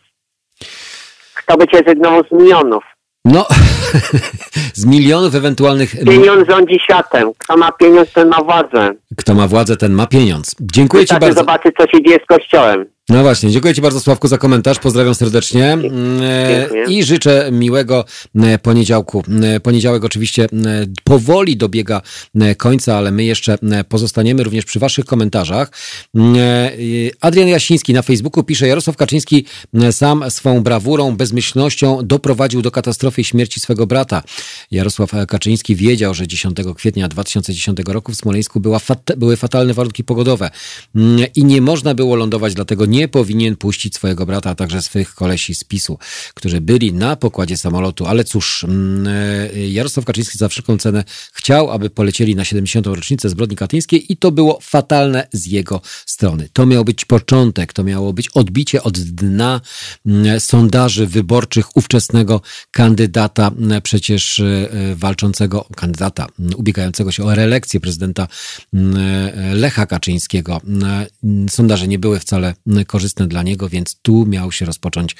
[1.35, 2.83] kto by cię rezygnował z milionów?
[3.31, 3.45] No,
[4.73, 5.95] z milionów ewentualnych...
[6.05, 7.31] Pieniądz rządzi światem.
[7.37, 8.93] Kto ma pieniądz, ten ma władzę.
[9.17, 10.55] Kto ma władzę, ten ma pieniądz.
[10.61, 11.39] Dziękuję Ci bardzo.
[11.39, 12.85] zobaczyć, co się dzieje z Kościołem.
[13.09, 15.89] No właśnie, dziękuję Ci bardzo Sławku za komentarz, pozdrawiam serdecznie mm,
[16.49, 16.85] Dziękuję.
[16.89, 18.05] i życzę miłego
[18.35, 19.23] e, poniedziałku.
[19.43, 20.47] E, poniedziałek oczywiście e,
[21.03, 22.01] powoli dobiega
[22.57, 23.57] końca, ale my jeszcze
[23.89, 25.71] pozostaniemy również przy Waszych komentarzach.
[27.21, 29.45] Adrian Jasiński na Facebooku pisze, Jarosław Kaczyński
[29.91, 34.23] sam swą brawurą, bezmyślnością doprowadził do katastrofy i śmierci swego brata.
[34.71, 38.79] Jarosław Kaczyński wiedział, że 10 kwietnia 2010 roku w Smoleńsku była
[39.17, 40.49] były fatalne warunki pogodowe
[40.95, 44.81] mm, i nie można było lądować, dlatego nie nie powinien puścić swojego brata, a także
[44.81, 45.99] swych kolesi z PiSu,
[46.33, 48.05] którzy byli na pokładzie samolotu.
[48.05, 49.07] Ale cóż, mm,
[49.55, 51.03] e, Jarosław Kaczyński za wszelką cenę
[51.33, 52.95] chciał, aby polecieli na 70.
[52.95, 56.49] rocznicę zbrodni katyńskiej i to było fatalne z jego strony.
[56.53, 59.61] To miał być początek, to miało być odbicie od dna
[60.05, 62.41] mm, sondaży wyborczych ówczesnego
[62.71, 68.27] kandydata, mm, przecież e, walczącego, kandydata ubiegającego się o reelekcję prezydenta
[68.73, 70.61] e, Lecha Kaczyńskiego.
[71.49, 72.53] Sondaże nie były wcale
[72.87, 75.15] korzystne dla niego, więc tu miał się rozpocząć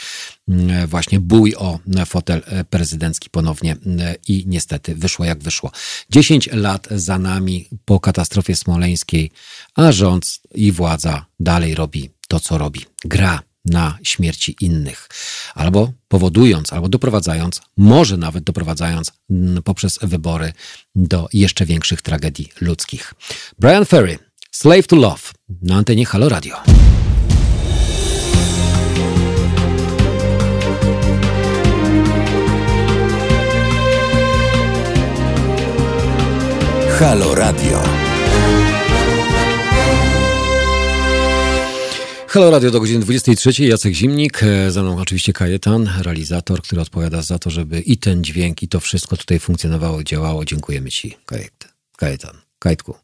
[0.49, 5.72] mm, właśnie bój o fotel prezydencki ponownie mm, i niestety wyszło jak wyszło.
[6.10, 9.31] 10 lat za nami po katastrofie smoleńskiej,
[9.76, 12.85] a rząd i władza dalej robi to, co robi.
[13.06, 15.10] Gra na śmierci innych,
[15.56, 20.53] albo powodując, albo doprowadzając, może nawet doprowadzając mm, poprzez wybory
[20.95, 23.14] do jeszcze większych tragedii ludzkich.
[23.60, 24.19] Brian Ferry
[24.52, 25.22] Slave to Love
[25.61, 26.86] na antenie Halo Radio.
[36.99, 37.84] Halo Radio.
[42.28, 43.65] Halo Radio do godziny 23.
[43.65, 48.24] Jacek Zimnik, e, za mną oczywiście Kajetan, realizator, który odpowiada za to, żeby i ten
[48.24, 50.45] dźwięk, i to wszystko tutaj funkcjonowało, działało.
[50.45, 51.68] Dziękujemy Ci, Kajet,
[51.98, 52.38] Kajetan.
[52.60, 52.95] Kajtku.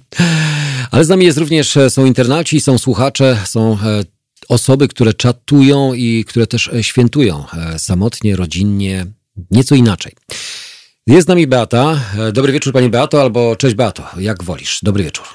[0.90, 4.04] Ale z nami jest również, e, są internaci, są słuchacze, są e,
[4.48, 7.44] osoby, które czatują i które też świętują
[7.78, 9.06] samotnie, rodzinnie,
[9.50, 10.12] nieco inaczej.
[11.08, 11.96] Jest z nami Beata.
[12.32, 14.80] Dobry wieczór Pani Beato, albo cześć Beato, jak wolisz.
[14.82, 15.26] Dobry wieczór.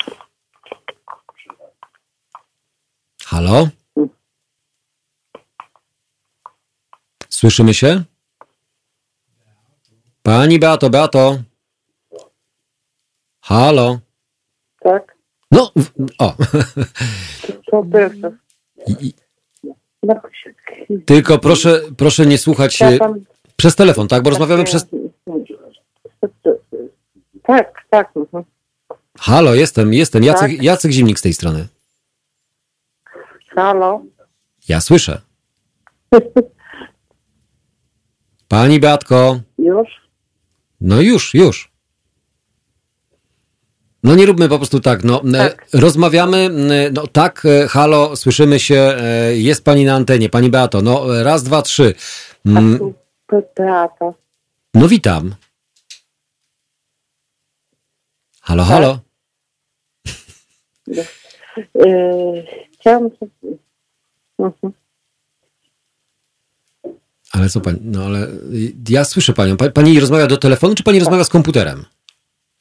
[3.26, 3.70] Halo?
[7.30, 8.04] Słyszymy się?
[10.24, 11.38] Pani Beato, Beato.
[13.42, 14.00] Halo?
[14.80, 15.18] Tak,
[15.52, 15.72] No,
[16.20, 16.36] o.
[21.06, 22.98] Tylko proszę, proszę nie słuchać e,
[23.56, 24.24] przez telefon, tak?
[24.24, 24.86] Bo rozmawiamy przez...
[27.94, 28.44] Tak, mhm.
[29.20, 30.24] Halo, jestem, jestem.
[30.24, 30.64] Jacek, Tak.
[30.64, 31.68] Jacek Zimnik z tej strony.
[33.56, 34.02] Halo.
[34.70, 35.22] Ja słyszę.
[38.48, 39.40] Pani Beatko.
[39.58, 39.88] Już?
[40.82, 41.72] No już, już.
[44.04, 45.68] No nie róbmy po prostu tak, no e, Tak.
[45.74, 46.50] rozmawiamy,
[46.94, 51.44] no tak, e, halo, słyszymy się, e, jest pani na antenie, pani Beato, no raz,
[51.44, 51.94] dwa, trzy.
[52.46, 52.80] Mm,
[53.28, 54.14] tu Beata.
[54.74, 55.36] No witam.
[58.44, 59.00] Halo, halo.
[60.88, 63.10] Yy, chciałam...
[64.40, 64.74] Mhm.
[67.32, 70.84] Ale co pani, no ale y, ja słyszę panią, Pa- pani rozmawia do telefonu, czy
[70.84, 71.86] pani rozmawia z komputerem?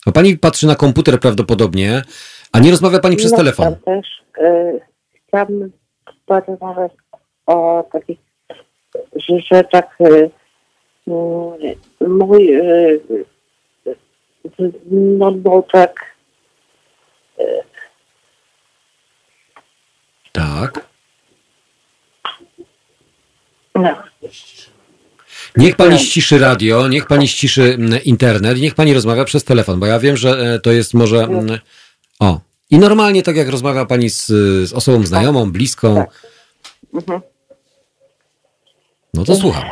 [0.07, 2.03] Bo pani patrzy na komputer prawdopodobnie,
[2.53, 3.65] a nie rozmawia pani przez No, telefon.
[3.65, 4.07] Tam też
[4.39, 4.81] yy,
[5.29, 5.71] chciałam
[6.27, 6.93] porozmawiać
[7.47, 8.19] o takich
[9.51, 9.97] rzeczach.
[10.01, 10.31] Yy,
[12.09, 13.01] mój yy,
[14.91, 16.13] no, no tak
[20.33, 20.87] Tak.
[23.75, 24.03] no,
[25.57, 29.87] Niech pani ściszy radio, niech pani ściszy mm, internet, niech pani rozmawia przez telefon, bo
[29.87, 31.19] ja wiem, że e, to jest może.
[31.23, 31.59] mm,
[32.21, 32.41] O.
[32.71, 34.27] I normalnie, tak jak rozmawia pani z,
[34.69, 36.27] z osobą znajomą, bliską, Tak.
[36.95, 37.21] Mhm.
[39.15, 39.65] no to słucham.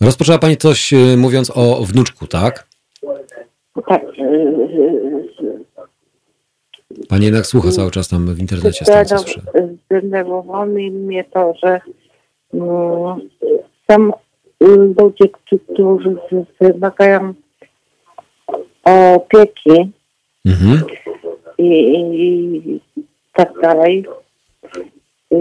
[0.00, 2.67] Rozpoczęła pani coś e, mówiąc o wnuczku, tak?
[3.82, 4.02] Tak.
[4.18, 5.64] Yy,
[7.08, 9.40] Pani jednak słucha cały czas tam w internecie, z tego co słyszę.
[9.86, 11.80] Zdenerwowało mnie to, że
[12.54, 13.28] mm,
[13.90, 14.10] są
[15.00, 15.28] ludzie,
[15.72, 16.16] którzy
[16.60, 17.34] wymagają
[18.84, 19.92] opieki
[20.46, 20.82] Mhm.
[21.58, 21.70] i,
[22.14, 22.80] i
[23.32, 24.04] tak dalej.
[25.30, 25.36] I,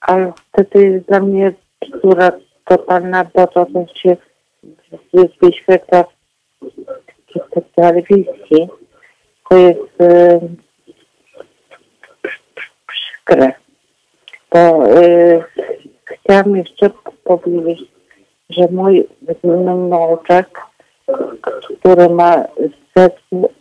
[0.00, 2.32] ale wtedy jest dla mnie bzdura
[2.64, 4.16] totalna, bo to się
[5.12, 6.04] wy- wyświetla
[7.34, 8.68] w telewizji.
[9.48, 10.40] To jest e,
[12.86, 13.52] przykre.
[14.50, 15.44] Bo e,
[16.06, 16.90] chciałam jeszcze
[17.24, 17.80] powiedzieć,
[18.50, 19.06] że mój
[19.44, 20.60] wnuczek,
[21.80, 22.44] który ma
[22.96, 23.52] zespół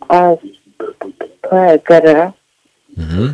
[1.42, 2.34] Aspergera,
[2.98, 3.34] Mhm.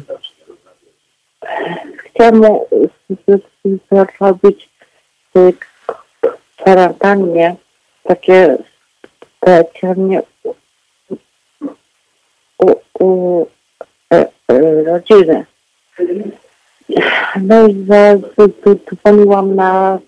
[2.05, 2.67] chciałam mu
[3.91, 4.69] zrobić
[5.35, 5.51] w
[6.57, 7.55] kwarantannie
[8.03, 8.57] takie
[9.41, 10.21] specjalnie
[12.57, 13.45] u, u
[14.13, 15.45] e, e, rodziny.
[17.41, 17.73] No i
[18.95, 19.99] dzwoniłam na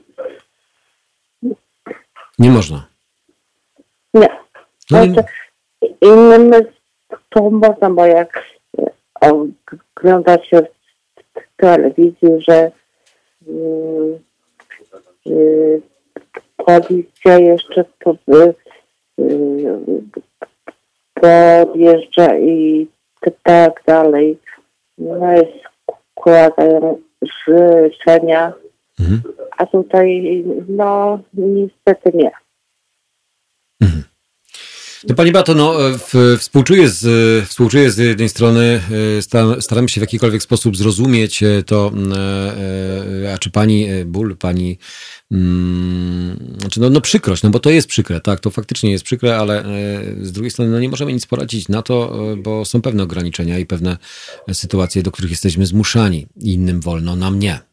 [2.39, 2.87] nie można.
[4.15, 4.29] Nie.
[4.91, 5.25] No, Znaczy,
[6.01, 6.53] innym
[7.29, 8.45] to można, bo jak
[9.21, 10.63] ogląda się
[11.35, 12.71] w telewizji, że
[13.47, 14.21] yy,
[15.27, 15.83] yy,
[16.57, 18.55] policja jeszcze to, yy,
[21.15, 22.87] podjeżdża i
[23.43, 24.39] tak dalej.
[24.99, 25.53] No jest
[26.19, 26.99] składają
[27.47, 28.53] życzenia,
[29.01, 29.23] Mhm.
[29.59, 32.31] a tutaj no niestety nie.
[35.09, 35.99] No Pani Bato, no, e,
[36.39, 38.81] współczuję, z, współczuję z jednej strony,
[39.19, 41.93] e, staram, się w jakikolwiek sposób zrozumieć e, to,
[43.35, 44.79] a czy Pani ból, Pani,
[45.31, 49.37] mm, znaczy no, no przykrość, no bo to jest przykre, tak, to faktycznie jest przykre,
[49.37, 49.65] ale
[50.23, 53.67] z drugiej strony no nie możemy nic poradzić na to, bo są pewne ograniczenia i
[53.67, 53.97] pewne
[54.53, 56.27] sytuacje, do których jesteśmy zmuszani.
[56.37, 57.70] Innym wolno, nam nie.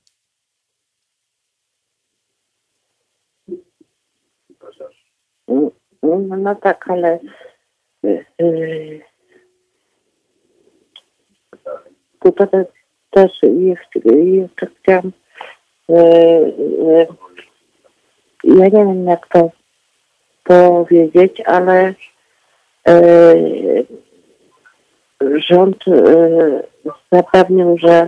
[6.15, 7.19] No, no tak, ale
[8.03, 9.01] yy,
[12.19, 12.65] tutaj
[13.09, 15.11] też jeszcze, jeszcze chciałam
[15.89, 17.07] yy, yy,
[18.43, 19.49] ja nie wiem jak to
[20.43, 21.93] powiedzieć, ale
[22.87, 23.85] yy,
[25.49, 26.63] rząd yy,
[27.11, 28.07] zapewnił, że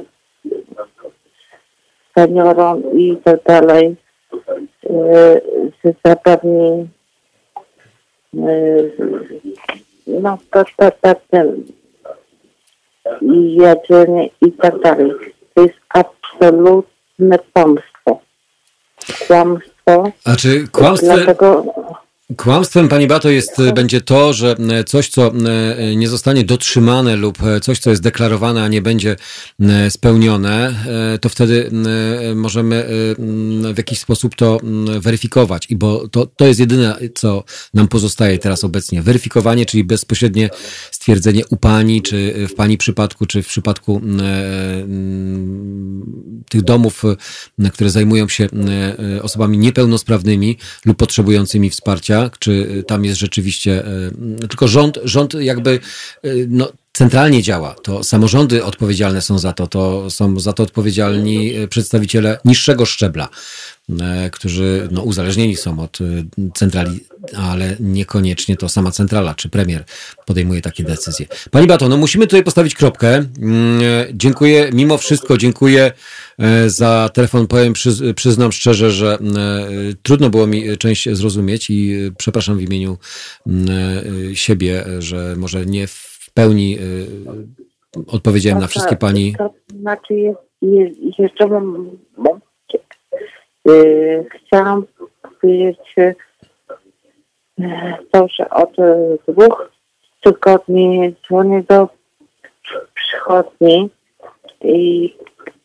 [2.17, 3.95] seniorom i tak dalej
[4.83, 6.89] yy, zapewni
[10.07, 11.63] no to, to, to ten
[13.21, 15.11] jedzenie i tak dalej.
[15.53, 18.19] To jest absolutne kłamstwo.
[19.27, 20.11] Kłamstwo.
[20.25, 21.15] A czy kłamstwo...
[21.15, 21.65] Dlatego
[22.37, 27.15] Kłamstwem, Pani Bato, jest, e, będzie to, że e, coś, co e, nie zostanie dotrzymane
[27.15, 29.15] lub coś, co jest deklarowane, a nie będzie
[29.89, 30.75] spełnione,
[31.21, 31.71] to wtedy
[32.35, 32.85] możemy
[33.73, 34.59] w jakiś sposób to
[34.99, 35.65] weryfikować.
[35.69, 37.43] I bo to, to jest jedyne, co
[37.73, 39.01] nam pozostaje teraz obecnie.
[39.01, 40.49] Weryfikowanie, czyli bezpośrednie
[40.91, 44.01] stwierdzenie u Pani, czy w Pani przypadku, czy w przypadku
[46.49, 47.03] tych domów,
[47.73, 48.49] które zajmują się
[49.21, 55.79] osobami niepełnosprawnymi lub potrzebującymi wsparcia, czy tam jest rzeczywiście, e, tylko rząd, rząd jakby
[56.23, 57.75] e, no, centralnie działa.
[57.83, 63.29] To samorządy odpowiedzialne są za to, to są za to odpowiedzialni e, przedstawiciele niższego szczebla,
[64.31, 65.97] którzy no, uzależnieni są od
[66.55, 66.99] centrali,
[67.37, 69.83] ale niekoniecznie to sama centrala czy premier
[70.25, 71.25] podejmuje takie decyzje.
[71.51, 73.15] Pani Bato, no musimy tutaj postawić kropkę.
[73.15, 73.81] Mm,
[74.13, 75.91] dziękuję, mimo wszystko dziękuję
[76.39, 77.47] E, za telefon.
[77.47, 77.73] Powiem,
[78.15, 79.67] przyznam szczerze, że e,
[80.03, 82.97] trudno było mi część zrozumieć i e, przepraszam w imieniu
[84.33, 86.77] siebie, że może nie w pełni
[88.07, 89.35] odpowiedziałem na wszystkie pani.
[89.37, 92.39] To znaczy, jest, jest, jeszcze mam.
[94.35, 94.85] chciałam
[95.21, 95.95] powiedzieć,
[98.11, 98.75] to, że od
[99.27, 99.71] dwóch
[100.23, 101.89] tygodni dzwonię do
[102.93, 103.89] przychodni
[104.61, 105.13] i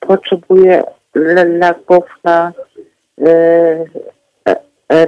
[0.01, 0.83] potrzebuje
[1.47, 2.53] leków na
[3.21, 3.85] e,
[4.93, 5.07] e,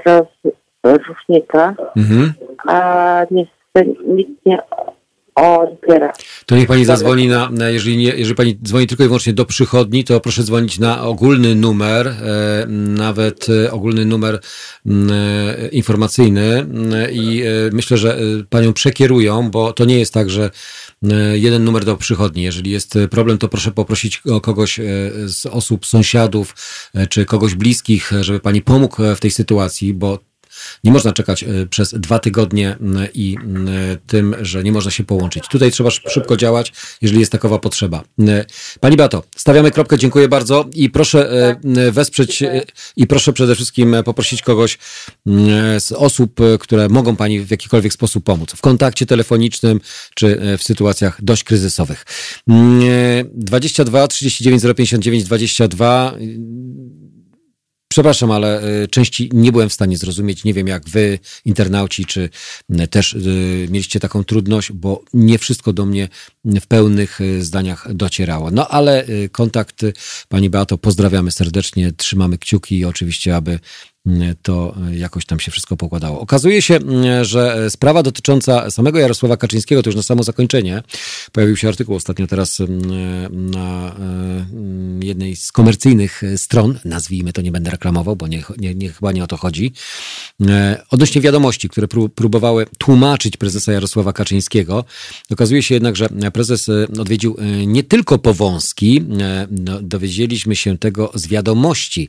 [0.82, 2.32] rozróżnika, mhm.
[2.66, 4.58] a niestety nikt nie
[5.36, 6.12] odbiera.
[6.46, 9.44] To niech pani zadzwoni na, na jeżeli, nie, jeżeli pani dzwoni tylko i wyłącznie do
[9.44, 14.40] przychodni, to proszę dzwonić na ogólny numer, e, nawet e, ogólny numer
[14.86, 16.66] e, informacyjny
[17.12, 20.50] i e, myślę, że e, panią przekierują, bo to nie jest tak, że
[21.10, 22.42] e, jeden numer do przychodni.
[22.42, 24.80] Jeżeli jest problem, to proszę poprosić kogoś
[25.26, 26.54] z osób, sąsiadów
[27.10, 30.18] czy kogoś bliskich, żeby pani pomógł w tej sytuacji, bo
[30.84, 32.76] nie można czekać e, przez dwa tygodnie
[33.14, 33.36] i
[34.06, 35.48] tym, że nie można się połączyć.
[35.48, 36.72] Tutaj trzeba szybko działać,
[37.02, 38.02] jeżeli jest takowa potrzeba.
[38.80, 41.30] Pani Bato, stawiamy kropkę, dziękuję bardzo i proszę
[41.76, 42.62] e, wesprzeć e,
[42.96, 44.78] i proszę przede wszystkim poprosić kogoś
[45.78, 48.52] z osób, które mogą Pani w jakikolwiek sposób pomóc.
[48.52, 49.80] W kontakcie telefonicznym,
[50.14, 52.04] czy w sytuacjach dość kryzysowych.
[53.34, 56.14] 22 39 059 22
[57.96, 60.44] Przepraszam, ale y, części nie byłem w stanie zrozumieć.
[60.44, 62.28] Nie wiem, jak wy, internauci, czy
[62.80, 66.08] y, też y, mieliście taką trudność, bo nie wszystko do mnie
[66.44, 68.50] w pełnych zdaniach docierało.
[68.50, 69.82] No ale kontakt,
[70.28, 73.58] pani Beato, pozdrawiamy serdecznie, trzymamy kciuki i oczywiście, aby
[74.42, 76.20] to jakoś tam się wszystko pokładało.
[76.20, 76.78] Okazuje się,
[77.22, 80.82] że sprawa dotycząca samego Jarosława Kaczyńskiego, to już na samo zakończenie,
[81.32, 82.58] pojawił się artykuł ostatnio teraz
[83.30, 83.96] na
[85.02, 89.24] jednej z komercyjnych stron, nazwijmy to, nie będę reklamował, bo nie, nie, nie chyba nie
[89.24, 89.72] o to chodzi,
[90.90, 94.84] odnośnie wiadomości, które próbowały tłumaczyć prezesa Jarosława Kaczyńskiego.
[95.30, 96.68] Okazuje się jednak, że prezes
[96.98, 99.02] odwiedził nie tylko Powązki,
[99.50, 102.08] no, dowiedzieliśmy się tego z wiadomości,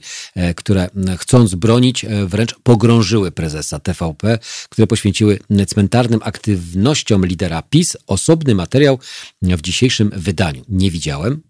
[0.55, 1.86] które chcąc bronić,
[2.27, 4.39] wręcz pogrążyły prezesa TVP,
[4.69, 8.99] które poświęciły cmentarnym aktywnościom lidera PiS osobny materiał
[9.41, 10.65] w dzisiejszym wydaniu.
[10.69, 11.41] Nie widziałem,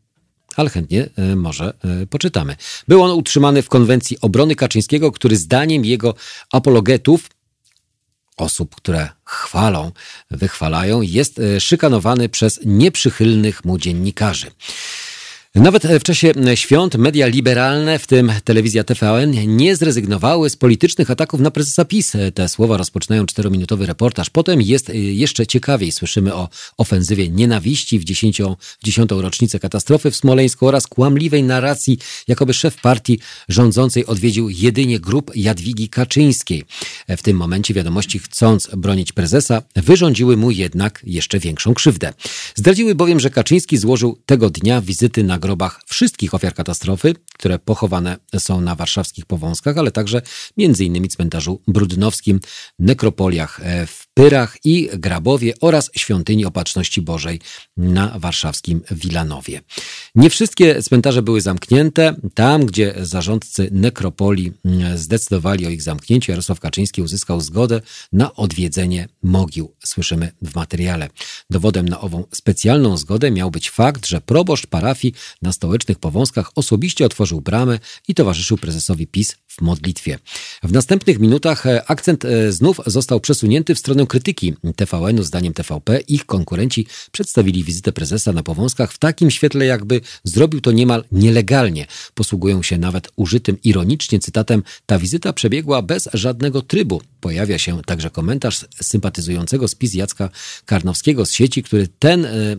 [0.56, 2.56] ale chętnie e, może e, poczytamy.
[2.88, 6.16] Był on utrzymany w konwencji obrony Kaczyńskiego, który zdaniem jego
[6.52, 7.30] apologetów
[8.38, 9.92] osób, które chwalą,
[10.32, 14.52] wychwalają, jest e, szykanowany przez nieprzychylnych mu dziennikarzy.
[15.62, 21.40] Nawet w czasie świąt media liberalne, w tym telewizja TVN, nie zrezygnowały z politycznych ataków
[21.40, 22.14] na prezesa PiS.
[22.34, 24.30] Te słowa rozpoczynają czterominutowy reportaż.
[24.30, 25.92] Potem jest jeszcze ciekawiej.
[25.92, 31.98] Słyszymy o ofensywie nienawiści w dziesięcią, dziesiątą rocznicę katastrofy w Smoleńsku oraz kłamliwej narracji,
[32.28, 33.20] jakoby szef partii
[33.50, 36.64] rządzącej odwiedził jedynie grup Jadwigi Kaczyńskiej.
[37.10, 42.14] W tym momencie wiadomości, chcąc bronić prezesa, wyrządziły mu jednak jeszcze większą krzywdę.
[42.56, 48.18] Zdradziły bowiem, że Kaczyński złożył tego dnia wizyty na grobach wszystkich ofiar katastrofy, które pochowane
[48.40, 50.22] są na warszawskich Powązkach, ale także
[50.58, 51.10] m.in.
[51.10, 52.40] cmentarzu Brudnowskim,
[52.80, 57.40] nekropoliach e, w Pyrach i Grabowie oraz Świątyni Opatrzności Bożej
[57.78, 59.62] na warszawskim Wilanowie.
[60.16, 62.16] Nie wszystkie cmentarze były zamknięte.
[62.34, 69.08] Tam, gdzie zarządcy nekropolii mm, zdecydowali o ich zamknięciu, Jarosław Kaczyński uzyskał zgodę na odwiedzenie
[69.24, 69.76] mogił.
[69.86, 71.10] Słyszymy w materiale.
[71.50, 77.06] Dowodem na ową specjalną zgodę miał być fakt, że proboszcz parafii na stołecznych powązkach osobiście
[77.06, 80.20] otworzył bramę i towarzyszył prezesowi PiS w modlitwie.
[80.64, 85.24] W następnych minutach e, akcent e, znów został przesunięty w stronę krytyki TVN-u.
[85.24, 90.72] Zdaniem TVP ich konkurenci przedstawili wizytę prezesa na Powązkach w takim świetle, jakby zrobił to
[90.72, 91.86] niemal nielegalnie.
[92.14, 97.02] Posługują się nawet użytym ironicznie cytatem ta wizyta przebiegła bez żadnego trybu.
[97.22, 100.30] Pojawia się także komentarz sympatyzującego z PiS Jacka
[100.66, 102.58] Karnowskiego z sieci, który ten y,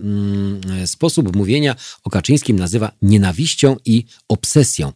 [0.83, 4.93] y, sposób mówienia o Kaczyńskim nazywa nienawiścią i obsesją.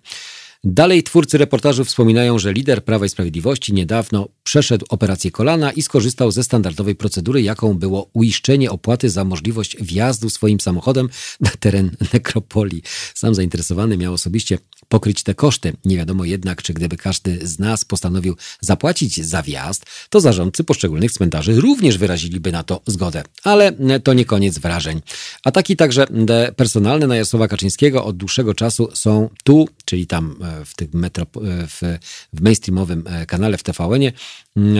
[0.64, 6.30] Dalej twórcy reportażu wspominają, że lider Prawa i Sprawiedliwości niedawno przeszedł operację kolana i skorzystał
[6.30, 11.08] ze standardowej procedury, jaką było uiszczenie opłaty za możliwość wjazdu swoim samochodem
[11.40, 12.82] na teren nekropolii.
[13.14, 14.58] Sam zainteresowany miał osobiście
[14.88, 15.72] pokryć te koszty.
[15.84, 21.12] Nie wiadomo jednak, czy gdyby każdy z nas postanowił zapłacić za wjazd, to zarządcy poszczególnych
[21.12, 23.22] cmentarzy również wyraziliby na to zgodę.
[23.44, 23.72] Ale
[24.04, 25.02] to nie koniec wrażeń.
[25.44, 26.06] Ataki także
[26.56, 31.10] personalne na Jarosława Kaczyńskiego od dłuższego czasu są tu, czyli tam e, w tym e,
[31.66, 31.80] w,
[32.32, 34.12] w mainstreamowym e, kanale w TVN-ie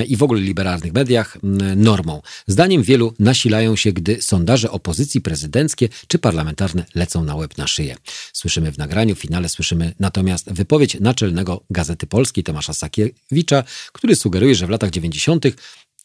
[0.07, 2.23] i w ogóle liberalnych mediach mm, normą.
[2.47, 7.97] Zdaniem wielu nasilają się, gdy sondaże opozycji prezydenckie czy parlamentarne lecą na łeb na szyję.
[8.33, 14.55] Słyszymy w nagraniu, w finale słyszymy natomiast wypowiedź naczelnego Gazety Polskiej Tomasza Sakiewicza, który sugeruje,
[14.55, 15.45] że w latach 90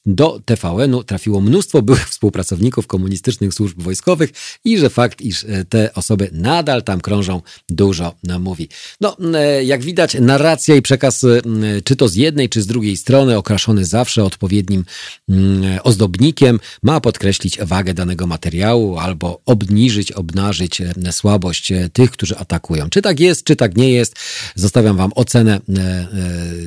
[0.07, 4.29] do TVN-u trafiło mnóstwo byłych współpracowników komunistycznych służb wojskowych
[4.63, 8.69] i że fakt, iż e, te osoby nadal tam krążą, dużo mówi.
[9.01, 11.41] No, e, jak widać, narracja i przekaz, e,
[11.84, 14.85] czy to z jednej, czy z drugiej strony, okraszony zawsze odpowiednim
[15.84, 20.81] ozdobnikiem, ma podkreślić wagę danego materiału albo obniżyć, obnażyć
[21.11, 22.89] słabość tych, którzy atakują.
[22.89, 24.15] Czy tak jest, czy tak nie jest,
[24.55, 25.59] zostawiam wam ocenę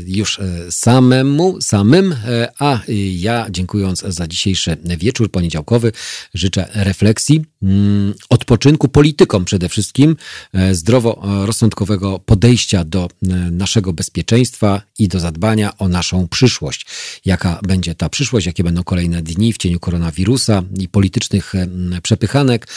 [0.07, 0.41] już
[0.71, 2.15] samemu, samym,
[2.59, 2.81] a
[3.19, 5.93] ja ja, dziękując za dzisiejszy wieczór poniedziałkowy,
[6.35, 10.17] życzę refleksji, mm, odpoczynku politykom przede wszystkim,
[10.53, 16.87] e, zdroworozsądkowego podejścia do e, naszego bezpieczeństwa i do zadbania o naszą przyszłość.
[17.25, 21.69] Jaka będzie ta przyszłość, jakie będą kolejne dni w cieniu koronawirusa i politycznych e,
[22.03, 22.69] przepychanek.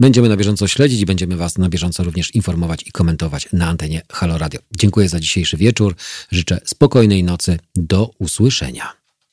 [0.00, 4.02] Będziemy na bieżąco śledzić i będziemy Was na bieżąco również informować i komentować na antenie
[4.12, 4.60] Halo Radio.
[4.78, 5.96] Dziękuję za dzisiejszy wieczór.
[6.30, 7.58] Życzę spokojnej nocy.
[7.76, 8.97] Do usłyszenia.